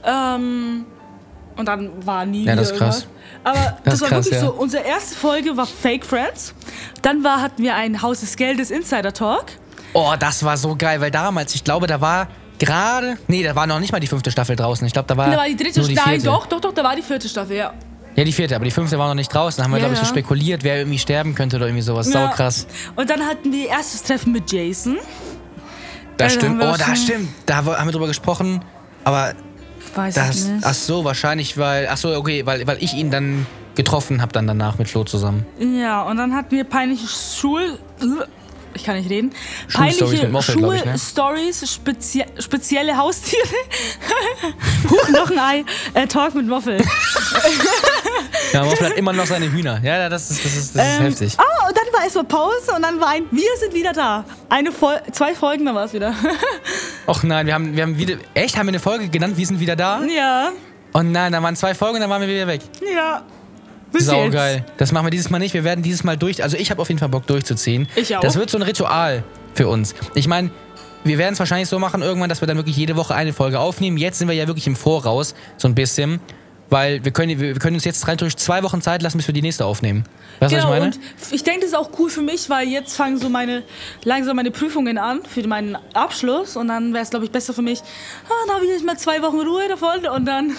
Ähm, 0.06 0.86
und 1.56 1.68
dann 1.68 2.06
war 2.06 2.26
nie 2.26 2.46
Ja, 2.46 2.54
wieder 2.54 2.56
das 2.58 2.72
ist 2.72 2.78
krass. 2.78 3.02
irgendwas. 3.02 3.08
Aber 3.44 3.78
Das 3.84 3.94
das, 3.94 4.02
war 4.02 4.10
krass, 4.10 4.26
wirklich 4.26 4.42
ja. 4.42 4.48
so. 4.48 4.54
Unsere 4.54 4.84
erste 4.84 5.16
Folge 5.16 5.56
war 5.58 5.66
Fake 5.68 6.06
Friends. 6.06 6.54
Dann 7.02 7.24
war, 7.24 7.42
hatten 7.42 7.62
wir 7.62 7.76
ein 7.76 8.02
Haus 8.02 8.22
des 8.22 8.36
Geldes 8.36 8.72
Insider 8.72 9.14
Talk. 9.14 9.46
Oh, 9.94 10.14
das 10.18 10.44
war 10.44 10.58
so 10.58 10.76
geil, 10.76 11.00
weil 11.02 11.12
damals, 11.12 11.54
ich 11.54 11.64
glaube, 11.64 11.86
da 11.86 12.02
war 12.02 12.28
gerade, 12.58 13.18
nee, 13.28 13.44
da 13.44 13.56
war 13.56 13.68
noch 13.68 13.80
nicht 13.80 13.92
mal 13.92 14.00
die 14.00 14.08
fünfte 14.08 14.32
Staffel 14.32 14.56
draußen. 14.56 14.88
Ich 14.88 14.94
glaube, 14.94 15.08
da 15.08 15.16
war, 15.18 15.30
Da 15.30 15.38
war 15.38 15.46
die 15.48 15.56
dritte 15.56 15.84
Staffel. 15.84 15.94
Nein, 16.14 16.24
doch, 16.24 16.48
doch, 16.48 16.60
doch, 16.62 16.74
da 16.74 16.84
war 16.84 16.96
die 16.96 17.02
vierte 17.04 17.28
Staffel, 17.30 17.58
ja. 17.58 17.74
Ja, 18.16 18.24
die 18.24 18.32
vierte, 18.32 18.56
aber 18.56 18.66
die 18.66 18.72
fünfte 18.72 18.98
war 18.98 19.08
noch 19.08 19.16
nicht 19.16 19.34
draußen. 19.34 19.58
Da 19.58 19.64
haben 19.66 19.72
wir, 19.72 19.78
Ja, 19.78 19.86
glaube 19.88 19.96
ich, 19.96 20.00
so 20.00 20.06
spekuliert, 20.06 20.64
wer 20.64 20.78
irgendwie 20.78 21.00
sterben 21.00 21.34
könnte 21.36 21.58
oder 21.58 21.66
irgendwie 21.66 21.82
sowas. 21.82 22.08
Sau 22.08 22.20
Ja. 22.20 22.28
krass. 22.30 22.66
Und 22.96 23.10
dann 23.10 23.22
hatten 23.26 23.52
wir 23.52 23.68
erstes 23.70 24.04
Treffen 24.04 24.32
mit 24.32 24.52
Jason. 24.52 24.98
Das 26.18 26.34
stimmt. 26.34 26.62
Oh, 26.62 26.66
auch 26.68 26.78
da 26.78 26.86
schon- 26.88 26.96
stimmt. 26.98 27.30
Da 27.46 27.56
haben 27.58 27.68
wir 27.88 27.92
drüber 27.92 28.08
gesprochen. 28.08 28.64
Aber 29.04 29.34
Weiß 29.96 30.16
das, 30.16 30.36
ich 30.38 30.46
nicht. 30.46 30.66
ach 30.66 30.74
so, 30.74 31.04
wahrscheinlich, 31.04 31.58
weil, 31.58 31.88
ach 31.90 31.98
so, 31.98 32.16
okay, 32.16 32.46
weil, 32.46 32.66
weil 32.66 32.78
ich 32.82 32.94
ihn 32.94 33.12
dann 33.12 33.46
getroffen 33.76 34.22
habe 34.22 34.32
dann 34.32 34.48
danach 34.48 34.78
mit 34.78 34.88
Flo 34.88 35.04
zusammen. 35.04 35.46
Ja, 35.60 36.04
und 36.04 36.18
dann 36.18 36.34
hatten 36.36 36.52
wir 36.52 36.64
peinliche 36.64 37.08
Schul... 37.08 37.78
Ich 38.76 38.86
kann 38.86 38.96
nicht 38.96 39.08
reden. 39.08 39.32
Peinliche 39.72 40.30
ne? 40.30 40.42
Schulstories, 40.42 41.72
spezie 41.72 42.26
spezielle 42.40 42.98
Haustiere. 42.98 43.44
Huch, 44.90 45.10
noch 45.12 45.30
ein 45.30 45.38
Ei. 45.38 45.64
Äh, 45.94 46.08
Talk 46.08 46.34
mit 46.34 46.48
Moffel. 46.48 46.78
Ja, 48.54 48.64
Moffel 48.64 48.88
hat 48.88 48.94
immer 48.98 49.14
noch 49.14 49.26
seine 49.26 49.52
Hühner. 49.52 49.80
Ja, 49.84 50.10
das 50.10 50.30
ist, 50.30 50.46
das 50.46 50.56
ist, 50.56 50.76
das 50.76 50.88
ist 50.88 50.98
Ähm, 51.00 51.04
heftig. 51.06 51.34
Ah, 51.38 51.68
und 51.68 51.76
dann 51.78 51.86
war 51.94 52.04
erstmal 52.04 52.26
Pause 52.26 52.72
und 52.76 52.82
dann 52.84 53.00
war 53.00 53.10
ein 53.10 53.24
Wir 53.32 53.50
sind 53.60 53.74
wieder 53.74 53.94
da. 53.94 54.26
Eine 54.50 54.72
Fol 54.72 55.02
zwei 55.12 55.34
Folgen, 55.34 55.66
dann 55.66 55.76
war 55.76 55.86
es 55.86 55.94
wieder. 55.94 56.14
Och 57.08 57.24
nein, 57.24 57.48
wir 57.48 57.54
haben, 57.54 57.76
wir 57.76 57.84
haben 57.84 57.98
wieder, 57.98 58.16
echt, 58.34 58.58
haben 58.58 58.68
wir 58.68 58.72
eine 58.72 58.80
Folge 58.80 59.10
genannt, 59.10 59.38
wir 59.38 59.46
sind 59.48 59.60
wieder 59.60 59.76
da? 59.76 60.02
ja, 60.04 60.52
Und 60.94 61.12
nein, 61.12 61.32
da 61.32 61.42
waren 61.42 61.56
zwei 61.56 61.74
Folgen 61.74 61.96
und 61.96 62.02
dann 62.02 62.10
waren 62.10 62.22
wir 62.22 62.28
wieder 62.28 62.48
weg. 62.48 62.62
ja. 62.96 63.24
Bis 63.92 64.08
Sau 64.08 64.24
jetzt. 64.24 64.34
geil. 64.34 64.66
Das 64.78 64.92
machen 64.92 65.06
wir 65.06 65.12
dieses 65.12 65.30
Mal 65.30 65.38
nicht. 65.38 65.54
Wir 65.54 65.64
werden 65.64 65.84
dieses 65.84 66.04
Mal 66.04 66.18
durch. 66.18 66.42
Also 66.42 66.58
ich 66.58 66.72
habe 66.72 66.82
auf 66.82 66.88
jeden 66.90 66.98
Fall 67.00 67.10
Bock 67.10 67.28
durchzuziehen. 67.28 67.88
Ich 67.96 68.18
auch. 68.18 68.22
Das 68.22 68.36
wird 68.36 68.50
so 68.50 68.58
ein 68.58 68.64
Ritual 68.64 69.24
für 69.54 69.68
uns. 69.68 69.94
Ich 70.16 70.28
meine, 70.28 70.50
wir 71.04 71.20
werden 71.20 71.34
es 71.34 71.40
wahrscheinlich 71.40 71.70
so 71.70 71.78
machen 71.78 72.02
irgendwann, 72.02 72.28
dass 72.28 72.42
wir 72.42 72.48
dann 72.48 72.58
wirklich 72.58 72.76
jede 72.76 72.96
Woche 72.96 73.14
eine 73.14 73.34
Folge 73.34 73.60
aufnehmen. 73.60 73.98
Jetzt 73.98 74.18
sind 74.18 74.28
wir 74.28 74.34
ja 74.36 74.48
wirklich 74.48 74.66
im 74.66 74.76
Voraus, 74.76 75.36
so 75.58 75.68
ein 75.68 75.76
bisschen. 75.76 76.22
Weil 76.74 77.06
wir 77.06 77.12
können, 77.12 77.40
wir 77.40 77.54
können 77.60 77.76
uns 77.76 77.86
jetzt 77.86 78.08
rein 78.08 78.18
durch 78.18 78.36
zwei 78.36 78.64
Wochen 78.64 78.82
Zeit 78.82 79.04
lassen, 79.04 79.18
bis 79.18 79.28
wir 79.28 79.34
die 79.34 79.44
nächste 79.44 79.64
aufnehmen. 79.66 80.06
Weißt 80.40 80.52
du, 80.52 80.56
Genau, 80.58 80.70
was 80.70 80.76
ich 80.78 80.82
meine? 80.82 80.96
und 80.96 81.34
ich 81.34 81.44
denke, 81.44 81.60
das 81.62 81.70
ist 81.70 81.76
auch 81.76 81.90
cool 82.00 82.10
für 82.10 82.22
mich, 82.24 82.50
weil 82.50 82.68
jetzt 82.68 82.96
fangen 82.96 83.20
so 83.20 83.30
meine 83.30 83.62
langsam 84.04 84.36
meine 84.36 84.50
Prüfungen 84.50 84.98
an 84.98 85.20
für 85.24 85.48
meinen 85.48 85.78
Abschluss 85.94 86.56
und 86.58 86.70
dann 86.70 86.92
wäre 86.94 87.04
es, 87.04 87.12
glaube 87.12 87.26
ich, 87.26 87.32
besser 87.32 87.54
für 87.54 87.62
mich. 87.62 87.80
Ah, 87.80 88.32
dann 88.48 88.56
habe 88.56 88.66
ich 88.66 88.72
jetzt 88.72 88.84
mal 88.84 88.98
zwei 88.98 89.22
Wochen 89.22 89.42
Ruhe 89.42 89.68
davon 89.70 90.04
und 90.16 90.26
dann 90.26 90.54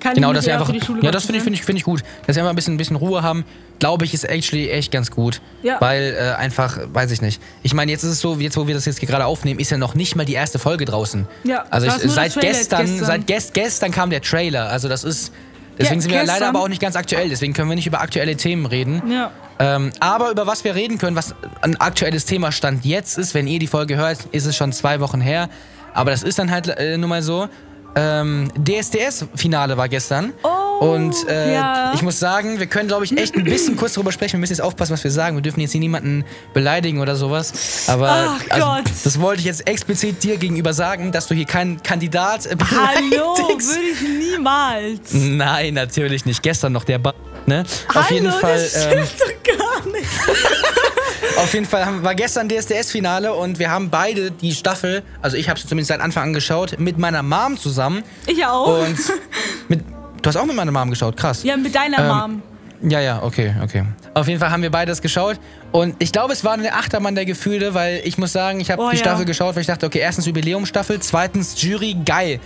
kann 0.00 0.14
Genau, 0.14 0.30
ich 0.30 0.36
dass 0.36 0.44
mich 0.46 0.48
eher 0.48 0.54
einfach. 0.54 0.66
für 0.68 0.72
die 0.78 0.84
Schule 0.84 1.02
Ja, 1.02 1.10
das 1.10 1.26
finde 1.26 1.36
ich, 1.38 1.44
finde 1.44 1.58
ich, 1.58 1.64
finde 1.66 1.78
ich 1.78 1.84
gut. 1.84 2.02
Dass 2.26 2.36
wir 2.36 2.42
einfach 2.42 2.52
ein 2.54 2.56
bisschen, 2.56 2.74
ein 2.74 2.78
bisschen 2.78 2.96
Ruhe 2.96 3.22
haben, 3.22 3.44
glaube 3.80 4.06
ich, 4.06 4.14
ist 4.14 4.24
actually 4.24 4.70
echt 4.70 4.90
ganz 4.90 5.10
gut. 5.10 5.42
Ja. 5.62 5.76
Weil 5.80 6.16
äh, 6.18 6.36
einfach, 6.40 6.78
weiß 6.90 7.10
ich 7.10 7.20
nicht. 7.20 7.38
Ich 7.62 7.74
meine, 7.74 7.92
jetzt 7.92 8.02
ist 8.02 8.12
es 8.12 8.20
so, 8.20 8.36
jetzt 8.36 8.56
wo 8.56 8.66
wir 8.66 8.74
das 8.74 8.86
jetzt 8.86 8.98
gerade 9.00 9.26
aufnehmen, 9.26 9.60
ist 9.60 9.70
ja 9.70 9.76
noch 9.76 9.94
nicht 9.94 10.16
mal 10.16 10.24
die 10.24 10.32
erste 10.34 10.58
Folge 10.58 10.86
draußen. 10.86 11.26
Ja, 11.44 11.66
Also 11.68 11.86
da 11.86 11.96
ich, 11.96 12.10
seit 12.10 12.34
gestern, 12.40 12.86
gestern. 12.86 13.04
seit 13.06 13.26
gest, 13.26 13.52
gestern 13.52 13.90
kam 13.90 14.08
der 14.08 14.22
Trailer. 14.22 14.70
Also 14.70 14.88
das 14.88 15.04
ist. 15.04 15.32
Deswegen 15.80 15.96
Ja, 15.96 16.02
sind 16.02 16.12
wir 16.12 16.24
leider 16.24 16.48
aber 16.48 16.60
auch 16.60 16.68
nicht 16.68 16.80
ganz 16.82 16.94
aktuell. 16.94 17.28
Deswegen 17.30 17.52
können 17.54 17.68
wir 17.68 17.74
nicht 17.74 17.86
über 17.86 18.00
aktuelle 18.00 18.36
Themen 18.36 18.66
reden. 18.66 19.02
Ja. 19.10 19.32
Ähm, 19.58 19.90
aber 20.00 20.30
über 20.30 20.46
was 20.46 20.62
wir 20.64 20.74
reden 20.74 20.98
können, 20.98 21.16
was 21.16 21.34
ein 21.62 21.76
aktuelles 21.80 22.24
Thema 22.26 22.52
Stand 22.52 22.84
jetzt 22.84 23.18
ist, 23.18 23.34
wenn 23.34 23.46
ihr 23.46 23.58
die 23.58 23.66
Folge 23.66 23.96
hört, 23.96 24.18
ist 24.32 24.46
es 24.46 24.56
schon 24.56 24.72
zwei 24.72 25.00
Wochen 25.00 25.20
her. 25.20 25.48
Aber 25.94 26.10
das 26.10 26.22
ist 26.22 26.38
dann 26.38 26.50
halt 26.50 26.68
äh, 26.68 26.96
nun 26.96 27.08
mal 27.10 27.22
so. 27.22 27.48
Ähm, 27.96 28.50
DSDS-Finale 28.56 29.76
war 29.76 29.88
gestern. 29.88 30.32
Oh, 30.42 30.48
und 30.80 31.28
äh, 31.28 31.52
ja. 31.52 31.92
ich 31.94 32.00
muss 32.00 32.18
sagen, 32.18 32.58
wir 32.58 32.66
können, 32.66 32.88
glaube 32.88 33.04
ich, 33.04 33.14
echt 33.14 33.36
ein 33.36 33.44
bisschen 33.44 33.76
kurz 33.76 33.92
drüber 33.92 34.12
sprechen. 34.12 34.32
Wir 34.32 34.38
müssen 34.38 34.54
jetzt 34.54 34.62
aufpassen, 34.62 34.94
was 34.94 35.04
wir 35.04 35.10
sagen. 35.10 35.36
Wir 35.36 35.42
dürfen 35.42 35.60
jetzt 35.60 35.72
hier 35.72 35.80
niemanden 35.80 36.24
beleidigen 36.54 37.00
oder 37.00 37.16
sowas. 37.16 37.84
Aber 37.86 38.08
Ach 38.10 38.40
also, 38.48 38.66
Gott. 38.66 38.84
das 39.04 39.20
wollte 39.20 39.40
ich 39.40 39.44
jetzt 39.44 39.68
explizit 39.68 40.22
dir 40.22 40.38
gegenüber 40.38 40.72
sagen, 40.72 41.12
dass 41.12 41.26
du 41.26 41.34
hier 41.34 41.44
keinen 41.44 41.82
Kandidat 41.82 42.48
Hallo, 42.48 43.36
würde 43.36 43.80
ich 43.92 44.30
niemals. 44.30 45.12
Nein, 45.12 45.74
natürlich 45.74 46.24
nicht. 46.24 46.42
Gestern 46.42 46.72
noch 46.72 46.84
der 46.84 46.98
ba 46.98 47.12
ne? 47.44 47.60
Auf 47.88 47.94
Hallo, 47.96 48.14
jeden 48.14 48.32
Fall. 48.32 48.54
das 48.62 48.86
Ähm, 48.86 49.04
stimmt 49.04 49.20
doch 49.20 49.58
gar 49.58 49.92
nicht. 49.92 50.06
Auf 51.36 51.52
jeden 51.52 51.66
Fall 51.66 51.84
haben, 51.84 52.02
war 52.02 52.14
gestern 52.14 52.48
DSDS-Finale 52.48 53.34
und 53.34 53.58
wir 53.58 53.70
haben 53.70 53.90
beide 53.90 54.30
die 54.30 54.52
Staffel, 54.54 55.02
also 55.22 55.36
ich 55.36 55.48
habe 55.48 55.60
sie 55.60 55.66
zumindest 55.66 55.88
seit 55.88 56.00
Anfang 56.00 56.24
an 56.24 56.32
geschaut, 56.32 56.78
mit 56.78 56.98
meiner 56.98 57.22
Mom 57.22 57.56
zusammen. 57.58 58.02
Ich 58.26 58.44
auch. 58.44 58.80
Und 58.80 58.96
mit, 59.68 59.80
du 60.22 60.28
hast 60.28 60.36
auch 60.36 60.46
mit 60.46 60.56
meiner 60.56 60.72
Mom 60.72 60.90
geschaut, 60.90 61.16
krass. 61.16 61.42
ja, 61.42 61.56
mit 61.56 61.74
deiner 61.74 61.98
Ähm, 61.98 62.06
Mom. 62.08 62.42
Ja, 62.90 62.98
ja, 63.00 63.22
okay, 63.22 63.54
okay. 63.62 63.84
Auf 64.14 64.26
jeden 64.26 64.40
Fall 64.40 64.50
haben 64.50 64.62
wir 64.62 64.70
beides 64.70 65.02
geschaut 65.02 65.36
und 65.70 65.96
ich 65.98 66.12
glaube, 66.12 66.32
es 66.32 66.44
war 66.44 66.54
eine 66.54 66.72
Achtermann 66.72 67.14
der 67.14 67.26
Gefühle, 67.26 67.74
weil 67.74 68.00
ich 68.04 68.16
muss 68.16 68.32
sagen, 68.32 68.58
ich 68.60 68.70
habe 68.70 68.80
Oh, 68.82 68.88
die 68.90 68.96
ja. 68.96 69.02
Staffel 69.02 69.26
geschaut, 69.26 69.54
weil 69.54 69.60
ich 69.60 69.66
dachte, 69.66 69.84
okay, 69.84 69.98
erstens 69.98 70.24
Jubiläumsstaffel, 70.26 70.98
zweitens 71.00 71.60
Jury, 71.62 71.94
geil. 72.06 72.40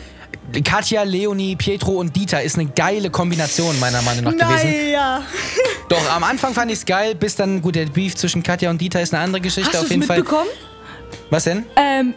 Katja, 0.64 1.04
Leonie, 1.04 1.54
Pietro 1.54 1.92
und 1.92 2.16
Dieter 2.16 2.42
ist 2.42 2.58
eine 2.58 2.66
geile 2.68 3.08
Kombination 3.10 3.78
meiner 3.78 4.02
Meinung 4.02 4.24
nach 4.36 4.48
gewesen. 4.48 4.66
Nein, 4.70 4.90
ja. 4.92 5.22
Doch, 5.88 6.12
am 6.16 6.24
Anfang 6.24 6.52
fand 6.52 6.72
ich 6.72 6.78
es 6.78 6.84
geil, 6.84 7.14
bis 7.14 7.36
dann, 7.36 7.62
gut, 7.62 7.76
der 7.76 7.86
Beef 7.86 8.16
zwischen 8.16 8.42
Katja 8.42 8.70
und 8.70 8.80
Dieter 8.80 9.00
ist 9.00 9.14
eine 9.14 9.22
andere 9.22 9.40
Geschichte 9.40 9.72
Hast 9.78 9.84
auf 9.84 9.90
jeden 9.90 10.02
Fall. 10.02 10.18
mitbekommen? 10.18 10.48
Was 11.30 11.44
denn? 11.44 11.64
Ähm, 11.76 12.14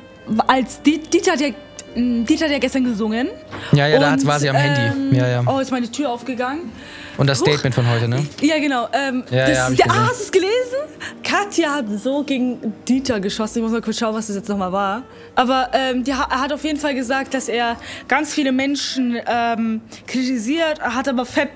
als 0.47 0.81
Die- 0.81 0.99
Dieter 0.99 1.33
m, 1.39 1.53
Dieter 1.97 2.45
hat 2.45 2.51
ja 2.51 2.59
gestern 2.59 2.83
gesungen. 2.83 3.27
Ja, 3.71 3.87
ja, 3.87 3.99
da 3.99 4.15
war 4.25 4.39
sie 4.39 4.49
am 4.49 4.55
Handy. 4.55 4.81
ähm, 4.81 5.15
Ja, 5.15 5.27
ja. 5.27 5.43
Oh, 5.45 5.59
ist 5.59 5.71
meine 5.71 5.89
Tür 5.91 6.11
aufgegangen. 6.11 6.71
Und 7.17 7.27
das 7.27 7.41
Huch. 7.41 7.47
Statement 7.47 7.73
von 7.73 7.89
heute, 7.89 8.07
ne? 8.07 8.25
Ja, 8.41 8.59
genau. 8.59 8.87
Ähm, 8.93 9.23
Ja, 9.31 9.47
das, 9.47 9.69
ja, 9.69 9.85
der, 9.85 9.91
ah, 9.91 10.07
hast 10.09 10.19
du 10.19 10.23
es 10.25 10.31
gelesen? 10.31 10.77
Katja 11.23 11.73
hat 11.75 11.85
so 12.01 12.23
gegen 12.23 12.73
Dieter 12.87 13.19
geschossen. 13.19 13.57
Ich 13.57 13.63
muss 13.63 13.71
mal 13.71 13.81
kurz 13.81 13.97
schauen, 13.97 14.13
was 14.13 14.27
das 14.27 14.35
jetzt 14.35 14.49
nochmal 14.49 14.71
war. 14.71 15.01
Aber 15.33 15.69
ähm, 15.73 16.03
die, 16.03 16.11
er 16.11 16.29
hat 16.29 16.53
auf 16.53 16.63
jeden 16.63 16.79
Fall 16.79 16.93
gesagt, 16.93 17.33
dass 17.33 17.49
er 17.49 17.77
ganz 18.07 18.33
viele 18.33 18.51
Menschen 18.51 19.17
ähm, 19.27 19.81
kritisiert, 20.05 20.79
er 20.79 20.93
hat 20.93 21.07
aber 21.09 21.25
fett 21.25 21.49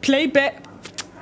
Playback. 0.00 0.54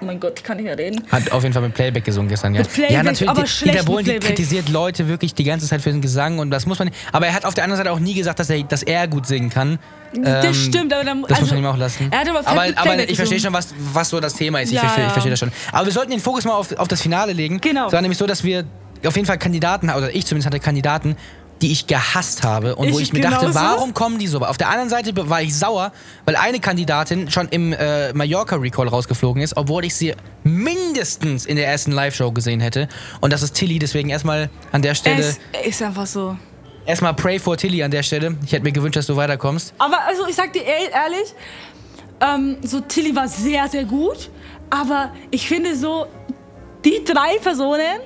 Oh 0.03 0.07
mein 0.07 0.19
Gott, 0.19 0.33
ich 0.39 0.45
kann 0.45 0.57
nicht 0.57 0.65
mehr 0.65 0.79
reden. 0.79 1.03
Hat 1.13 1.31
auf 1.31 1.43
jeden 1.43 1.53
Fall 1.53 1.63
mit 1.63 1.75
Playback 1.75 2.05
gesungen 2.05 2.29
gestern, 2.29 2.55
ja. 2.55 2.63
Mit 2.63 2.73
Playback, 2.73 2.91
ja, 2.97 3.03
natürlich. 3.03 3.29
aber 3.29 3.43
die- 3.43 3.65
Dieter 3.65 3.85
Bohlen, 3.85 4.05
die 4.05 4.19
kritisiert 4.19 4.69
Leute 4.71 5.09
wirklich 5.09 5.35
die 5.35 5.45
ganze 5.45 5.67
Zeit 5.67 5.83
für 5.83 5.91
den 5.91 6.01
Gesang 6.01 6.39
und 6.39 6.51
das 6.51 6.65
muss 6.67 6.79
man. 6.79 6.91
Aber 7.13 7.27
er 7.27 7.35
hat 7.35 7.45
auf 7.45 7.53
der 7.55 7.65
anderen 7.65 7.79
Seite 7.85 7.93
auch 7.93 7.99
nie 8.01 8.15
gesagt, 8.15 8.39
dass 8.39 8.49
er, 8.49 8.63
dass 8.63 8.83
er 8.83 9.07
gut 9.09 9.27
singen 9.27 9.51
kann. 9.51 9.79
das 10.15 10.47
Ähm, 10.47 10.55
stimmt, 10.55 10.93
aber 10.95 11.05
dann, 11.05 11.23
Das 11.23 11.33
also, 11.33 11.43
muss 11.43 11.51
man 11.51 11.59
ihm 11.59 11.67
auch 11.67 11.77
lassen. 11.77 12.09
Er 12.11 12.21
hat 12.21 12.29
aber 12.31 12.47
aber, 12.47 12.65
aber 12.77 13.09
ich 13.09 13.17
verstehe 13.17 13.41
schon, 13.41 13.53
was, 13.53 13.75
was 13.93 14.09
so 14.09 14.21
das 14.21 14.35
Thema 14.35 14.61
ist. 14.63 14.71
Ich, 14.71 14.75
Ja, 14.77 14.81
verstehe, 14.81 15.03
ja. 15.03 15.07
ich 15.09 15.13
verstehe 15.13 15.31
das 15.33 15.39
schon. 15.41 15.53
Aber 15.73 15.85
wir 15.87 15.93
sollten 15.93 16.11
den 16.13 16.21
Fokus 16.21 16.45
mal 16.45 16.55
auf, 16.55 16.73
auf 16.79 16.89
das 16.89 17.03
Finale 17.03 17.33
legen. 17.35 17.61
Genau. 17.61 17.89
Es 17.89 17.93
war 17.93 18.01
nämlich 18.01 18.19
so, 18.19 18.27
dass 18.27 18.43
wir 18.43 18.65
auf 19.07 19.15
jeden 19.17 19.27
Fall 19.27 19.39
Kandidaten, 19.39 19.91
oder 19.91 20.15
ich 20.15 20.27
zumindest 20.27 20.47
hatte 20.47 20.61
Kandidaten, 20.61 21.17
die 21.63 21.73
ich 21.73 21.87
gehasst 21.87 22.43
habe 22.43 22.77
und 22.77 22.91
wo 22.93 22.99
Ich 22.99 23.09
ich 23.09 23.13
mir 23.13 23.21
dachte, 23.21 23.55
warum 23.55 23.93
kommen 23.93 24.19
die 24.19 24.27
so? 24.27 24.39
Auf 24.41 24.57
der 24.57 24.69
anderen 24.71 24.89
Seite 24.89 25.13
war 25.29 25.43
ich 25.43 25.55
sauer, 25.57 25.93
weil 26.25 26.37
eine 26.37 26.59
Kandidatin 26.61 27.31
schon 27.31 27.49
im 27.49 27.73
äh, 27.73 28.13
Mallorca 28.15 28.57
Recall 28.57 28.89
rausgeflogen 28.89 29.43
ist, 29.43 29.57
obwohl 29.57 29.85
ich 29.85 29.95
sie 29.95 30.15
mindestens 30.43 31.45
in 31.47 31.57
der 31.57 31.67
ersten 31.67 31.93
Live-Show 31.93 32.33
gesehen 32.33 32.61
hätte. 32.61 32.89
Und 33.21 33.33
das 33.33 33.43
ist 33.43 33.55
Tilly, 33.55 33.79
deswegen 33.79 34.09
erstmal 34.09 34.49
an 34.73 34.83
der 34.83 34.95
Stelle, 34.95 35.23
Es 35.53 35.67
ist 35.67 35.83
einfach 35.83 36.07
so. 36.07 36.37
erstmal 36.87 37.15
pray 37.15 37.39
for 37.39 37.57
Tilly 37.57 37.83
an 37.83 37.91
der 37.91 38.03
Stelle. 38.03 38.37
Ich 38.45 38.53
hätte 38.53 38.65
mir 38.65 38.73
gewünscht, 38.73 38.97
dass 38.97 39.07
du 39.07 39.17
weiterkommst. 39.17 39.75
Aber 39.79 40.01
also 40.07 40.27
ich 40.27 40.35
sag 40.37 40.53
dir 40.53 40.63
ehr- 40.65 40.91
ehrlich, 40.93 41.35
ähm, 42.21 42.57
so 42.63 42.81
Tilly 42.81 43.15
war 43.15 43.29
sehr, 43.29 43.69
sehr 43.69 43.85
gut. 43.85 44.31
Aber 44.71 45.13
ich 45.31 45.49
finde 45.49 45.77
so, 45.77 46.07
die 46.85 47.03
drei 47.05 47.39
Personen, 47.43 48.01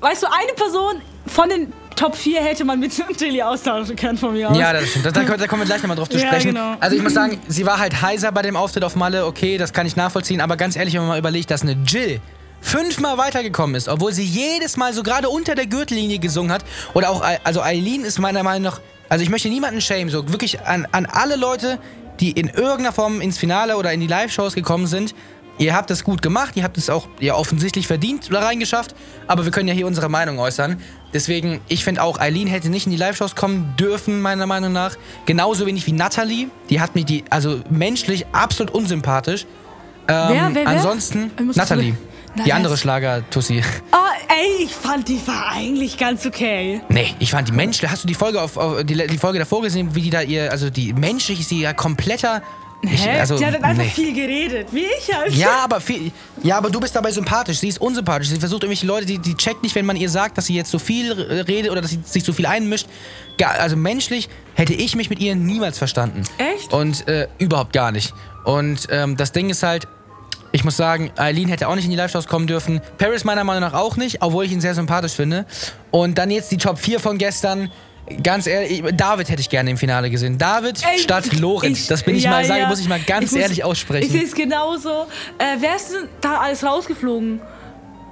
weißt 0.00 0.22
du, 0.22 0.26
eine 0.26 0.52
Person 0.56 0.94
von 1.26 1.48
den 1.48 1.72
Top 1.96 2.14
4 2.14 2.42
hätte 2.42 2.64
man 2.64 2.78
mit 2.78 2.92
Tilly 3.18 3.42
austauschen 3.42 3.96
können 3.96 4.18
von 4.18 4.32
mir 4.34 4.50
aus. 4.50 4.56
Ja, 4.56 4.72
das 4.72 4.88
stimmt. 4.90 5.06
Da, 5.06 5.10
da, 5.10 5.22
da 5.36 5.46
kommen 5.46 5.62
wir 5.62 5.66
gleich 5.66 5.82
nochmal 5.82 5.96
drauf 5.96 6.08
zu 6.08 6.18
Ja, 6.18 6.26
sprechen. 6.28 6.48
genau. 6.54 6.76
Also 6.78 6.94
ich 6.96 7.02
muss 7.02 7.14
sagen, 7.14 7.40
sie 7.48 7.66
war 7.66 7.78
halt 7.78 8.00
heiser 8.02 8.30
bei 8.32 8.42
dem 8.42 8.54
Auftritt 8.56 8.84
auf 8.84 8.94
Malle, 8.96 9.26
okay, 9.26 9.58
das 9.58 9.72
kann 9.72 9.86
ich 9.86 9.96
nachvollziehen, 9.96 10.40
aber 10.40 10.56
ganz 10.56 10.76
ehrlich, 10.76 10.94
wenn 10.94 11.00
man 11.00 11.08
mal 11.08 11.18
überlegt, 11.18 11.50
dass 11.50 11.62
eine 11.62 11.72
Jill 11.86 12.20
fünfmal 12.60 13.16
weitergekommen 13.18 13.76
ist, 13.76 13.88
obwohl 13.88 14.12
sie 14.12 14.24
jedes 14.24 14.76
Mal 14.76 14.92
so 14.92 15.02
gerade 15.02 15.28
unter 15.28 15.54
der 15.54 15.66
Gürtellinie 15.66 16.18
gesungen 16.18 16.50
hat. 16.52 16.64
Oder 16.94 17.10
auch, 17.10 17.24
also 17.44 17.62
Eileen 17.62 18.04
ist 18.04 18.18
meiner 18.18 18.42
Meinung 18.42 18.62
nach, 18.62 18.80
also 19.08 19.22
ich 19.22 19.30
möchte 19.30 19.48
niemanden 19.48 19.80
schämen, 19.80 20.10
so 20.10 20.28
wirklich 20.32 20.60
an, 20.62 20.86
an 20.92 21.06
alle 21.06 21.36
Leute, 21.36 21.78
die 22.20 22.32
in 22.32 22.48
irgendeiner 22.48 22.92
Form 22.92 23.20
ins 23.20 23.38
Finale 23.38 23.76
oder 23.76 23.92
in 23.92 24.00
die 24.00 24.06
Live-Shows 24.06 24.54
gekommen 24.54 24.86
sind. 24.86 25.14
Ihr 25.58 25.74
habt 25.74 25.90
es 25.90 26.04
gut 26.04 26.20
gemacht, 26.20 26.52
ihr 26.56 26.64
habt 26.64 26.76
es 26.76 26.90
auch 26.90 27.08
ja, 27.20 27.34
offensichtlich 27.34 27.86
verdient 27.86 28.30
da 28.30 28.40
reingeschafft, 28.40 28.94
aber 29.26 29.44
wir 29.44 29.52
können 29.52 29.68
ja 29.68 29.74
hier 29.74 29.86
unsere 29.86 30.08
Meinung 30.10 30.38
äußern. 30.38 30.80
Deswegen, 31.16 31.62
ich 31.66 31.82
finde 31.82 32.02
auch, 32.02 32.20
Eileen 32.20 32.46
hätte 32.46 32.68
nicht 32.68 32.84
in 32.84 32.92
die 32.92 32.98
Live-Shows 32.98 33.34
kommen 33.34 33.72
dürfen, 33.80 34.20
meiner 34.20 34.44
Meinung 34.44 34.70
nach. 34.70 34.96
Genauso 35.24 35.64
wenig 35.64 35.86
wie 35.86 35.92
Natalie. 35.92 36.48
Die 36.68 36.78
hat 36.78 36.94
mich 36.94 37.06
die, 37.06 37.24
also 37.30 37.60
menschlich 37.70 38.26
absolut 38.32 38.70
unsympathisch. 38.74 39.46
Ähm, 40.08 40.28
Wer, 40.28 40.28
wer, 40.28 40.54
wer? 40.54 40.66
Ansonsten, 40.66 41.30
muss 41.42 41.56
Natalie. 41.56 41.94
Na, 42.34 42.44
Die 42.44 42.52
andere 42.52 42.76
Schlager-Tussi. 42.76 43.62
Oh, 43.92 43.96
ey, 44.28 44.64
ich 44.64 44.74
fand 44.74 45.08
die 45.08 45.18
war 45.26 45.52
eigentlich 45.52 45.96
ganz 45.96 46.26
okay. 46.26 46.82
Nee, 46.90 47.14
ich 47.18 47.30
fand 47.30 47.48
die 47.48 47.52
menschlich. 47.52 47.90
Hast 47.90 48.04
du 48.04 48.08
die 48.08 48.14
Folge 48.14 48.42
auf, 48.42 48.58
auf 48.58 48.84
die, 48.84 49.06
die 49.06 49.16
Folge 49.16 49.38
davor 49.38 49.62
gesehen, 49.62 49.94
wie 49.94 50.02
die 50.02 50.10
da 50.10 50.20
ihr, 50.20 50.52
also 50.52 50.68
die 50.68 50.92
menschlich 50.92 51.40
ist 51.40 51.48
sie 51.48 51.62
ja 51.62 51.72
kompletter. 51.72 52.42
Ich, 52.86 53.06
Hä? 53.06 53.18
also, 53.18 53.36
die 53.36 53.46
hat 53.46 53.54
dann 53.54 53.64
einfach 53.64 53.84
nee. 53.84 53.90
viel 53.90 54.14
geredet, 54.14 54.68
wie 54.72 54.84
ich 54.84 55.14
halt. 55.14 55.32
Ja, 55.34 55.64
aber 55.64 55.80
viel, 55.80 56.12
ja, 56.42 56.58
aber 56.58 56.70
du 56.70 56.80
bist 56.80 56.94
dabei 56.94 57.10
sympathisch. 57.10 57.58
Sie 57.58 57.68
ist 57.68 57.80
unsympathisch. 57.80 58.28
Sie 58.28 58.38
versucht 58.38 58.62
irgendwelche 58.62 58.86
Leute, 58.86 59.06
die, 59.06 59.18
die 59.18 59.34
checkt 59.34 59.62
nicht, 59.62 59.74
wenn 59.74 59.86
man 59.86 59.96
ihr 59.96 60.08
sagt, 60.08 60.38
dass 60.38 60.46
sie 60.46 60.54
jetzt 60.54 60.70
so 60.70 60.78
viel 60.78 61.12
redet 61.12 61.70
oder 61.70 61.80
dass 61.80 61.90
sie 61.90 62.00
sich 62.04 62.24
so 62.24 62.32
viel 62.32 62.46
einmischt. 62.46 62.86
Also 63.42 63.76
menschlich 63.76 64.28
hätte 64.54 64.74
ich 64.74 64.96
mich 64.96 65.10
mit 65.10 65.20
ihr 65.20 65.34
niemals 65.34 65.78
verstanden. 65.78 66.22
Echt? 66.38 66.72
Und 66.72 67.06
äh, 67.08 67.28
überhaupt 67.38 67.72
gar 67.72 67.92
nicht. 67.92 68.14
Und 68.44 68.86
ähm, 68.90 69.16
das 69.16 69.32
Ding 69.32 69.50
ist 69.50 69.62
halt, 69.62 69.88
ich 70.52 70.64
muss 70.64 70.76
sagen, 70.76 71.10
Eileen 71.16 71.48
hätte 71.48 71.68
auch 71.68 71.74
nicht 71.74 71.84
in 71.84 71.90
die 71.90 71.96
Live-Shows 71.96 72.26
kommen 72.26 72.46
dürfen. 72.46 72.80
Paris 72.96 73.24
meiner 73.24 73.44
Meinung 73.44 73.60
nach 73.60 73.74
auch 73.74 73.96
nicht, 73.96 74.22
obwohl 74.22 74.44
ich 74.44 74.52
ihn 74.52 74.60
sehr 74.60 74.74
sympathisch 74.74 75.12
finde. 75.12 75.44
Und 75.90 76.16
dann 76.16 76.30
jetzt 76.30 76.50
die 76.50 76.56
Top 76.56 76.78
4 76.78 77.00
von 77.00 77.18
gestern. 77.18 77.70
Ganz 78.22 78.46
ehrlich, 78.46 78.82
David 78.94 79.28
hätte 79.28 79.40
ich 79.40 79.50
gerne 79.50 79.70
im 79.70 79.76
Finale 79.76 80.10
gesehen. 80.10 80.38
David 80.38 80.80
Ey, 80.84 80.98
statt 80.98 81.32
Lorenz. 81.40 81.80
ich- 81.80 81.86
das 81.88 82.02
bin 82.04 82.14
ich 82.14 82.22
ja, 82.24 82.30
mal, 82.30 82.44
sage, 82.44 82.60
ja. 82.60 82.68
muss 82.68 82.78
ich 82.78 82.88
mal 82.88 83.00
ganz 83.00 83.26
Ich 83.26 83.32
muss- 83.32 83.40
ehrlich 83.40 83.58
Ich 83.58 83.64
aussprechen. 83.64 84.10
sehe 84.10 84.22
es 84.22 84.34
genauso. 84.34 85.06
Äh, 85.38 85.56
wer 85.58 85.74
ist 85.74 85.92
denn 85.92 86.08
da 86.20 86.38
alles 86.38 86.62
rausgeflogen? 86.62 87.40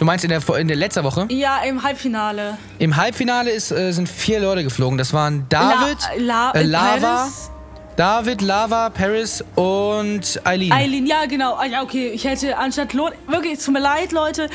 Du 0.00 0.04
meinst 0.04 0.24
in 0.24 0.30
der, 0.30 0.42
in 0.58 0.66
der 0.66 0.76
letzten 0.76 1.04
Woche? 1.04 1.26
Ja, 1.30 1.62
im 1.62 1.80
Halbfinale. 1.84 2.58
Im 2.80 2.96
Halbfinale 2.96 3.50
ist, 3.50 3.70
äh, 3.70 3.92
sind 3.92 4.08
vier 4.08 4.40
Leute 4.40 4.64
geflogen. 4.64 4.98
Das 4.98 5.12
waren 5.12 5.46
David, 5.48 5.98
La, 6.16 6.50
La, 6.50 6.50
äh, 6.54 6.62
Lava, 6.64 7.16
Paris, 7.18 7.50
David, 7.96 8.42
Lava, 8.42 8.90
Paris 8.90 9.44
und 9.54 10.40
Eileen. 10.42 10.72
Eileen, 10.72 11.06
ja 11.06 11.26
genau. 11.26 11.54
Ah, 11.54 11.64
Ja, 11.66 11.82
okay, 11.82 12.08
ich 12.08 12.24
hätte 12.24 12.56
anstatt 12.58 12.92
Lorenz, 12.92 13.16
wirklich, 13.28 13.52
es 13.52 13.64
tut 13.64 13.74
mir 13.74 13.80
leid, 13.80 14.10
Leute, 14.10 14.48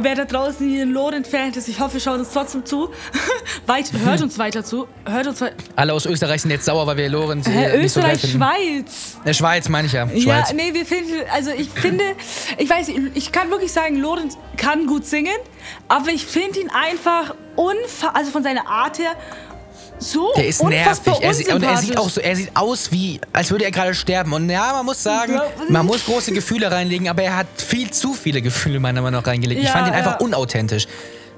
wer 0.00 0.14
da 0.14 0.26
draußen 0.26 0.68
hier 0.68 0.82
ein 0.82 0.90
Lorenz-Fan 0.90 1.52
ist, 1.54 1.66
ich 1.68 1.80
hoffe, 1.80 1.98
schaut 1.98 2.18
uns 2.18 2.30
trotzdem 2.30 2.66
zu. 2.66 2.90
Weit, 3.66 3.90
hört 4.04 4.20
uns 4.20 4.38
weiter 4.38 4.62
zu. 4.64 4.86
Hört 5.06 5.26
uns 5.26 5.40
weiter. 5.40 5.54
Alle 5.76 5.94
aus 5.94 6.04
Österreich 6.04 6.42
sind 6.42 6.50
jetzt 6.50 6.66
sauer, 6.66 6.86
weil 6.86 6.98
wir 6.98 7.08
Lorenz 7.08 7.46
äh, 7.46 7.70
so 7.70 7.78
Österreich, 7.78 8.20
finden. 8.20 8.36
Schweiz. 8.38 9.16
Äh, 9.24 9.32
Schweiz 9.32 9.68
meine 9.70 9.86
ich 9.86 9.92
ja. 9.94 10.04
Ja, 10.12 10.20
Schweiz. 10.20 10.52
nee, 10.52 10.74
wir 10.74 10.84
finden, 10.84 11.12
also 11.32 11.52
ich 11.52 11.70
finde, 11.70 12.04
ich 12.58 12.68
weiß, 12.68 12.88
ich 13.14 13.32
kann 13.32 13.50
wirklich 13.50 13.72
sagen, 13.72 13.96
Lorenz 13.96 14.36
kann 14.58 14.86
gut 14.86 15.06
singen, 15.06 15.32
aber 15.88 16.10
ich 16.10 16.26
finde 16.26 16.60
ihn 16.60 16.70
einfach 16.70 17.34
unfa 17.56 18.08
also 18.12 18.30
von 18.30 18.42
seiner 18.42 18.66
Art 18.66 18.98
her 18.98 19.12
so 20.04 20.32
Der 20.36 20.46
ist 20.46 20.62
nervig. 20.62 21.12
Er 21.20 21.34
sieht, 21.34 21.52
und 21.52 21.62
er 21.62 21.76
sieht 21.78 21.96
auch 21.96 22.08
so, 22.08 22.20
er 22.20 22.36
sieht 22.36 22.50
aus 22.54 22.92
wie, 22.92 23.20
als 23.32 23.50
würde 23.50 23.64
er 23.64 23.70
gerade 23.70 23.94
sterben. 23.94 24.32
Und 24.32 24.48
ja, 24.48 24.72
man 24.72 24.84
muss 24.84 25.02
sagen, 25.02 25.40
man 25.68 25.86
muss 25.86 26.04
große 26.04 26.32
Gefühle 26.32 26.70
reinlegen, 26.70 27.08
aber 27.08 27.22
er 27.22 27.36
hat 27.36 27.46
viel 27.56 27.90
zu 27.90 28.14
viele 28.14 28.42
Gefühle 28.42 28.80
meiner 28.80 29.02
Meinung 29.02 29.20
nach 29.20 29.26
reingelegt. 29.26 29.60
ich 29.60 29.66
Ja, 29.66 29.72
fand 29.72 29.88
ihn 29.88 29.94
einfach 29.94 30.20
ja. 30.20 30.26
unauthentisch. 30.26 30.86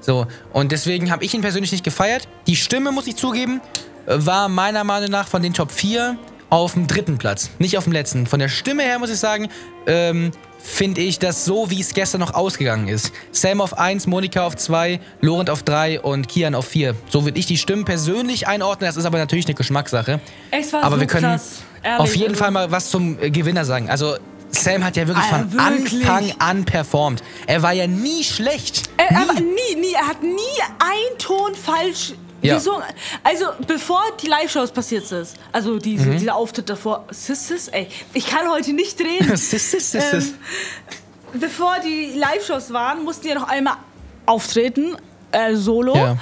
So, 0.01 0.27
und 0.53 0.71
deswegen 0.71 1.11
habe 1.11 1.25
ich 1.25 1.33
ihn 1.33 1.41
persönlich 1.41 1.71
nicht 1.71 1.83
gefeiert. 1.83 2.27
Die 2.47 2.55
Stimme, 2.55 2.91
muss 2.91 3.07
ich 3.07 3.15
zugeben, 3.15 3.61
war 4.05 4.47
meiner 4.47 4.83
Meinung 4.83 5.09
nach 5.09 5.27
von 5.27 5.41
den 5.41 5.53
Top 5.53 5.71
4 5.71 6.17
auf 6.49 6.73
dem 6.73 6.87
dritten 6.87 7.17
Platz, 7.17 7.49
nicht 7.59 7.77
auf 7.77 7.83
dem 7.83 7.93
letzten. 7.93 8.25
Von 8.25 8.39
der 8.39 8.47
Stimme 8.47 8.83
her 8.83 8.99
muss 8.99 9.09
ich 9.09 9.19
sagen, 9.19 9.49
ähm, 9.85 10.31
finde 10.59 11.01
ich 11.01 11.19
das 11.19 11.45
so, 11.45 11.69
wie 11.69 11.79
es 11.81 11.93
gestern 11.93 12.19
noch 12.21 12.33
ausgegangen 12.33 12.87
ist. 12.87 13.11
Sam 13.31 13.61
auf 13.61 13.77
1, 13.77 14.07
Monika 14.07 14.45
auf 14.45 14.55
2, 14.55 14.99
Laurent 15.21 15.49
auf 15.49 15.63
3 15.63 16.01
und 16.01 16.27
Kian 16.27 16.55
auf 16.55 16.67
4. 16.67 16.95
So 17.09 17.25
würde 17.25 17.39
ich 17.39 17.45
die 17.45 17.57
Stimmen 17.57 17.85
persönlich 17.85 18.47
einordnen. 18.47 18.87
Das 18.87 18.97
ist 18.97 19.05
aber 19.05 19.17
natürlich 19.17 19.45
eine 19.45 19.55
Geschmackssache. 19.55 20.19
Es 20.51 20.73
war 20.73 20.83
aber 20.83 20.95
so 20.95 21.01
wir 21.01 21.07
können 21.07 21.23
krass, 21.31 21.61
ehrlich, 21.83 21.99
auf 22.01 22.15
jeden 22.15 22.31
also. 22.31 22.43
Fall 22.43 22.51
mal 22.51 22.71
was 22.71 22.89
zum 22.89 23.17
äh, 23.21 23.29
Gewinner 23.31 23.65
sagen. 23.65 23.89
Also 23.89 24.17
Sam 24.49 24.83
hat 24.83 24.95
ja 24.95 25.07
wirklich 25.07 25.25
Ah, 25.25 25.39
von 25.39 25.53
wirklich? 25.53 26.09
Anfang 26.09 26.31
an 26.39 26.65
performt. 26.65 27.23
Er 27.47 27.61
war 27.61 27.73
ja 27.73 27.85
nie 27.87 28.23
schlecht. 28.23 28.89
Er, 28.97 29.11
nie. 29.33 29.41
nie, 29.41 29.81
nie, 29.81 29.93
er 29.93 30.07
hat 30.07 30.23
nie 30.23 30.37
einen 30.79 31.17
Ton 31.19 31.53
falsch 31.53 32.13
Ja. 32.41 32.55
gesungen. 32.55 32.83
Also 33.23 33.45
bevor 33.65 34.01
die 34.21 34.27
Live-Shows 34.27 34.71
passiert 34.71 35.11
ist, 35.11 35.35
also 35.51 35.79
diese, 35.79 36.05
Mhm. 36.07 36.17
dieser 36.19 36.35
Auftritt 36.35 36.69
davor, 36.69 37.05
Sisters, 37.09 37.67
ey, 37.69 37.87
ich 38.13 38.27
kann 38.27 38.47
heute 38.49 38.73
nicht 38.73 38.99
reden. 38.99 39.27
Sis, 39.37 39.71
sis, 39.71 39.91
sis, 39.91 40.11
sis. 40.11 40.27
Ähm, 40.29 41.39
bevor 41.39 41.77
die 41.83 42.13
Live-Shows 42.17 42.71
waren, 42.71 43.03
mussten 43.03 43.23
die 43.23 43.29
ja 43.29 43.35
noch 43.35 43.47
einmal 43.47 43.77
auftreten, 44.25 44.95
äh, 45.31 45.55
solo. 45.55 45.95
Ja. 45.95 46.17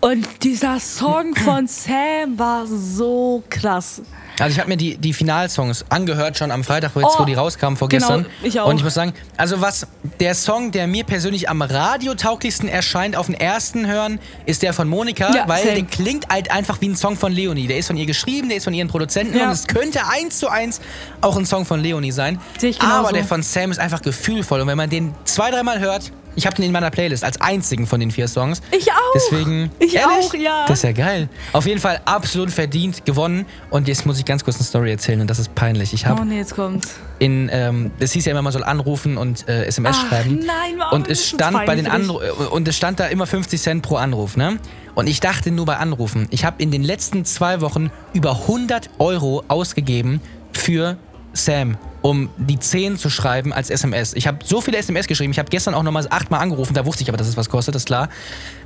Und 0.00 0.44
dieser 0.44 0.78
Song 0.80 1.34
von 1.34 1.66
Sam 1.66 2.38
war 2.38 2.66
so 2.66 3.42
krass. 3.50 4.02
Also 4.38 4.52
ich 4.52 4.58
habe 4.58 4.68
mir 4.68 4.76
die, 4.76 4.96
die 4.98 5.12
Finalsongs 5.12 5.84
angehört 5.88 6.36
schon 6.36 6.50
am 6.50 6.62
Freitag, 6.64 6.90
wo, 6.94 7.00
jetzt, 7.00 7.14
Oh, 7.16 7.20
wo 7.20 7.24
die 7.24 7.34
rauskamen 7.34 7.74
genau, 7.74 7.78
vorgestern. 7.78 8.26
ich 8.42 8.60
auch. 8.60 8.68
Und 8.68 8.76
ich 8.76 8.84
muss 8.84 8.94
sagen, 8.94 9.14
also 9.36 9.60
was 9.60 9.86
der 10.20 10.34
Song, 10.34 10.72
der 10.72 10.86
mir 10.86 11.04
persönlich 11.04 11.48
am 11.48 11.62
radiotauglichsten 11.62 12.68
erscheint 12.68 13.16
auf 13.16 13.26
den 13.26 13.34
ersten 13.34 13.86
Hören, 13.86 14.18
ist 14.44 14.62
der 14.62 14.72
von 14.74 14.88
Monika, 14.88 15.34
Ja, 15.34 15.48
weil 15.48 15.62
same. 15.62 15.74
der 15.76 15.84
klingt 15.84 16.28
halt 16.28 16.50
einfach 16.50 16.80
wie 16.80 16.88
ein 16.88 16.96
Song 16.96 17.16
von 17.16 17.32
Leonie. 17.32 17.66
Der 17.66 17.78
ist 17.78 17.86
von 17.86 17.96
ihr 17.96 18.06
geschrieben, 18.06 18.48
der 18.48 18.58
ist 18.58 18.64
von 18.64 18.74
ihren 18.74 18.88
Produzenten 18.88 19.36
Ja. 19.36 19.46
und 19.46 19.50
es 19.52 19.66
könnte 19.66 20.00
eins 20.06 20.38
zu 20.38 20.48
eins 20.48 20.80
auch 21.20 21.36
ein 21.36 21.46
Song 21.46 21.64
von 21.64 21.80
Leonie 21.80 22.12
sein. 22.12 22.38
Sehe 22.58 22.70
ich 22.70 22.78
genauso. 22.78 22.98
Aber 23.00 23.12
der 23.12 23.24
von 23.24 23.42
Sam 23.42 23.70
ist 23.70 23.78
einfach 23.80 24.02
gefühlvoll 24.02 24.60
und 24.60 24.66
wenn 24.68 24.76
man 24.76 24.90
den 24.90 25.14
zwei, 25.24 25.50
dreimal 25.50 25.78
hört, 25.80 26.12
ich 26.36 26.46
habe 26.46 26.54
den 26.54 26.66
in 26.66 26.72
meiner 26.72 26.90
Playlist 26.90 27.24
als 27.24 27.40
einzigen 27.40 27.86
von 27.86 27.98
den 27.98 28.10
vier 28.12 28.28
Songs. 28.28 28.60
Ich 28.70 28.90
auch. 28.92 28.96
Deswegen. 29.14 29.70
Ich 29.80 29.94
Ehrlich? 29.96 30.26
auch, 30.28 30.34
ja. 30.34 30.64
Das 30.68 30.78
ist 30.78 30.82
ja 30.84 30.92
geil. 30.92 31.28
Auf 31.52 31.66
jeden 31.66 31.80
Fall 31.80 32.00
absolut 32.04 32.50
verdient 32.50 33.04
gewonnen. 33.04 33.46
Und 33.70 33.88
jetzt 33.88 34.06
muss 34.06 34.18
ich 34.18 34.24
ganz 34.24 34.44
kurz 34.44 34.56
eine 34.56 34.64
Story 34.64 34.90
erzählen 34.90 35.20
und 35.20 35.28
das 35.28 35.38
ist 35.38 35.54
peinlich. 35.54 35.92
Ich 35.92 36.06
habe 36.06 36.20
Oh 36.22 36.24
nee, 36.24 36.36
jetzt 36.38 36.54
kommt's. 36.54 36.94
in, 37.18 37.48
ähm, 37.52 37.90
es 37.98 38.12
hieß 38.12 38.24
ja 38.26 38.32
immer, 38.32 38.42
man 38.42 38.52
soll 38.52 38.62
anrufen 38.64 39.16
und 39.16 39.48
äh, 39.48 39.64
SMS 39.64 39.96
Ach, 39.98 40.08
schreiben. 40.08 40.36
nein, 40.46 40.74
warum 40.78 41.00
und 41.00 41.08
es 41.08 41.28
stand 41.28 41.64
bei 41.66 41.74
den? 41.74 41.86
Anru 41.86 42.20
und 42.50 42.68
es 42.68 42.76
stand 42.76 43.00
da 43.00 43.06
immer 43.06 43.26
50 43.26 43.60
Cent 43.60 43.82
pro 43.82 43.96
Anruf, 43.96 44.36
ne? 44.36 44.58
Und 44.94 45.08
ich 45.08 45.20
dachte 45.20 45.50
nur 45.50 45.66
bei 45.66 45.76
Anrufen. 45.76 46.26
Ich 46.30 46.44
habe 46.44 46.62
in 46.62 46.70
den 46.70 46.82
letzten 46.82 47.24
zwei 47.24 47.60
Wochen 47.60 47.90
über 48.14 48.32
100 48.42 48.90
Euro 48.98 49.42
ausgegeben 49.48 50.20
für 50.52 50.96
Sam, 51.32 51.76
um 52.06 52.30
die 52.36 52.56
10 52.56 52.98
zu 52.98 53.10
schreiben 53.10 53.52
als 53.52 53.68
SMS. 53.68 54.14
Ich 54.14 54.28
habe 54.28 54.38
so 54.44 54.60
viele 54.60 54.78
SMS 54.78 55.08
geschrieben. 55.08 55.32
Ich 55.32 55.40
habe 55.40 55.50
gestern 55.50 55.74
auch 55.74 55.82
nochmal 55.82 56.06
achtmal 56.08 56.40
angerufen. 56.40 56.72
Da 56.72 56.86
wusste 56.86 57.02
ich 57.02 57.08
aber, 57.08 57.18
dass 57.18 57.26
es 57.26 57.36
was 57.36 57.50
kostet, 57.50 57.74
das 57.74 57.82
ist 57.82 57.86
klar. 57.86 58.10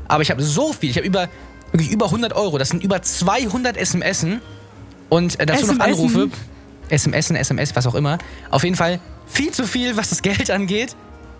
Aber 0.08 0.22
ich 0.22 0.30
habe 0.30 0.42
so 0.42 0.74
viel. 0.74 0.90
Ich 0.90 0.98
habe 0.98 1.06
über, 1.06 1.30
wirklich 1.72 1.90
über 1.90 2.04
100 2.04 2.34
Euro. 2.34 2.58
Das 2.58 2.68
sind 2.68 2.84
über 2.84 3.00
200 3.00 3.78
SMSen. 3.78 4.42
Und 5.08 5.40
äh, 5.40 5.46
dazu 5.46 5.68
noch 5.68 5.72
SMSen? 5.72 5.80
Anrufe. 5.80 6.28
SMS, 6.90 7.30
SMS, 7.30 7.74
was 7.74 7.86
auch 7.86 7.94
immer. 7.94 8.18
Auf 8.50 8.62
jeden 8.62 8.76
Fall 8.76 9.00
viel 9.26 9.52
zu 9.52 9.66
viel, 9.66 9.96
was 9.96 10.10
das 10.10 10.20
Geld 10.22 10.50
angeht. 10.50 10.94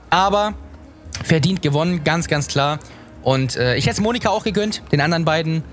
Aber 0.09 0.55
verdient 1.23 1.61
gewonnen, 1.61 2.03
ganz, 2.03 2.29
ganz 2.29 2.47
klar. 2.47 2.79
Und 3.21 3.57
äh, 3.57 3.77
ich 3.77 3.85
hätte 3.85 3.97
es 3.97 4.01
Monika 4.01 4.31
auch 4.31 4.45
gegönnt. 4.45 4.81
Den 4.91 5.03
anderen 5.03 5.27
beiden 5.27 5.65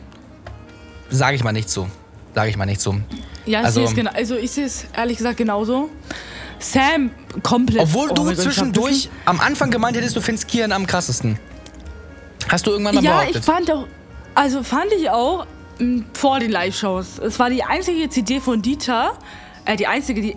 sage 1.09 1.37
ich 1.37 1.43
mal 1.45 1.53
nicht 1.53 1.69
so. 1.69 1.87
Sage 2.37 2.51
ich 2.51 2.57
mal 2.57 2.67
nicht 2.67 2.79
so. 2.81 2.93
Ja, 3.47 3.61
ich 3.61 3.65
Also- 3.65 3.79
sehe 3.79 3.89
es 3.89 3.95
genau. 3.95 4.11
Also 4.13 4.35
ich 4.35 4.51
sehe 4.51 4.65
es 4.65 4.85
ehrlich 4.95 5.17
gesagt 5.17 5.37
genauso. 5.37 5.89
Sam 6.59 7.09
komplett. 7.41 7.81
Obwohl 7.81 8.11
Oh 8.11 8.13
du 8.13 8.21
mein 8.25 8.35
Gott, 8.35 8.45
ich 8.45 8.51
zwischendurch 8.51 9.09
am 9.25 9.39
Anfang 9.39 9.71
gemeint 9.71 9.97
hättest, 9.97 10.15
du 10.15 10.21
findest 10.21 10.47
Kian 10.47 10.71
am 10.71 10.85
krassesten. 10.85 11.39
Hast 12.47 12.67
du 12.67 12.71
irgendwann 12.71 12.93
mal 12.93 13.03
Ja, 13.03 13.13
behauptet? 13.21 13.37
ich 13.37 13.43
fand 13.43 13.71
auch, 13.71 13.87
also 14.35 14.61
fand 14.61 14.91
ich 14.99 15.09
auch 15.09 15.47
m, 15.79 16.05
vor 16.13 16.39
den 16.39 16.51
Live-Shows. 16.51 17.17
Es 17.25 17.39
war 17.39 17.49
die 17.49 17.63
einzige 17.63 18.07
CD 18.07 18.39
von 18.39 18.61
Dieter, 18.61 19.13
äh, 19.67 19.75
die 19.75 19.85
einzige, 19.87 20.21
die, 20.21 20.35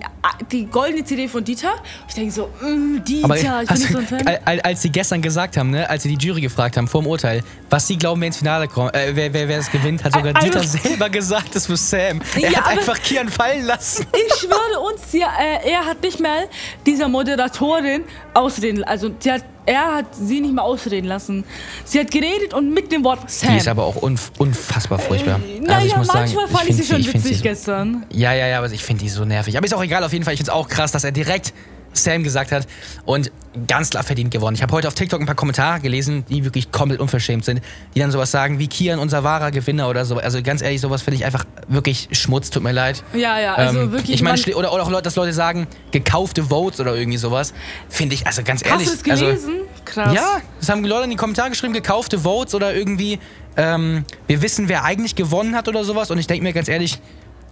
die 0.52 0.66
goldene 0.66 1.04
CD 1.04 1.28
von 1.28 1.44
Dieter. 1.44 1.74
Ich 2.08 2.14
denke 2.14 2.30
so, 2.32 2.48
mm, 2.60 3.04
Dieter, 3.04 3.24
Aber 3.24 3.36
ich 3.36 3.42
bin 3.68 3.78
nicht 3.78 3.92
so 3.92 3.98
ein 3.98 4.06
Fan. 4.06 4.26
al- 4.26 4.40
al- 4.44 4.60
als 4.60 4.82
sie 4.82 4.90
gestern 4.90 5.22
gesagt 5.22 5.56
haben, 5.56 5.70
ne, 5.70 5.88
als 5.88 6.02
sie 6.02 6.14
die 6.16 6.26
Jury 6.26 6.40
gefragt 6.40 6.76
haben 6.76 6.88
vor 6.88 7.02
dem 7.02 7.06
Urteil, 7.08 7.42
was 7.70 7.86
sie 7.86 7.96
glauben, 7.96 8.20
wer 8.20 8.26
ins 8.26 8.38
Finale 8.38 8.68
kommt, 8.68 8.94
äh, 8.94 9.12
wer, 9.14 9.32
wer, 9.32 9.48
wer 9.48 9.56
das 9.58 9.70
gewinnt, 9.70 10.02
hat 10.04 10.12
sogar 10.12 10.34
Al- 10.34 10.42
Dieter 10.42 10.60
also- 10.60 10.78
selber 10.78 11.08
gesagt, 11.08 11.54
das 11.54 11.66
für 11.66 11.76
Sam. 11.76 12.20
Er 12.34 12.50
Ja, 12.50 12.58
hat 12.64 12.78
einfach 12.78 13.00
Kian 13.02 13.28
fallen 13.28 13.64
lassen. 13.66 14.06
Ich 14.12 14.34
schwöre 14.40 14.80
uns, 14.80 15.00
ja, 15.12 15.28
äh, 15.40 15.70
er 15.70 15.86
hat 15.86 16.02
nicht 16.02 16.20
mal 16.20 16.48
dieser 16.84 17.08
Moderatorin 17.08 18.04
ausreden, 18.34 18.84
also 18.84 19.10
sie 19.18 19.32
hat, 19.32 19.44
er 19.66 19.94
hat 19.96 20.14
sie 20.14 20.40
nicht 20.40 20.54
mal 20.54 20.62
ausreden 20.62 21.06
lassen. 21.06 21.44
Sie 21.84 21.98
hat 22.00 22.10
geredet 22.10 22.54
und 22.54 22.72
mit 22.72 22.90
dem 22.92 23.04
Wort 23.04 23.30
Sam. 23.30 23.52
Die 23.52 23.56
ist 23.58 23.68
aber 23.68 23.84
auch 23.84 23.96
unf 23.96 24.32
unfassbar 24.38 24.98
furchtbar. 24.98 25.38
naja, 25.60 25.74
also 25.76 25.86
ich 25.86 25.96
muss 25.96 26.06
sagen, 26.06 26.18
manchmal 26.20 26.48
fand 26.48 26.68
ich, 26.70 26.76
sie 26.76 26.84
schon 26.84 27.04
witzig 27.14 27.38
so- 27.38 27.42
gestern. 27.42 28.06
Ja, 28.12 28.32
ja, 28.32 28.46
ja, 28.46 28.58
aber 28.58 28.70
ich 28.70 28.82
finde 28.82 29.02
die 29.04 29.08
so 29.08 29.24
nervig. 29.24 29.56
Aber 29.56 29.66
ist 29.66 29.74
auch 29.74 29.82
egal, 29.82 30.04
auf 30.04 30.12
jeden 30.12 30.24
Fall. 30.24 30.34
Ich 30.34 30.38
finde 30.38 30.50
es 30.50 30.54
auch 30.56 30.68
krass, 30.68 30.92
dass 30.92 31.04
er 31.04 31.12
direkt 31.12 31.52
Sam 31.92 32.22
gesagt 32.22 32.52
hat. 32.52 32.66
Und 33.04 33.30
ganz 33.66 33.90
klar 33.90 34.04
verdient 34.04 34.30
gewonnen. 34.30 34.54
Ich 34.54 34.62
habe 34.62 34.72
heute 34.72 34.88
auf 34.88 34.94
TikTok 34.94 35.20
ein 35.20 35.26
paar 35.26 35.34
Kommentare 35.34 35.80
gelesen, 35.80 36.24
die 36.28 36.44
wirklich 36.44 36.70
komplett 36.70 37.00
unverschämt 37.00 37.44
sind, 37.44 37.60
die 37.94 38.00
dann 38.00 38.10
sowas 38.12 38.30
sagen 38.30 38.58
wie 38.58 38.68
Kian, 38.68 38.98
unser 38.98 39.24
wahrer 39.24 39.50
Gewinner 39.50 39.88
oder 39.88 40.04
so. 40.04 40.18
Also 40.18 40.42
ganz 40.42 40.62
ehrlich, 40.62 40.80
sowas 40.80 41.02
finde 41.02 41.16
ich 41.16 41.24
einfach 41.24 41.44
wirklich 41.66 42.08
Schmutz, 42.12 42.50
tut 42.50 42.62
mir 42.62 42.72
leid. 42.72 43.02
Ja, 43.12 43.38
ja, 43.40 43.54
also 43.54 43.80
Ähm, 43.80 43.92
wirklich. 43.92 44.14
Ich 44.14 44.22
meine, 44.22 44.40
oder, 44.54 44.72
oder 44.72 44.82
auch 44.82 44.90
Leute, 44.90 45.02
dass 45.02 45.16
Leute 45.16 45.32
sagen, 45.32 45.66
gekaufte 45.90 46.44
Votes 46.44 46.80
oder 46.80 46.94
irgendwie 46.94 47.18
sowas. 47.18 47.52
Finde 47.88 48.14
ich, 48.14 48.26
also 48.26 48.42
ganz 48.42 48.64
ehrlich. 48.64 48.88
hast 48.88 49.06
du 49.06 49.10
es 49.10 49.10
also, 49.10 49.26
gelesen? 49.26 49.54
Krass. 49.84 50.14
ja, 50.14 50.40
das 50.60 50.68
haben 50.68 50.84
Leute 50.84 51.04
in 51.04 51.10
die 51.10 51.16
Kommentare 51.16 51.50
geschrieben, 51.50 51.72
gekaufte 51.72 52.20
Votes 52.20 52.54
oder 52.54 52.74
irgendwie, 52.74 53.18
ähm, 53.56 54.04
wir 54.28 54.42
wissen, 54.42 54.68
wer 54.68 54.84
eigentlich 54.84 55.16
gewonnen 55.16 55.56
hat 55.56 55.66
oder 55.66 55.82
sowas. 55.82 56.10
Und 56.12 56.18
ich 56.18 56.28
denke 56.28 56.44
mir 56.44 56.52
ganz 56.52 56.68
ehrlich, 56.68 57.00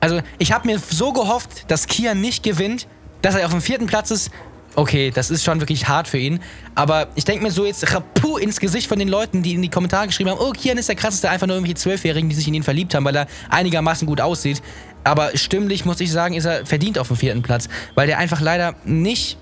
also 0.01 0.21
ich 0.39 0.53
habe 0.53 0.69
mir 0.69 0.79
so 0.79 1.13
gehofft, 1.13 1.65
dass 1.69 1.87
Kian 1.87 2.21
nicht 2.21 2.45
gewinnt, 2.45 2.87
dass 3.23 3.35
er 3.35 3.45
auf 3.47 3.53
dem 3.53 3.61
vierten 3.61 3.87
Platz 3.87 4.11
ist. 4.11 4.31
Okay, 4.75 5.11
das 5.11 5.31
ist 5.31 5.45
schon 5.45 5.61
wirklich 5.61 5.89
hart 5.89 6.07
für 6.07 6.19
ihn. 6.19 6.41
Aber 6.75 7.09
ich 7.17 7.25
denke 7.25 7.43
mir 7.43 7.51
so 7.51 7.67
jetzt 7.67 7.93
rapu 7.93 8.37
ins 8.37 8.61
Gesicht 8.61 8.87
von 8.87 8.99
den 8.99 9.09
Leuten, 9.09 9.43
die 9.43 9.55
in 9.55 9.63
die 9.63 9.71
Kommentare 9.71 10.07
geschrieben 10.07 10.31
haben, 10.31 10.39
oh, 10.41 10.53
Kian 10.53 10.79
ist 10.79 10.89
der 10.89 10.95
krasseste, 10.95 11.29
einfach 11.29 11.47
nur 11.47 11.57
irgendwelche 11.57 11.81
Zwölfjährigen, 11.81 12.29
die 12.29 12.37
sich 12.37 12.47
in 12.47 12.55
ihn 12.55 12.63
verliebt 12.63 12.95
haben, 12.95 13.05
weil 13.05 13.17
er 13.17 13.27
einigermaßen 13.51 14.07
gut 14.07 14.21
aussieht. 14.21 14.63
Aber 15.03 15.31
stimmlich 15.35 15.85
muss 15.85 16.01
ich 16.01 16.13
sagen, 16.13 16.35
ist 16.35 16.45
er 16.45 16.65
verdient 16.65 16.99
auf 16.99 17.09
dem 17.09 17.17
vierten 17.17 17.43
Platz, 17.43 17.69
weil 17.95 18.07
der 18.07 18.19
einfach 18.19 18.41
leider 18.41 18.75
nicht 18.85 19.39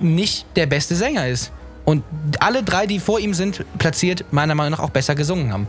nicht 0.00 0.46
der 0.56 0.66
beste 0.66 0.96
Sänger 0.96 1.28
ist. 1.28 1.52
Und 1.84 2.04
alle 2.38 2.62
drei, 2.62 2.86
die 2.86 3.00
vor 3.00 3.18
ihm 3.18 3.34
sind, 3.34 3.64
platziert, 3.78 4.24
meiner 4.30 4.54
Meinung 4.54 4.72
nach 4.72 4.78
auch 4.84 4.90
besser 4.90 5.14
gesungen 5.16 5.52
haben. 5.52 5.66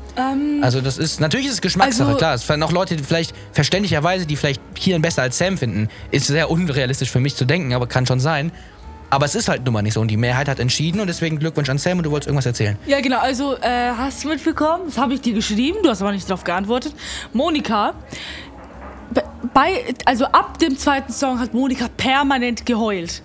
also 0.61 0.79
das 0.79 0.97
ist, 0.99 1.19
natürlich 1.19 1.47
ist 1.47 1.53
es 1.53 1.61
Geschmackssache, 1.61 2.07
also- 2.07 2.17
klar. 2.19 2.35
Es 2.35 2.43
fallen 2.43 2.61
auch 2.61 2.71
Leute, 2.71 2.95
die 2.95 3.03
vielleicht 3.03 3.33
verständlicherweise, 3.51 4.25
die 4.27 4.35
vielleicht 4.35 4.61
Kian 4.75 5.01
besser 5.01 5.23
als 5.23 5.37
Sam 5.39 5.57
finden. 5.57 5.89
Ist 6.11 6.27
sehr 6.27 6.51
unrealistisch 6.51 7.09
für 7.09 7.19
mich 7.19 7.35
zu 7.35 7.45
denken, 7.45 7.73
aber 7.73 7.87
kann 7.87 8.05
schon 8.05 8.19
sein. 8.19 8.51
Aber 9.09 9.25
es 9.25 9.35
ist 9.35 9.47
halt 9.47 9.63
nun 9.65 9.73
mal 9.73 9.81
nicht 9.83 9.93
so 9.93 10.01
und 10.01 10.07
die 10.09 10.17
Mehrheit 10.17 10.47
hat 10.47 10.59
entschieden 10.59 10.99
und 10.99 11.05
deswegen 11.07 11.37
Glückwunsch 11.39 11.69
an 11.69 11.77
Sam 11.77 11.97
und 11.97 12.03
du 12.03 12.11
wolltest 12.11 12.27
irgendwas 12.27 12.45
erzählen. 12.47 12.77
Ja, 12.87 12.99
genau. 12.99 13.19
Also, 13.19 13.55
äh, 13.57 13.91
hast 13.97 14.23
du 14.23 14.27
mitbekommen? 14.29 14.83
Das 14.87 14.97
habe 14.97 15.13
ich 15.15 15.21
dir 15.21 15.33
geschrieben. 15.33 15.77
Du 15.83 15.89
hast 15.89 16.01
aber 16.01 16.11
nicht 16.11 16.27
darauf 16.29 16.43
geantwortet. 16.43 16.93
Monika. 17.31 17.93
be- 19.11 19.23
Bei, 19.53 19.83
also 20.05 20.25
ab 20.25 20.57
dem 20.59 20.77
zweiten 20.77 21.11
Song 21.13 21.39
hat 21.39 21.53
Monika 21.53 21.87
permanent 21.95 22.65
geheult. 22.65 23.21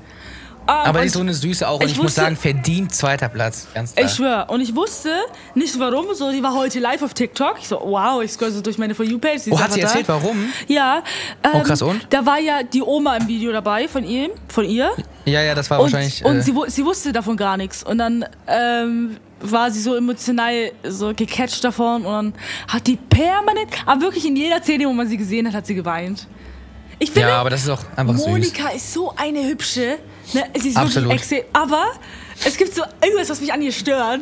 Ähm, 0.68 0.74
Aber 0.74 1.00
die 1.00 1.06
ist 1.06 1.14
so 1.14 1.20
eine 1.20 1.32
Süße 1.32 1.66
auch 1.66 1.80
und 1.80 1.86
ich 1.86 1.92
ich, 1.92 1.96
muss 1.96 2.08
wusste- 2.08 2.20
sagen, 2.20 2.36
verdient 2.36 2.94
zweiter 2.94 3.28
Platz. 3.30 3.66
Ganz 3.74 3.94
klar. 3.94 4.06
ich 4.06 4.12
schwöre. 4.12 4.46
Und 4.48 4.60
ich 4.60 4.74
wusste 4.76 5.10
nicht 5.54 5.78
warum. 5.78 6.06
So, 6.14 6.30
die 6.30 6.42
war 6.42 6.54
heute 6.54 6.78
live 6.78 7.02
auf 7.02 7.14
TikTok. 7.14 7.56
Ich 7.58 7.68
so, 7.68 7.80
wow, 7.82 8.22
ich 8.22 8.32
scroll 8.32 8.50
so 8.50 8.60
durch 8.60 8.76
meine 8.76 8.94
For 8.94 9.06
You-Page. 9.06 9.40
oh, 9.50 9.58
hat 9.58 9.72
sie 9.72 9.82
einfach 9.82 9.92
da. 9.94 9.98
erzählt, 10.00 10.08
warum? 10.08 10.52
Ja. 10.66 11.02
Ähm, 11.42 11.50
Oh, 11.54 11.60
krass, 11.62 11.80
und? 11.80 12.06
Da 12.10 12.26
war 12.26 12.38
ja 12.38 12.62
die 12.62 12.82
Oma 12.82 13.16
im 13.16 13.26
Video 13.28 13.50
dabei 13.50 13.88
von 13.88 14.04
ihm, 14.04 14.30
von 14.48 14.66
ihr. 14.66 14.90
Ja, 15.24 15.40
ja, 15.42 15.54
das 15.54 15.70
war 15.70 15.78
Und, 15.80 15.84
wahrscheinlich. 15.92 16.22
und 16.24 16.36
äh, 16.36 16.42
sie, 16.42 16.54
sie 16.66 16.84
wusste 16.84 17.12
davon 17.12 17.36
gar 17.38 17.56
nichts. 17.56 17.82
Und 17.82 17.96
dann 17.98 18.26
ähm, 18.46 19.16
war 19.40 19.70
sie 19.70 19.80
so 19.80 19.94
emotional 19.96 20.72
so 20.86 21.14
gecatcht 21.14 21.64
davon 21.64 22.04
und 22.04 22.12
dann 22.12 22.34
hat 22.68 22.86
die 22.86 22.96
permanent, 22.96 23.70
aber 23.86 24.02
wirklich 24.02 24.26
in 24.26 24.36
jeder 24.36 24.60
Szene, 24.62 24.84
wo 24.86 24.92
man 24.92 25.08
sie 25.08 25.16
gesehen 25.16 25.46
hat, 25.46 25.54
hat 25.54 25.66
sie 25.66 25.74
geweint. 25.74 26.26
Ich 26.98 27.12
finde, 27.12 27.28
ja, 27.28 27.36
aber 27.40 27.48
das 27.50 27.62
ist 27.62 27.68
auch 27.70 27.80
einfach 27.94 28.16
süß. 28.16 28.26
Monika 28.26 28.70
ist 28.70 28.92
so 28.92 29.14
eine 29.16 29.46
hübsche. 29.46 29.98
Ne? 30.34 30.44
Sie 30.58 30.68
ist 30.68 30.76
Absolut. 30.76 31.08
wirklich 31.10 31.20
extrem. 31.32 31.44
Aber 31.54 31.86
es 32.44 32.56
gibt 32.56 32.74
so 32.74 32.82
irgendwas, 33.02 33.30
was 33.30 33.40
mich 33.40 33.52
an 33.52 33.62
ihr 33.62 33.72
stört. 33.72 34.20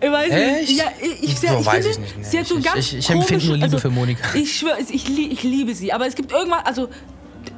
Ich 0.00 0.10
weiß 0.10 0.30
Echt? 0.32 0.60
nicht. 0.70 0.78
Ja, 0.78 0.84
ich, 1.00 1.22
ich, 1.22 1.38
So 1.40 1.46
ich 1.46 1.66
weiß 1.66 1.86
finde, 1.86 1.88
ich 2.08 2.16
nicht. 2.16 2.30
Sie 2.30 2.38
hat 2.38 2.46
so 2.46 2.58
Ich- 2.58 2.64
ganz 2.64 2.78
ich- 2.78 2.98
ich 2.98 3.10
empfinde 3.10 3.46
nur 3.46 3.54
Liebe 3.54 3.64
also, 3.66 3.78
für 3.78 3.90
Monika. 3.90 4.34
Ich 4.34 4.58
schwöre, 4.58 4.78
ich, 4.80 5.08
ich 5.18 5.42
liebe 5.44 5.74
sie. 5.74 5.92
Aber 5.92 6.06
es 6.08 6.14
gibt 6.16 6.32
irgendwas, 6.32 6.64
also 6.66 6.88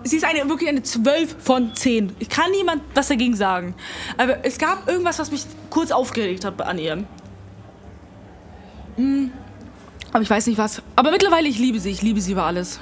sie 0.04 0.16
ist 0.16 0.24
eine, 0.24 0.46
wirklich 0.48 0.68
eine 0.68 0.82
12 0.82 1.36
von 1.42 1.74
10. 1.74 2.14
Ich 2.18 2.28
kann 2.28 2.50
niemand 2.50 2.82
was 2.94 3.08
dagegen 3.08 3.34
sagen. 3.34 3.74
Aber 4.18 4.44
es 4.44 4.58
gab 4.58 4.86
irgendwas, 4.88 5.18
was 5.18 5.30
mich 5.30 5.46
kurz 5.70 5.90
aufgeregt 5.90 6.44
hat 6.44 6.60
an 6.60 6.78
ihr. 6.78 7.04
Hm. 8.96 9.32
Aber 10.12 10.22
ich 10.22 10.30
weiß 10.30 10.46
nicht 10.46 10.58
was. 10.58 10.82
Aber 10.96 11.10
mittlerweile, 11.10 11.48
ich 11.48 11.58
liebe 11.58 11.80
sie. 11.80 11.90
Ich 11.90 12.02
liebe 12.02 12.20
sie 12.20 12.32
über 12.32 12.44
alles. 12.44 12.78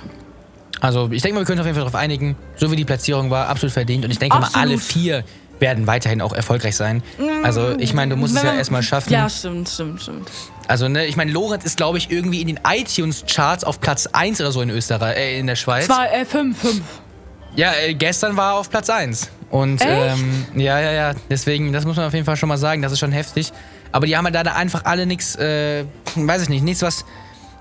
Also, 0.83 1.09
ich 1.12 1.22
denke 1.22 1.37
mal, 1.37 1.43
wir 1.43 1.47
können 1.47 1.61
uns 1.61 1.62
auf 1.62 1.66
jeden 1.66 1.76
Fall 1.76 1.85
darauf 1.85 1.95
einigen, 1.95 2.37
so 2.57 2.72
wie 2.72 2.76
die 2.76 2.85
Platzierung 2.85 3.30
war, 3.30 3.49
absolut 3.49 3.72
verdient. 3.72 4.05
Und 4.05 4.11
ich 4.11 4.18
denke 4.18 4.37
mal, 4.37 4.47
Absolut. 4.47 4.68
alle 4.68 4.78
vier 4.78 5.22
werden 5.61 5.87
weiterhin 5.87 6.20
auch 6.20 6.33
erfolgreich 6.33 6.74
sein. 6.74 7.05
Also, 7.45 7.78
ich 7.78 7.95
meine, 7.95 8.14
du 8.14 8.16
musst 8.16 8.37
es 8.37 8.43
ja 8.43 8.53
erstmal 8.53 8.83
schaffen. 8.83 9.12
Ja, 9.12 9.28
stimmt, 9.30 9.68
stimmt, 9.68 10.03
stimmt. 10.03 10.28
Also, 10.66 10.89
ne, 10.89 11.07
ich 11.07 11.16
meine, 11.16 11.30
Lorenz 11.30 11.64
ist, 11.64 11.76
glaube 11.76 11.99
ich, 11.99 12.11
irgendwie 12.11 12.41
in 12.41 12.49
den 12.49 12.59
iTunes-Charts 12.68 13.62
auf 13.62 13.80
Platz 13.80 14.09
1 14.09 14.41
oder 14.41 14.51
so 14.51 14.61
in 14.61 14.70
Österreich, 14.70 15.16
äh, 15.16 15.39
in 15.39 15.47
der 15.47 15.55
Schweiz. 15.55 15.87
Zwei, 15.87 16.09
äh, 16.09 16.24
fünf, 16.24 16.59
fünf. 16.61 16.83
Ja, 17.55 17.72
äh, 17.74 17.95
gestern 17.95 18.37
war 18.37 18.55
er 18.55 18.59
auf 18.59 18.68
Platz 18.68 18.91
1. 18.91 19.30
Und 19.51 19.83
ähm, 19.87 20.47
ja, 20.57 20.80
ja, 20.80 20.91
ja, 20.91 21.14
deswegen, 21.30 21.72
das 21.72 21.85
muss 21.85 21.97
man 21.97 22.07
auf 22.07 22.14
jeden 22.14 22.24
Fall 22.24 22.37
schon 22.37 22.49
mal 22.49 22.59
sagen, 22.59 22.83
das 22.83 22.91
ist 22.91 22.99
schon 22.99 23.12
heftig. 23.12 23.53
Aber 23.93 24.07
die 24.07 24.16
haben 24.16 24.24
halt 24.24 24.35
da 24.35 24.41
einfach 24.41 24.85
alle 24.85 25.07
nichts, 25.07 25.37
äh, 25.37 25.85
weiß 26.16 26.43
ich 26.43 26.49
nicht, 26.49 26.64
nichts 26.64 26.83
was. 26.83 27.05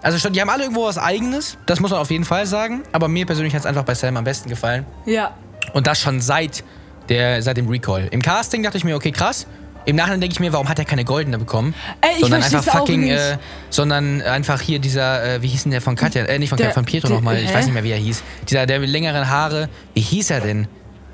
Also 0.02 0.18
schon, 0.18 0.34
die 0.34 0.42
haben 0.42 0.50
alle 0.50 0.64
irgendwo 0.64 0.86
was 0.86 0.98
eigenes, 0.98 1.58
das 1.68 1.80
muss 1.80 1.92
man 1.92 2.00
auf 2.00 2.10
jeden 2.10 2.26
Fall 2.26 2.46
sagen. 2.46 2.82
Aber 2.92 3.08
mir 3.08 3.26
persönlich 3.26 3.54
hat 3.54 3.62
es 3.62 3.66
einfach 3.66 3.84
bei 3.84 3.94
Sam 3.94 4.18
am 4.18 4.24
besten 4.24 4.50
gefallen. 4.50 4.86
Ja. 5.06 5.36
Und 5.74 5.86
das 5.88 6.00
schon 6.00 6.22
seit, 6.22 6.64
der, 7.10 7.42
seit 7.44 7.58
dem 7.58 7.68
Recall. 7.70 8.08
Im 8.12 8.22
Casting 8.22 8.64
dachte 8.64 8.78
ich 8.78 8.84
mir, 8.84 8.96
okay, 8.96 9.12
krass. 9.12 9.46
Im 9.86 9.96
Nachhinein 9.96 10.22
denke 10.22 10.34
ich 10.34 10.40
mir, 10.40 10.54
warum 10.54 10.70
hat 10.70 10.78
er 10.78 10.86
keine 10.86 11.04
goldene 11.04 11.40
bekommen? 11.40 11.74
Ey, 12.02 12.12
ich 12.16 12.20
sondern 12.22 12.44
einfach 12.44 12.64
fucking, 12.64 13.08
äh, 13.10 13.38
sondern 13.72 14.22
einfach 14.22 14.62
hier 14.62 14.78
dieser, 14.80 15.24
äh, 15.24 15.42
wie 15.42 15.48
hieß 15.48 15.64
denn 15.64 15.72
der 15.72 15.82
von 15.82 15.96
Katja? 15.96 16.24
Äh, 16.26 16.38
nicht 16.38 16.50
von 16.50 16.58
Der- 16.58 16.68
Katja, 16.68 16.74
von 16.82 16.86
Pietro 16.86 17.10
nochmal. 17.10 17.38
Ich 17.38 17.52
weiß 17.54 17.66
nicht 17.66 17.74
mehr, 17.74 17.84
wie 17.84 17.92
er 17.92 17.98
hieß. 17.98 18.22
Dieser, 18.48 18.66
der 18.68 18.80
mit 18.80 18.90
längeren 18.90 19.28
Haare. 19.28 19.70
Wie 19.96 20.02
hieß 20.02 20.30
er 20.30 20.42
denn? 20.42 20.68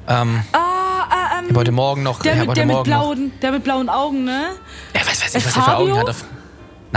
Ähm, 0.10 0.44
Ah, 0.52 0.58
ich 0.58 1.44
ähm, 1.44 1.50
hab 1.50 1.58
heute 1.58 1.72
Morgen 1.72 2.04
noch. 2.04 2.22
der 2.22 2.34
ich 2.42 2.48
mit, 2.48 2.58
der, 2.58 2.66
mit 2.66 2.76
Morgen 2.76 2.90
noch. 2.90 3.00
blauen, 3.04 3.32
der 3.42 3.52
mit 3.54 3.64
blauen 3.64 3.88
Augen, 3.90 4.26
ne? 4.26 4.48
Ja, 4.94 5.02
weiß, 5.02 5.24
weiß 5.24 5.34
nicht, 5.34 5.46
was 5.46 5.56
er 5.56 5.62
für 5.64 5.76
Augen 5.78 5.98
hat. 5.98 6.10
Auf, 6.10 6.26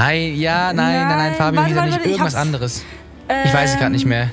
nein, 0.02 0.36
ja, 0.36 0.72
nein, 0.72 1.08
nein, 1.08 1.18
nein, 1.18 1.34
Fabio 1.34 1.60
warte, 1.60 1.68
hieß 1.70 1.76
er 1.78 1.84
nicht. 1.84 1.92
warte, 1.94 2.04
ich 2.06 2.10
Irgendwas 2.12 2.34
hab's- 2.34 2.42
anderes. 2.42 2.82
Ich 3.44 3.54
weiß 3.54 3.72
es 3.72 3.78
gerade 3.78 3.92
nicht 3.92 4.06
mehr. 4.06 4.30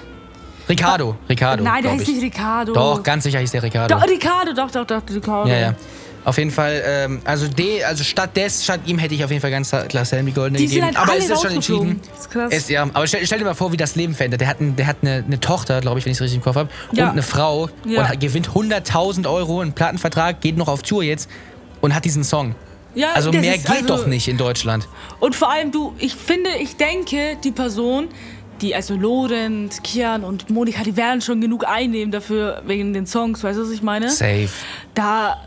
Ricardo, 0.69 1.15
Ricardo. 1.29 1.63
Nein, 1.63 1.83
der 1.83 1.93
heißt 1.93 2.01
ich. 2.01 2.07
nicht 2.15 2.23
Ricardo. 2.23 2.73
Doch, 2.73 3.01
ganz 3.03 3.23
sicher 3.23 3.39
hieß 3.39 3.51
der 3.51 3.63
Ricardo. 3.63 3.95
Doch, 3.95 4.05
Ricardo, 4.07 4.53
doch, 4.53 4.69
doch, 4.71 4.85
doch, 4.85 5.01
Ricardo. 5.13 5.49
Ja, 5.49 5.57
ja. 5.57 5.73
Auf 6.25 6.37
jeden 6.37 6.51
Fall, 6.51 6.83
ähm, 6.85 7.21
also 7.23 7.47
D, 7.47 7.81
also 7.85 8.03
statt 8.03 8.35
des, 8.35 8.65
statt 8.65 8.81
ihm 8.85 8.97
hätte 8.97 9.15
ich 9.15 9.23
auf 9.23 9.29
jeden 9.31 9.41
Fall 9.41 9.51
ganz 9.51 9.69
klar 9.87 10.03
Sam 10.03 10.25
die 10.25 10.33
Goldene 10.33 10.57
Die 10.57 10.65
gegeben. 10.67 10.87
halt 10.87 10.97
aber 10.97 11.15
es 11.17 11.29
ist 11.29 11.41
schon 11.41 11.51
entschieden. 11.51 12.01
Das 12.11 12.19
ist 12.21 12.31
krass. 12.31 12.49
Es, 12.51 12.67
ja, 12.67 12.83
aber 12.83 13.07
stell, 13.07 13.25
stell 13.25 13.39
dir 13.39 13.45
mal 13.45 13.53
vor, 13.53 13.71
wie 13.71 13.77
das 13.77 13.95
Leben 13.95 14.13
verändert. 14.13 14.41
Der 14.41 14.49
hat, 14.49 14.59
ein, 14.59 14.75
der 14.75 14.87
hat 14.87 14.97
eine, 15.03 15.23
eine 15.25 15.39
Tochter, 15.39 15.79
glaube 15.79 15.99
ich, 15.99 16.05
wenn 16.05 16.11
ich 16.11 16.17
es 16.17 16.21
richtig 16.21 16.35
im 16.39 16.43
Kopf 16.43 16.57
habe, 16.57 16.69
Ja. 16.91 17.05
und 17.05 17.11
eine 17.11 17.23
Frau 17.23 17.69
Ja. 17.85 18.01
und 18.01 18.09
hat, 18.09 18.19
gewinnt 18.19 18.49
100.000 18.49 19.25
Euro, 19.25 19.61
einen 19.61 19.71
Plattenvertrag, 19.71 20.41
geht 20.41 20.57
noch 20.57 20.67
auf 20.67 20.81
Tour 20.83 21.01
jetzt 21.01 21.29
und 21.79 21.95
hat 21.95 22.03
diesen 22.03 22.25
Song. 22.25 22.55
Ja, 22.97 23.11
Also 23.13 23.31
mehr 23.31 23.55
ist 23.55 23.65
geht 23.67 23.83
also- 23.83 23.97
doch 23.97 24.07
nicht 24.07 24.27
in 24.27 24.37
Deutschland. 24.37 24.87
Und 25.19 25.35
vor 25.35 25.51
allem, 25.51 25.71
du, 25.71 25.93
ich 25.99 26.15
finde, 26.15 26.49
ich 26.59 26.75
denke, 26.77 27.37
die 27.43 27.51
Person, 27.51 28.07
die, 28.61 28.73
also 28.73 28.95
Lorenz, 28.95 29.81
Kian 29.83 30.23
und 30.23 30.49
Monika, 30.49 30.83
die 30.83 30.97
werden 30.97 31.21
schon 31.21 31.39
genug 31.39 31.67
einnehmen 31.67 32.11
dafür, 32.11 32.63
wegen 32.65 32.93
den 32.93 33.05
Songs, 33.05 33.43
weißt 33.43 33.59
du, 33.59 33.63
was 33.63 33.69
ich 33.71 33.83
meine? 33.83 34.09
Safe. 34.09 34.49
Da, 34.95 35.37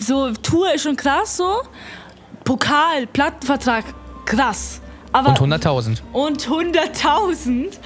so, 0.00 0.32
Tour 0.32 0.72
ist 0.74 0.82
schon 0.82 0.96
krass 0.96 1.36
so. 1.36 1.56
Pokal, 2.44 3.06
Plattenvertrag, 3.12 3.84
krass. 4.24 4.80
Aber, 5.12 5.30
Und 5.30 5.38
100.000. 5.54 5.98
und 6.12 6.46
100.000. 6.48 7.78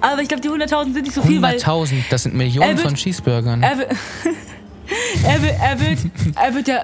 Aber 0.00 0.22
ich 0.22 0.28
glaube, 0.28 0.40
die 0.42 0.48
100.000 0.48 0.92
sind 0.94 1.02
nicht 1.02 1.14
so 1.14 1.22
viel, 1.22 1.42
weil 1.42 1.56
100.000, 1.56 2.04
das 2.10 2.22
sind 2.22 2.34
Millionen 2.36 2.76
wird- 2.76 2.86
von 2.86 2.94
Cheeseburgern. 2.94 3.62
er, 3.62 3.78
wi- 3.78 3.86
er, 5.24 5.42
wird, 5.42 5.54
er, 5.60 5.80
wird, 5.80 5.98
er 6.36 6.54
wird 6.54 6.68
ja 6.68 6.82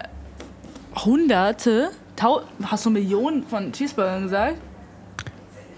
Hunderte, 0.96 1.90
Tau 2.16 2.42
hast 2.62 2.86
du 2.86 2.90
Millionen 2.90 3.42
von 3.44 3.72
Cheeseburgern 3.72 4.24
gesagt? 4.24 4.56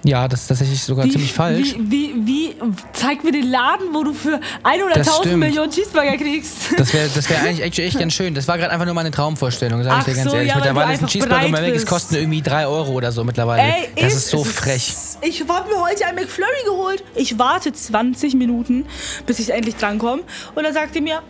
Ja, 0.06 0.28
das 0.28 0.42
ist 0.42 0.46
tatsächlich 0.46 0.82
sogar 0.82 1.08
ziemlich 1.08 1.32
falsch. 1.32 1.74
Wie, 1.78 2.14
wie, 2.14 2.26
wie, 2.26 2.54
zeig 2.92 3.24
mir 3.24 3.32
den 3.32 3.50
Laden, 3.50 3.92
wo 3.92 4.04
du 4.04 4.12
für 4.12 4.40
Das 4.94 5.08
100.000 5.08 5.18
stimmt. 5.18 5.36
Millionen 5.38 5.70
Cheeseburger 5.70 6.16
kriegst. 6.16 6.78
Das 6.78 6.92
wäre 6.94 7.08
das 7.12 7.28
wär 7.28 7.40
eigentlich 7.42 7.62
echt, 7.62 7.78
echt 7.78 7.98
ganz 7.98 8.12
schön. 8.12 8.34
Das 8.34 8.46
war 8.46 8.56
gerade 8.56 8.70
einfach 8.72 8.84
nur 8.86 8.94
meine 8.94 9.10
Traumvorstellung, 9.10 9.82
sag 9.82 9.98
ich 10.00 10.04
dir 10.04 10.14
ganz 10.14 10.30
so, 10.30 10.36
ehrlich. 10.36 10.50
ja, 10.50 10.56
mittlerweile 10.56 10.94
ist 10.94 11.02
ein 11.02 11.08
Cheeseburger 11.08 11.48
mal 11.48 11.62
weg, 11.62 11.70
es 11.70 11.82
bist. 11.82 11.86
kosten 11.88 12.14
irgendwie 12.14 12.40
3 12.40 12.66
Euro 12.66 12.92
oder 12.92 13.10
so 13.10 13.24
mittlerweile. 13.24 13.62
Ey, 13.62 13.88
das 14.00 14.14
ist 14.14 14.28
so 14.28 14.44
frech. 14.44 14.94
Ich 15.22 15.40
habe 15.48 15.68
mir 15.68 15.80
heute 15.80 16.06
ein 16.06 16.14
McFlurry 16.14 16.64
geholt. 16.64 17.02
Ich 17.16 17.38
warte 17.38 17.72
20 17.72 18.34
Minuten, 18.34 18.86
bis 19.26 19.40
ich 19.40 19.50
endlich 19.50 19.76
drankomme. 19.76 20.22
Und 20.54 20.62
dann 20.62 20.72
sagt 20.72 20.94
er 20.94 21.02
mir, 21.02 21.14
ja, 21.14 21.22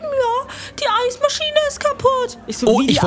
die 0.78 0.84
Eismaschine 1.08 1.56
ist 1.68 1.80
kaputt. 1.80 2.38
Ich 2.46 2.58
so, 2.58 2.66
Oh, 2.66 2.80
wie 2.80 2.90
ich 2.90 3.00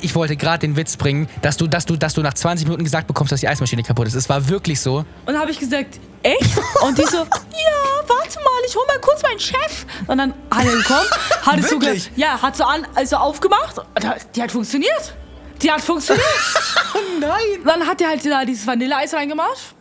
ich 0.00 0.14
wollte 0.14 0.36
gerade 0.36 0.60
den 0.60 0.76
Witz 0.76 0.96
bringen, 0.96 1.28
dass 1.42 1.56
du, 1.56 1.66
dass 1.66 1.84
du, 1.84 1.96
dass 1.96 2.14
du 2.14 2.22
nach 2.22 2.34
20 2.34 2.66
Minuten 2.66 2.84
gesagt 2.84 3.06
bekommst, 3.06 3.32
dass 3.32 3.40
die 3.40 3.48
Eismaschine 3.48 3.82
kaputt 3.82 4.06
ist. 4.06 4.14
Es 4.14 4.28
war 4.28 4.48
wirklich 4.48 4.80
so. 4.80 4.85
Und 4.94 5.06
dann 5.26 5.38
habe 5.38 5.50
ich 5.50 5.58
gesagt, 5.58 6.00
echt? 6.22 6.58
Und 6.82 6.98
die 6.98 7.04
so, 7.04 7.16
ja, 7.18 7.26
warte 8.06 8.38
mal, 8.38 8.62
ich 8.66 8.74
hol 8.74 8.84
mal 8.86 8.98
kurz 9.00 9.22
meinen 9.22 9.40
Chef. 9.40 9.86
Und 10.06 10.18
dann 10.18 10.34
hat 10.50 10.64
er 10.64 10.72
gekommen, 10.72 11.08
hat 11.42 11.58
es 11.58 11.70
so, 11.70 11.78
ja, 12.16 12.40
hat 12.40 12.56
so 12.56 12.64
an, 12.64 12.86
also 12.94 13.16
aufgemacht. 13.16 13.76
Die 14.34 14.42
hat 14.42 14.52
funktioniert. 14.52 15.14
Die 15.62 15.70
hat 15.70 15.80
funktioniert. 15.80 16.26
Nein. 17.20 17.62
dann 17.64 17.86
hat 17.86 18.00
er 18.00 18.08
halt 18.08 18.26
da 18.26 18.44
dieses 18.44 18.66
Vanilleeis 18.66 19.14
reingemacht. 19.14 19.74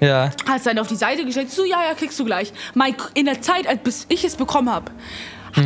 Ja. 0.00 0.30
Hat 0.46 0.58
es 0.58 0.62
dann 0.62 0.78
auf 0.78 0.86
die 0.86 0.96
Seite 0.96 1.24
gestellt. 1.24 1.50
So, 1.50 1.64
ja, 1.64 1.82
ja, 1.84 1.94
kriegst 1.94 2.18
du 2.18 2.24
gleich. 2.24 2.52
Mein, 2.74 2.94
in 3.14 3.26
der 3.26 3.42
Zeit, 3.42 3.66
als 3.66 3.82
bis 3.82 4.06
ich 4.08 4.24
es 4.24 4.36
bekommen 4.36 4.70
habe, 4.70 4.92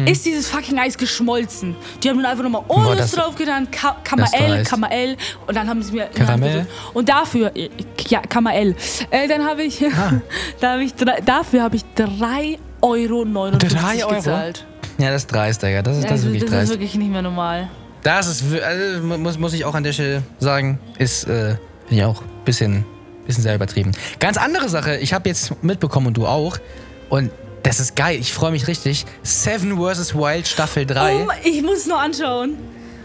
ist 0.07 0.25
dieses 0.25 0.49
fucking 0.49 0.79
Eis 0.79 0.97
geschmolzen. 0.97 1.75
Die 2.03 2.09
haben 2.09 2.19
dann 2.23 2.27
einfach 2.27 2.45
nochmal 2.45 2.97
das- 2.97 3.13
drauf 3.13 3.35
getan, 3.35 3.71
Ka 3.71 3.97
das 4.17 4.31
dreist. 4.31 4.71
Karamell 4.71 5.17
und 5.47 5.55
dann 5.57 5.69
haben 5.69 5.83
sie 5.83 5.93
mir... 5.93 6.07
Karamell? 6.07 6.67
Und 6.95 7.09
dafür, 7.09 7.51
äh, 7.57 7.69
ja, 8.09 8.21
Karamell. 8.21 8.75
Äh, 9.11 9.29
dann 9.29 9.45
habe 9.45 9.63
ich, 9.63 9.85
Ah. 9.87 10.21
da 10.61 10.73
hab 10.75 10.81
ich 10.81 10.95
drei, 10.95 11.21
dafür 11.21 11.63
habe 11.63 11.77
ich 11.77 11.85
3,59 11.97 12.59
Euro 12.81 13.41
Euro? 13.41 13.59
gezahlt. 13.59 14.67
Ja, 14.99 15.11
das 15.11 15.23
ist 15.23 15.33
dreist, 15.33 15.63
Digga. 15.63 15.83
Das 15.83 15.97
ist, 15.99 16.05
das 16.11 16.21
ist 16.21 16.25
wirklich 16.27 16.43
das 16.45 16.51
ist 16.51 16.57
dreist. 16.59 16.71
wirklich 16.71 16.95
nicht 16.95 17.11
mehr 17.11 17.23
normal. 17.23 17.69
Das 18.03 18.27
ist, 18.27 18.45
also, 18.63 19.03
mu- 19.07 19.19
muss, 19.19 19.39
muss 19.39 19.53
ich 19.53 19.65
auch 19.65 19.75
an 19.75 19.83
der 19.85 19.93
Stelle 19.93 20.23
sagen, 20.39 20.79
ist, 20.99 21.25
äh, 21.25 21.57
finde 21.87 22.03
ich 22.03 22.05
auch 22.05 22.21
ein 22.23 22.29
bisschen, 22.45 22.85
bisschen 23.27 23.43
sehr 23.43 23.55
übertrieben. 23.55 23.93
Ganz 24.19 24.37
andere 24.37 24.69
Sache, 24.69 24.97
ich 24.99 25.13
habe 25.15 25.29
jetzt 25.29 25.63
mitbekommen 25.63 26.09
und 26.09 26.17
du 26.17 26.27
auch, 26.27 26.59
und 27.09 27.31
das 27.63 27.81
ist 27.81 27.97
geil, 27.97 28.19
ich 28.21 28.33
freue 28.33 28.51
mich 28.51 28.67
richtig. 28.67 29.05
Seven 29.23 29.79
vs. 29.79 30.15
Wild 30.15 30.47
Staffel 30.47 30.87
3. 30.87 31.15
Oh, 31.17 31.29
ich 31.45 31.63
muss 31.63 31.79
es 31.79 31.87
noch 31.87 32.01
anschauen. 32.01 32.57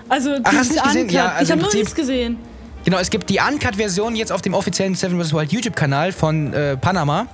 Also, 0.09 0.35
Ach, 0.43 0.53
hast 0.53 0.71
du 0.71 0.73
nicht 0.75 0.83
gesehen? 0.83 1.01
Uncut. 1.01 1.13
Ja, 1.13 1.27
also 1.29 1.43
ich 1.43 1.51
habe 1.51 1.61
nur 1.61 1.73
nichts 1.73 1.95
gesehen. 1.95 2.37
Genau, 2.85 2.99
es 2.99 3.09
gibt 3.09 3.29
die 3.29 3.39
Uncut-Version 3.39 4.15
jetzt 4.15 4.31
auf 4.31 4.41
dem 4.41 4.53
offiziellen 4.53 4.95
Seven 4.95 5.21
vs. 5.21 5.33
Wild 5.33 5.51
YouTube-Kanal 5.51 6.11
von 6.13 6.53
äh, 6.53 6.77
Panama. 6.77 7.27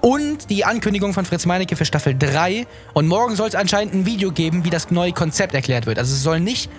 Und 0.00 0.48
die 0.48 0.64
Ankündigung 0.64 1.12
von 1.12 1.24
Fritz 1.26 1.44
Meinecke 1.44 1.76
für 1.76 1.84
Staffel 1.84 2.16
3. 2.16 2.66
Und 2.94 3.06
morgen 3.06 3.36
soll 3.36 3.48
es 3.48 3.54
anscheinend 3.54 3.92
ein 3.92 4.06
Video 4.06 4.30
geben, 4.30 4.64
wie 4.64 4.70
das 4.70 4.90
neue 4.90 5.12
Konzept 5.12 5.54
erklärt 5.54 5.86
wird. 5.86 5.98
Also 5.98 6.14
es 6.14 6.22
soll 6.22 6.40
nicht. 6.40 6.70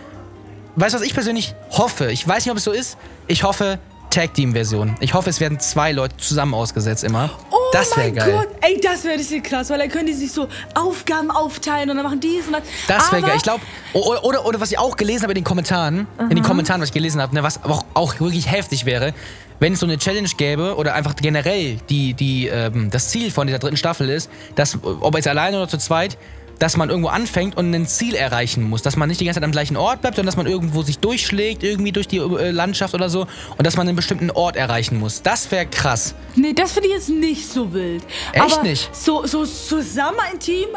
Weißt 0.76 0.96
du, 0.96 1.00
was 1.00 1.06
ich 1.06 1.14
persönlich 1.14 1.54
hoffe? 1.72 2.12
Ich 2.12 2.28
weiß 2.28 2.46
nicht, 2.46 2.52
ob 2.52 2.58
es 2.58 2.64
so 2.64 2.72
ist. 2.72 2.98
Ich 3.28 3.44
hoffe 3.44 3.80
Tag 4.12 4.34
Team-Version. 4.34 4.96
Ich 5.00 5.14
hoffe, 5.14 5.30
es 5.30 5.40
werden 5.40 5.60
zwei 5.60 5.92
Leute 5.92 6.16
zusammen 6.18 6.54
ausgesetzt 6.54 7.04
immer. 7.04 7.32
Oh 7.50 7.56
das 7.72 7.96
wäre 7.98 8.08
mein 8.08 8.16
geil. 8.16 8.32
Gott, 8.34 8.50
ey, 8.62 8.80
das 8.82 9.04
wäre 9.04 9.18
richtig 9.18 9.44
krass, 9.44 9.70
weil 9.70 9.80
dann 9.80 9.90
können 9.90 10.08
die 10.08 10.14
sich 10.14 10.32
so 10.32 10.48
Aufgaben 10.76 11.32
aufteilen 11.32 11.90
und 11.90 11.96
dann 11.96 12.06
machen 12.06 12.20
dies 12.20 12.46
und 12.46 12.54
das. 12.54 12.64
Das 12.88 13.12
wäre 13.12 13.22
geil. 13.22 13.34
Ich 13.38 13.44
glaube, 13.44 13.62
oder, 13.94 14.24
oder, 14.24 14.46
oder 14.46 14.60
was 14.60 14.72
ich 14.72 14.78
auch 14.78 14.96
gelesen 14.98 15.24
habe 15.24 15.32
in 15.32 15.38
den 15.38 15.44
Kommentaren, 15.44 16.08
in 16.20 16.36
den 16.36 16.44
Kommentaren, 16.44 16.82
was 16.82 16.90
ich 16.90 16.94
gelesen 16.94 17.22
habe, 17.22 17.34
ne, 17.34 17.44
was 17.44 17.64
auch, 17.64 17.86
auch 17.94 18.20
wirklich 18.20 18.52
heftig 18.52 18.86
wäre, 18.86 19.14
wenn 19.60 19.74
es 19.74 19.80
so 19.80 19.86
eine 19.86 19.98
Challenge 19.98 20.30
gäbe 20.38 20.76
oder 20.76 20.96
einfach 20.96 21.16
generell 21.16 21.78
die, 21.90 22.14
die, 22.14 22.48
ähm, 22.48 22.90
das 22.90 23.10
Ziel 23.10 23.32
von 23.32 23.48
dieser 23.48 23.60
dritten 23.60 23.78
Staffel 23.78 24.10
ist, 24.10 24.30
dass, 24.56 24.78
ob 24.84 25.16
jetzt 25.16 25.28
alleine 25.28 25.58
oder 25.58 25.68
zu 25.70 25.78
zweit, 25.78 26.18
dass 26.62 26.78
man 26.78 26.90
irgendwo 26.90 27.10
anfängt 27.10 27.58
und 27.58 27.74
ein 27.74 27.88
Ziel 27.88 28.14
erreichen 28.14 28.64
muss. 28.64 28.82
Dass 28.84 28.96
man 28.96 29.10
nicht 29.10 29.20
die 29.20 29.26
ganze 29.26 29.40
Zeit 29.40 29.44
am 29.46 29.52
gleichen 29.52 29.78
Ort 29.78 30.02
bleibt, 30.02 30.16
sondern 30.16 30.28
dass 30.28 30.38
man 30.38 30.46
irgendwo 30.46 30.84
sich 30.84 31.00
durchschlägt, 31.00 31.64
irgendwie 31.64 31.92
durch 31.92 32.08
die 32.08 32.18
äh, 32.18 32.52
Landschaft 32.52 32.94
oder 32.94 33.10
so 33.10 33.22
und 33.58 33.66
dass 33.66 33.78
man 33.78 33.88
einen 33.88 33.96
bestimmten 33.96 34.30
Ort 34.32 34.56
erreichen 34.56 35.00
muss. 35.00 35.22
Das 35.24 35.50
wäre 35.52 35.66
krass. 35.66 36.14
Nee, 36.36 36.54
das 36.54 36.74
finde 36.74 36.90
ich 36.90 36.94
jetzt 36.96 37.10
nicht 37.10 37.48
so 37.52 37.74
wild. 37.74 38.04
Echt 38.34 38.44
Aber 38.44 38.64
nicht? 38.64 38.96
So, 38.96 39.26
so 39.26 39.44
zusammen 39.46 40.20
ein 40.32 40.40
Team, 40.40 40.68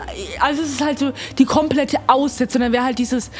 also 0.40 0.62
es 0.62 0.70
ist 0.70 0.80
halt 0.80 0.98
so 0.98 1.12
die 1.38 1.44
komplette 1.44 1.98
Aussetzung. 2.06 2.62
Dann 2.62 2.72
wäre 2.72 2.84
halt 2.84 2.98
dieses, 2.98 3.30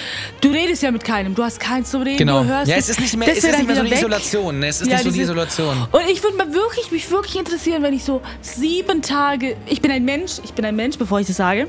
du 0.42 0.50
redest 0.50 0.82
ja 0.82 0.90
mit 0.90 1.02
keinem, 1.02 1.34
du 1.34 1.42
hast 1.42 1.58
keins 1.58 1.90
zu 1.90 1.98
reden, 1.98 2.18
Genau. 2.18 2.42
du 2.42 2.48
hörst 2.50 2.68
Ja, 2.70 2.76
es 2.76 2.88
ist 2.90 3.00
nicht 3.00 3.16
mehr, 3.16 3.28
es 3.28 3.38
ist 3.38 3.44
nicht 3.56 3.66
mehr 3.66 3.76
so 3.76 3.82
die 3.82 3.90
weg. 3.90 3.98
Isolation. 3.98 4.58
Ne? 4.58 4.68
Es 4.68 4.80
ist 4.82 4.86
Ja, 4.88 4.94
nicht 4.96 5.04
so 5.04 5.10
die 5.10 5.18
diese- 5.18 5.32
Isolation. 5.32 5.86
Und 5.90 6.02
ich 6.10 6.22
würde 6.22 6.36
mal 6.36 6.52
wirklich, 6.52 6.90
mich 6.90 7.10
wirklich 7.10 7.36
interessieren, 7.36 7.82
wenn 7.82 7.94
ich 7.94 8.04
so 8.04 8.20
sieben 8.42 9.00
Tage, 9.02 9.56
ich 9.66 9.80
bin 9.80 9.90
ein 9.90 10.04
Mensch, 10.04 10.32
ich 10.44 10.52
bin 10.52 10.64
ein 10.66 10.76
Mensch, 10.76 10.98
bevor 10.98 11.20
ich 11.20 11.26
das 11.26 11.36
sage, 11.36 11.68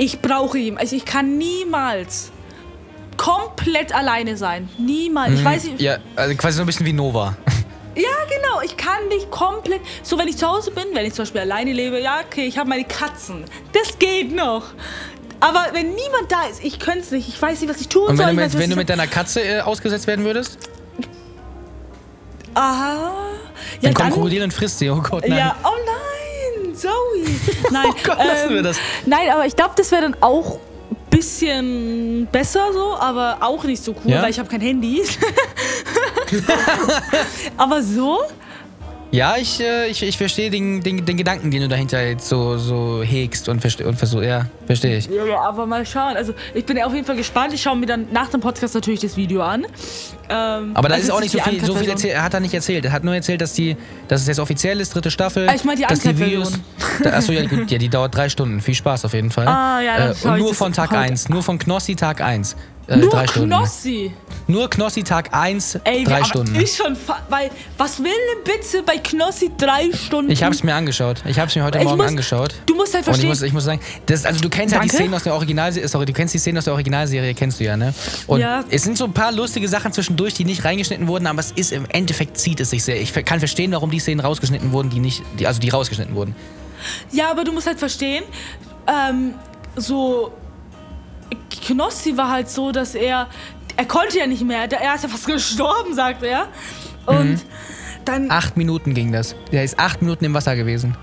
ich 0.00 0.20
brauche 0.22 0.56
ihn, 0.58 0.78
also 0.78 0.96
ich 0.96 1.04
kann 1.04 1.36
niemals 1.36 2.32
komplett 3.18 3.94
alleine 3.94 4.38
sein, 4.38 4.70
niemals. 4.78 5.34
Ich 5.34 5.44
weiß 5.44 5.64
nicht, 5.64 5.74
Mhm. 5.80 5.84
Ja, 5.84 5.98
also 6.16 6.34
quasi 6.36 6.56
so 6.56 6.62
ein 6.62 6.66
bisschen 6.66 6.86
wie 6.86 6.94
Nova. 6.94 7.36
ja, 7.94 8.02
genau. 8.34 8.62
Ich 8.64 8.78
kann 8.78 9.08
nicht 9.08 9.30
komplett. 9.30 9.82
So, 10.02 10.16
wenn 10.16 10.26
ich 10.26 10.38
zu 10.38 10.48
Hause 10.48 10.70
bin, 10.70 10.84
wenn 10.94 11.04
ich 11.04 11.12
zum 11.12 11.24
Beispiel 11.24 11.42
alleine 11.42 11.74
lebe, 11.74 12.00
ja, 12.00 12.20
okay, 12.26 12.46
ich 12.46 12.56
habe 12.56 12.66
meine 12.70 12.84
Katzen. 12.84 13.44
Das 13.74 13.98
geht 13.98 14.34
noch. 14.34 14.64
Aber 15.38 15.66
wenn 15.72 15.88
niemand 15.94 16.30
da 16.30 16.44
ist, 16.50 16.64
ich 16.64 16.78
könnte 16.80 17.00
es 17.00 17.10
nicht. 17.10 17.28
Ich 17.28 17.40
weiß 17.40 17.60
nicht, 17.60 17.68
was 17.70 17.80
ich 17.82 17.88
tun 17.88 18.06
Und 18.06 18.16
soll. 18.16 18.26
wenn 18.26 18.36
du 18.36 18.42
ich 18.42 18.46
mit, 18.48 18.54
weiß, 18.54 18.60
wenn 18.62 18.70
du 18.70 18.76
mit 18.76 18.88
deiner 18.88 19.06
Katze 19.06 19.42
äh, 19.42 19.60
ausgesetzt 19.60 20.06
werden 20.06 20.24
würdest? 20.24 20.58
Aha. 22.54 23.12
Ja, 23.80 23.90
Dann 23.90 23.94
kommt 23.94 24.12
Krokodil 24.14 24.42
und 24.42 24.52
frisst 24.52 24.78
sie. 24.78 24.88
Oh 24.90 25.00
Gott, 25.02 25.28
nein. 25.28 25.38
Ja, 25.38 25.56
oh 25.62 25.68
nein, 25.68 25.79
Zoe. 26.80 26.90
Nein, 27.70 27.86
Oh 27.88 27.94
Gott, 28.04 28.18
lassen 28.18 28.50
wir 28.54 28.62
das. 28.62 28.76
Nein, 29.06 29.30
aber 29.30 29.46
ich 29.46 29.54
glaube, 29.56 29.72
das 29.76 29.90
wäre 29.92 30.02
dann 30.02 30.16
auch 30.20 30.58
ein 30.90 30.96
bisschen 31.10 32.26
besser 32.32 32.72
so, 32.72 32.96
aber 32.98 33.38
auch 33.40 33.64
nicht 33.64 33.82
so 33.84 33.92
cool, 34.04 34.12
Ja? 34.12 34.22
weil 34.22 34.30
ich 34.30 34.38
habe 34.38 34.48
kein 34.48 34.60
Handy. 34.60 35.02
aber 37.56 37.82
so? 37.82 38.18
Ja, 39.12 39.36
ich, 39.36 39.60
äh, 39.60 39.88
ich, 39.88 40.02
ich 40.04 40.16
verstehe 40.16 40.50
den, 40.50 40.82
den, 40.82 41.04
den 41.04 41.16
Gedanken, 41.16 41.50
den 41.50 41.62
du 41.62 41.68
dahinter 41.68 42.00
jetzt 42.06 42.28
so, 42.28 42.58
so 42.58 43.02
hegst 43.02 43.48
und, 43.48 43.60
verste- 43.60 43.84
und 43.84 43.96
versuchst. 43.96 44.24
Ja, 44.24 44.46
verstehe 44.66 44.98
ich. 44.98 45.08
Ja, 45.08 45.40
aber 45.40 45.66
mal 45.66 45.84
schauen. 45.84 46.16
Also 46.16 46.32
ich 46.54 46.64
bin 46.64 46.76
ja 46.76 46.86
auf 46.86 46.94
jeden 46.94 47.04
Fall 47.04 47.16
gespannt. 47.16 47.52
Ich 47.52 47.60
schaue 47.60 47.76
mir 47.76 47.86
dann 47.86 48.06
nach 48.12 48.28
dem 48.28 48.40
Podcast 48.40 48.74
natürlich 48.74 49.00
das 49.00 49.16
Video 49.16 49.42
an. 49.42 49.66
Ähm, 50.28 50.70
Aber 50.74 50.88
da 50.88 50.94
ist 50.94 51.10
auch 51.10 51.20
nicht 51.20 51.32
so 51.32 51.40
viel, 51.40 51.64
so 51.64 51.74
viel 51.74 51.88
erzählt. 51.88 52.14
Er 52.14 52.22
hat 52.22 52.34
da 52.34 52.40
nicht 52.40 52.54
erzählt. 52.54 52.84
Er 52.84 52.92
hat 52.92 53.02
nur 53.02 53.14
erzählt, 53.14 53.40
dass, 53.40 53.52
die, 53.52 53.76
dass 54.06 54.20
es 54.20 54.28
jetzt 54.28 54.38
offiziell 54.38 54.80
ist, 54.80 54.94
dritte 54.94 55.10
Staffel. 55.10 55.48
Ah, 55.48 55.54
ich 55.56 55.64
meine 55.64 55.80
die 55.80 55.86
dass 55.86 56.00
die. 56.00 56.16
Videos. 56.16 56.52
Da, 57.02 57.14
achso, 57.14 57.32
ja, 57.32 57.46
gut, 57.46 57.68
ja, 57.70 57.78
die 57.78 57.88
dauert 57.88 58.14
drei 58.14 58.28
Stunden. 58.28 58.60
Viel 58.60 58.74
Spaß 58.74 59.04
auf 59.06 59.14
jeden 59.14 59.30
Fall. 59.30 59.46
Ah, 59.60 59.80
ja, 59.80 59.98
dann 59.98 60.10
äh, 60.12 60.28
Und 60.28 60.38
nur 60.38 60.54
von 60.54 60.72
Tag 60.72 60.90
heute 60.90 61.00
1. 61.00 61.28
Nur 61.28 61.42
von 61.42 61.58
Knossi 61.58 61.96
Tag 61.96 62.20
1. 62.20 62.56
Äh, 62.90 62.96
Nur 62.96 63.08
drei 63.10 63.26
Stunden. 63.28 63.48
Knossi. 63.50 64.12
Nur 64.48 64.68
Knossi 64.68 65.04
Tag 65.04 65.32
1, 65.32 65.78
Ey, 65.84 66.02
drei 66.02 66.16
aber 66.16 66.24
Stunden. 66.24 66.54
ist 66.56 66.76
schon, 66.76 66.96
weil 67.28 67.50
was 67.78 68.00
will 68.00 68.06
eine 68.10 68.42
Bitte 68.42 68.82
bei 68.84 68.98
Knossi 68.98 69.50
drei 69.56 69.92
Stunden? 69.92 70.28
Ich 70.30 70.42
habe 70.42 70.52
es 70.52 70.64
mir 70.64 70.74
angeschaut. 70.74 71.22
Ich 71.24 71.38
habe 71.38 71.48
es 71.48 71.54
mir 71.54 71.62
heute 71.62 71.78
Ich 71.78 71.84
Morgen 71.84 71.98
muss- 71.98 72.08
angeschaut. 72.08 72.54
Du 72.66 72.74
musst 72.74 72.92
halt 72.92 73.06
Und 73.06 73.10
ich 73.12 73.20
verstehen. 73.20 73.28
muss, 73.28 73.42
ich 73.42 73.52
muss 73.52 73.64
sagen, 73.64 73.80
das, 74.06 74.24
also 74.24 74.40
du 74.40 74.48
kennst 74.48 74.74
ja 74.74 74.80
die 74.80 74.88
Danke. 74.88 75.02
Szenen 75.02 75.14
aus 75.14 75.22
der 75.22 75.34
Originalserie, 75.34 75.86
sorry, 75.86 76.04
du 76.06 76.12
kennst 76.12 76.34
die 76.34 76.38
Szenen 76.38 76.58
aus 76.58 76.64
der 76.64 76.72
Originalserie, 76.74 77.32
kennst 77.34 77.60
du 77.60 77.64
ja, 77.64 77.76
ne? 77.76 77.94
Und 78.26 78.40
Ja. 78.40 78.64
es 78.70 78.82
sind 78.82 78.98
so 78.98 79.04
ein 79.04 79.12
paar 79.12 79.30
lustige 79.30 79.68
Sachen 79.68 79.92
zwischendurch, 79.92 80.34
die 80.34 80.44
nicht 80.44 80.64
reingeschnitten 80.64 81.06
wurden, 81.06 81.28
aber 81.28 81.38
es 81.38 81.52
ist 81.52 81.70
im 81.70 81.84
Endeffekt 81.90 82.38
zieht 82.38 82.58
es 82.58 82.70
sich 82.70 82.82
sehr. 82.82 83.00
Ich 83.00 83.12
kann 83.24 83.38
verstehen, 83.38 83.70
warum 83.70 83.92
die 83.92 84.00
Szenen 84.00 84.18
rausgeschnitten 84.18 84.72
wurden, 84.72 84.90
die 84.90 84.98
nicht, 84.98 85.22
die, 85.38 85.46
also 85.46 85.60
die 85.60 85.68
rausgeschnitten 85.68 86.16
wurden. 86.16 86.34
Ja, 87.12 87.30
aber 87.30 87.44
du 87.44 87.52
musst 87.52 87.68
halt 87.68 87.78
verstehen, 87.78 88.24
ähm, 88.88 89.34
so 89.76 90.32
Knossi 91.70 92.16
war 92.16 92.30
halt 92.30 92.48
so, 92.50 92.72
dass 92.72 92.94
er, 92.94 93.28
er 93.76 93.84
konnte 93.86 94.18
ja 94.18 94.26
nicht 94.26 94.42
mehr, 94.42 94.70
er 94.70 94.94
ist 94.94 95.02
ja 95.02 95.08
fast 95.08 95.26
gestorben, 95.26 95.94
sagt 95.94 96.22
er. 96.22 96.48
Und 97.06 97.30
Mhm. 97.32 97.40
dann 98.04 98.30
Acht 98.30 98.56
Minuten 98.56 98.94
ging 98.94 99.12
das. 99.12 99.34
Der 99.52 99.64
ist 99.64 99.78
acht 99.78 100.02
Minuten 100.02 100.24
im 100.24 100.34
Wasser 100.34 100.56
gewesen. 100.56 100.96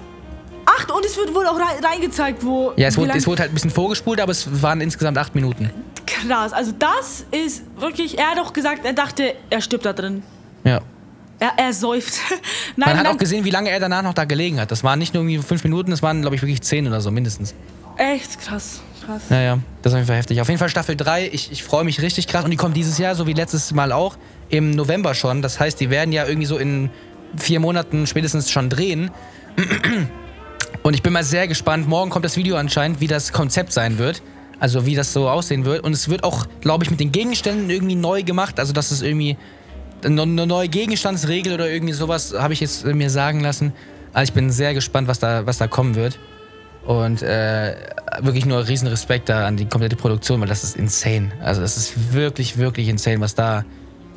acht 0.66 0.92
und 0.92 1.06
es 1.06 1.16
wird 1.18 1.34
wohl 1.34 1.46
auch 1.48 1.58
rein, 1.58 1.84
reingezeigt, 1.84 2.44
wo. 2.46 2.74
Ja, 2.76 2.88
es 2.90 2.98
wurde, 2.98 3.14
es 3.16 3.26
wurde 3.26 3.42
halt 3.44 3.52
ein 3.52 3.54
bisschen 3.54 3.72
vorgespult, 3.72 4.20
aber 4.20 4.32
es 4.32 4.62
waren 4.62 4.82
insgesamt 4.82 5.18
acht 5.18 5.34
Minuten. 5.36 5.70
krass. 6.06 6.54
Also 6.54 6.72
das 6.78 7.26
ist 7.32 7.64
wirklich, 7.78 8.18
er 8.18 8.32
hat 8.32 8.40
auch 8.40 8.54
gesagt, 8.54 8.86
er 8.86 8.94
dachte, 8.94 9.36
er 9.50 9.62
stirbt 9.62 9.86
da 9.86 9.94
drin. 9.94 10.24
Ja. 10.64 10.82
Er, 11.40 11.52
er 11.58 11.72
säuft. 11.74 12.16
Nein, 12.76 12.90
Man 12.90 12.98
hat 12.98 13.06
dann, 13.06 13.14
auch 13.14 13.18
gesehen, 13.18 13.44
wie 13.46 13.50
lange 13.52 13.70
er 13.70 13.80
danach 13.80 14.02
noch 14.04 14.14
da 14.14 14.26
gelegen 14.26 14.60
hat. 14.60 14.72
Das 14.72 14.84
waren 14.84 14.98
nicht 15.00 15.14
nur 15.14 15.24
irgendwie 15.24 15.38
fünf 15.40 15.64
Minuten, 15.64 15.92
das 15.92 16.02
waren, 16.02 16.22
glaube 16.22 16.36
ich, 16.36 16.42
wirklich 16.42 16.62
zehn 16.64 16.88
oder 16.88 17.00
so 17.02 17.12
mindestens. 17.12 17.54
echt 17.98 18.40
krass, 18.42 18.82
krass. 19.08 19.24
Naja, 19.30 19.60
das 19.82 19.92
ist 19.92 19.96
auf 19.96 20.00
jeden 20.00 20.08
Fall 20.08 20.18
heftig. 20.18 20.42
Auf 20.42 20.48
jeden 20.48 20.60
Fall 20.60 20.70
Staffel 20.70 20.96
3, 20.96 21.30
ich, 21.32 21.52
ich 21.52 21.64
freue 21.64 21.84
mich 21.84 22.02
richtig 22.02 22.28
krass. 22.28 22.44
Und 22.44 22.52
die 22.52 22.58
kommt 22.58 22.78
dieses 22.78 22.98
Jahr, 22.98 23.16
so 23.16 23.26
wie 23.26 23.34
letztes 23.34 23.74
Mal 23.74 23.92
auch, 23.92 24.18
im 24.50 24.72
November 24.72 25.16
schon. 25.16 25.42
Das 25.42 25.60
heißt, 25.60 25.80
die 25.80 25.90
werden 25.90 26.12
ja 26.12 26.26
irgendwie 26.26 26.46
so 26.46 26.58
in 26.58 26.90
vier 27.36 27.60
Monaten 27.60 28.06
spätestens 28.08 28.52
schon 28.52 28.70
drehen. 28.70 29.12
Und 30.84 30.94
ich 30.94 31.02
bin 31.02 31.14
mal 31.14 31.24
sehr 31.24 31.48
gespannt. 31.48 31.88
Morgen 31.88 32.10
kommt 32.10 32.26
das 32.26 32.38
Video 32.38 32.56
anscheinend, 32.56 33.02
wie 33.02 33.08
das 33.08 33.34
Konzept 33.34 33.74
sein 33.74 33.98
wird. 33.98 34.22
Also 34.60 34.86
wie 34.86 34.96
das 34.96 35.14
so 35.14 35.30
aussehen 35.30 35.66
wird. 35.66 35.84
Und 35.84 35.94
es 35.94 36.10
wird 36.10 36.24
auch, 36.24 36.46
glaube 36.62 36.84
ich, 36.84 36.92
mit 36.92 37.00
den 37.00 37.12
Gegenständen 37.12 37.70
irgendwie 37.70 37.96
neu 37.96 38.24
gemacht. 38.24 38.60
Also 38.60 38.74
dass 38.74 38.92
es 38.92 39.02
irgendwie 39.02 39.38
eine 40.04 40.26
neue 40.26 40.68
Gegenstandsregel 40.68 41.54
oder 41.54 41.70
irgendwie 41.70 41.94
sowas 41.94 42.34
habe 42.38 42.54
ich 42.54 42.60
jetzt 42.60 42.86
mir 42.86 43.10
sagen 43.10 43.40
lassen. 43.40 43.74
Also 44.14 44.32
ich 44.32 44.34
bin 44.34 44.50
sehr 44.52 44.74
gespannt, 44.74 45.08
was 45.08 45.20
da, 45.20 45.46
was 45.46 45.58
da 45.58 45.68
kommen 45.68 45.96
wird. 45.96 46.20
Und 46.88 47.22
äh, 47.22 47.76
wirklich 48.22 48.46
nur 48.46 48.66
riesen 48.68 48.88
Respekt 48.88 49.28
da 49.30 49.46
an 49.46 49.58
die 49.58 49.66
komplette 49.66 49.96
Produktion, 49.98 50.40
weil 50.42 50.48
das 50.48 50.64
ist 50.64 50.76
insane. 50.78 51.32
Also 51.44 51.62
es 51.62 51.76
ist 51.78 52.14
wirklich, 52.14 52.58
wirklich 52.58 52.88
insane, 52.88 53.20
was 53.20 53.36
da, 53.36 53.66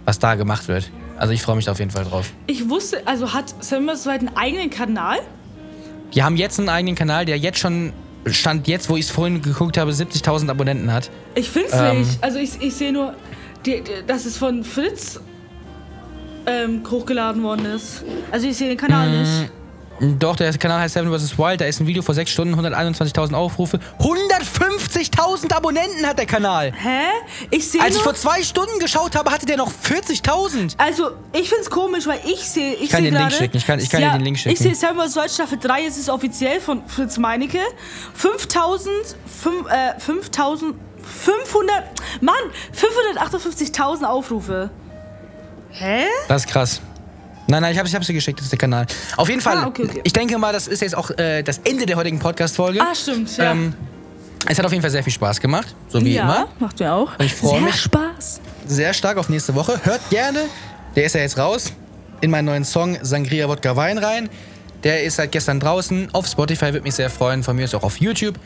was 0.05 0.19
da 0.21 0.37
gemacht 0.37 0.69
wird. 0.69 0.89
Also 1.19 1.33
ich 1.35 1.43
freue 1.43 1.57
mich 1.57 1.65
da 1.65 1.73
auf 1.73 1.81
jeden 1.81 1.91
Fall 1.91 2.05
drauf. 2.05 2.31
Ich 2.47 2.69
wusste, 2.71 3.03
also 3.07 3.33
hat 3.35 3.53
Samuel 3.61 3.97
Swight 3.97 4.21
einen 4.21 4.37
eigenen 4.37 4.71
Kanal? 4.71 5.19
Die 6.15 6.23
haben 6.23 6.37
jetzt 6.37 6.59
einen 6.61 6.69
eigenen 6.69 6.95
Kanal, 6.95 7.25
der 7.25 7.39
jetzt 7.39 7.59
schon, 7.59 7.93
stand 8.27 8.69
jetzt, 8.69 8.89
wo 8.89 8.97
ich 8.97 9.07
es 9.07 9.11
vorhin 9.11 9.43
geguckt 9.43 9.77
habe, 9.77 9.91
70.000 9.91 10.49
Abonnenten 10.49 10.93
hat. 10.93 11.11
Ich 11.35 11.51
finde 11.51 11.69
es 11.69 11.75
Ähm. 11.75 11.99
nicht. 12.01 12.23
Also 12.23 12.39
ich, 12.39 12.63
ich 12.63 12.75
sehe 12.75 12.93
nur, 12.93 13.15
die, 13.67 13.83
die, 13.83 14.07
dass 14.07 14.27
es 14.27 14.37
von 14.37 14.63
Fritz 14.65 15.21
ähm, 16.47 16.83
hochgeladen 16.89 17.43
worden 17.43 17.67
ist. 17.67 18.05
Also 18.31 18.47
ich 18.47 18.57
sehe 18.57 18.69
den 18.69 18.79
Kanal 18.79 19.09
Mm. 19.09 19.21
nicht. 19.21 19.53
Doch, 20.01 20.35
der 20.37 20.53
Kanal 20.57 20.81
heißt 20.81 20.95
Seven 20.95 21.13
vs. 21.17 21.37
Wild. 21.39 21.61
Da 21.61 21.67
ist 21.67 21.79
ein 21.81 21.87
Video 21.87 22.03
vor 22.03 22.15
6 22.15 22.31
Stunden, 22.31 22.55
121.000 22.59 23.35
Aufrufe. 23.35 23.79
150.000 23.99 25.53
Abonnenten 25.53 26.07
hat 26.07 26.19
der 26.19 26.27
Kanal. 26.27 26.73
Hä? 26.75 27.03
Ich 27.51 27.69
sehe 27.71 27.83
Als 27.83 27.97
ich 27.97 28.03
vor 28.03 28.15
zwei 28.15 28.43
Stunden 28.43 28.79
geschaut 28.79 29.15
habe, 29.15 29.31
hatte 29.31 29.45
der 29.47 29.59
noch 29.59 29.71
40.000. 29.71 30.75
Also, 30.79 31.11
ich 31.33 31.51
find's 31.51 31.69
komisch, 31.69 32.07
weil 32.07 32.21
ich 32.25 32.41
sehe. 32.49 32.75
Ich, 32.75 32.89
kann 32.91 33.03
seh 33.03 33.11
den 33.11 33.15
Link 33.15 33.29
gerade- 33.29 33.37
schicken, 33.37 33.57
ich 33.59 33.67
kann- 33.67 33.79
ich 33.79 33.91
kann 33.91 34.01
dir 34.01 34.11
den 34.13 34.23
Link 34.23 34.37
Ich 34.37 34.43
schicken. 34.43 34.63
sehe 34.63 34.75
Samuel 34.75 35.11
Deutsch 35.13 35.35
Staffel 35.35 35.59
3, 35.59 35.85
es 35.85 35.99
ist 35.99 36.09
offiziell 36.09 36.61
von 36.61 36.83
Fritz 36.87 37.19
Meinecke. 37.19 37.61
5000, 38.15 38.93
fünf- 39.27 39.69
äh, 39.69 39.99
5000, 40.01 40.75
500, 41.03 41.85
Mann, 42.21 42.35
558.000 42.73 44.05
Aufrufe. 44.05 44.71
Hä? 45.71 46.05
Das 46.29 46.45
ist 46.45 46.49
krass. 46.51 46.81
Nein, 47.51 47.63
nein, 47.63 47.73
ich 47.73 47.79
habe 47.79 47.89
ich 47.89 47.95
hab's 47.95 48.07
dir 48.07 48.15
geschickt, 48.15 48.39
das 48.39 48.47
ist 48.47 48.53
der 48.53 48.59
Kanal. 48.59 48.87
Auf 49.17 49.29
jeden 49.29 49.41
Fall, 49.41 49.57
Ah, 49.59 49.67
okay, 49.67 49.83
okay. 49.85 50.01
ich 50.05 50.13
denke 50.13 50.39
mal, 50.39 50.53
das 50.53 50.69
ist 50.69 50.83
jetzt 50.83 50.97
auch 50.97 51.11
äh, 51.19 51.43
das 51.43 51.59
Ende 51.65 51.85
der 51.85 51.97
heutigen 51.97 52.19
Podcast-Folge. 52.19 52.81
Ah, 52.81 52.95
stimmt, 52.95 53.37
ja. 53.37 53.51
Ähm, 53.53 53.75
es 54.47 54.57
hat 54.59 54.65
auf 54.65 54.71
jeden 54.73 54.83
Fall 54.83 54.91
sehr 54.91 55.03
viel 55.03 55.13
Spaß 55.13 55.41
gemacht, 55.41 55.75
so 55.89 56.01
wie 56.05 56.15
ja, 56.15 56.23
immer. 56.23 56.49
macht 56.61 56.79
mir 56.81 56.93
auch. 56.95 57.11
Ich 57.19 57.35
freu 57.35 57.51
Sehr 57.51 57.61
mich. 57.61 57.75
Spaß. 57.81 58.41
Sehr 58.67 58.95
stark 58.95 59.19
auf 59.19 59.29
nächste 59.29 59.55
Woche. 59.55 59.81
Hört 59.85 60.01
gerne, 60.11 60.45
der 60.97 61.05
ist 61.05 61.15
ja 61.15 61.21
jetzt 61.23 61.37
raus, 61.39 61.73
in 62.21 62.31
meinen 62.31 62.45
neuen 62.47 62.65
Song 62.65 62.97
Sangria 63.03 63.49
Wodka 63.49 63.75
Wein 63.77 63.99
rein. 63.99 64.29
Der 64.85 65.03
ist 65.03 65.17
seit 65.17 65.33
gestern 65.33 65.61
draußen. 65.61 66.09
Auf 66.15 66.27
Spotify 66.27 66.67
würde 66.67 66.83
mich 66.83 66.95
sehr 66.95 67.11
freuen. 67.11 67.43
Von 67.43 67.57
mir 67.57 67.65
ist 67.65 67.75
auch 67.75 67.83
auf 67.83 68.01
YouTube. 68.01 68.37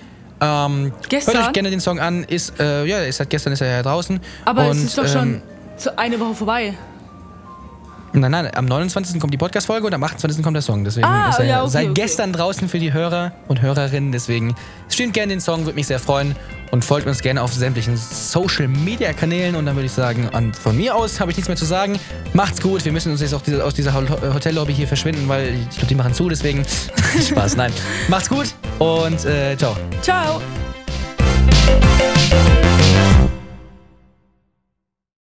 Ähm, 0.40 0.92
Gestern? 1.08 1.34
Hört 1.34 1.46
euch 1.48 1.52
gerne 1.52 1.70
den 1.70 1.78
Song 1.80 2.00
an. 2.00 2.24
Ist, 2.24 2.58
äh, 2.58 2.84
ja, 2.86 2.98
ist 3.02 3.18
seit 3.18 3.30
gestern 3.30 3.52
ist 3.52 3.60
er 3.60 3.68
ja 3.68 3.82
draußen. 3.82 4.18
Aber 4.44 4.68
Und, 4.70 4.78
es 4.78 4.84
ist 4.84 4.98
doch 4.98 5.04
ähm, 5.04 5.10
schon 5.12 5.42
zu- 5.76 5.96
eine 5.96 6.18
Woche 6.18 6.34
vorbei. 6.34 6.74
Nein, 8.16 8.30
nein, 8.30 8.48
am 8.54 8.66
29. 8.66 9.18
kommt 9.20 9.34
die 9.34 9.38
Podcast-Folge 9.38 9.88
und 9.88 9.92
am 9.92 10.04
28. 10.04 10.40
kommt 10.44 10.54
der 10.54 10.62
Song. 10.62 10.84
Deswegen 10.84 11.04
Ah, 11.04 11.30
ist 11.30 11.40
er 11.40 11.46
ja, 11.46 11.60
okay, 11.62 11.70
seit 11.70 11.84
okay. 11.86 11.94
gestern 11.94 12.32
draußen 12.32 12.68
für 12.68 12.78
die 12.78 12.92
Hörer 12.92 13.32
und 13.48 13.60
Hörerinnen. 13.60 14.12
Deswegen 14.12 14.54
streamt 14.88 15.14
gerne 15.14 15.30
den 15.32 15.40
Song, 15.40 15.64
würde 15.64 15.74
mich 15.74 15.88
sehr 15.88 15.98
freuen. 15.98 16.36
Und 16.70 16.84
folgt 16.84 17.06
uns 17.08 17.22
gerne 17.22 17.42
auf 17.42 17.52
sämtlichen 17.52 17.96
Social-Media-Kanälen. 17.96 19.56
Und 19.56 19.66
dann 19.66 19.74
würde 19.74 19.86
ich 19.86 19.92
sagen, 19.92 20.28
an, 20.32 20.54
von 20.54 20.76
mir 20.76 20.94
aus 20.94 21.18
habe 21.20 21.32
ich 21.32 21.36
nichts 21.36 21.48
mehr 21.48 21.56
zu 21.56 21.64
sagen. 21.64 21.98
Macht's 22.34 22.60
gut. 22.60 22.84
Wir 22.84 22.92
müssen 22.92 23.10
uns 23.10 23.20
jetzt 23.20 23.34
auch 23.34 23.42
diese, 23.42 23.64
aus 23.64 23.74
dieser 23.74 23.92
Ho- 23.94 24.32
Hotellobby 24.34 24.72
hier 24.74 24.86
verschwinden, 24.88 25.28
weil 25.28 25.48
ich 25.54 25.70
glaube, 25.70 25.86
die 25.88 25.94
machen 25.96 26.14
zu. 26.14 26.28
Deswegen 26.28 26.64
Spaß. 27.28 27.56
Nein. 27.56 27.72
Macht's 28.08 28.28
gut 28.28 28.46
und 28.78 29.24
äh, 29.24 29.56
ciao. 29.56 29.76
Ciao. 30.02 30.40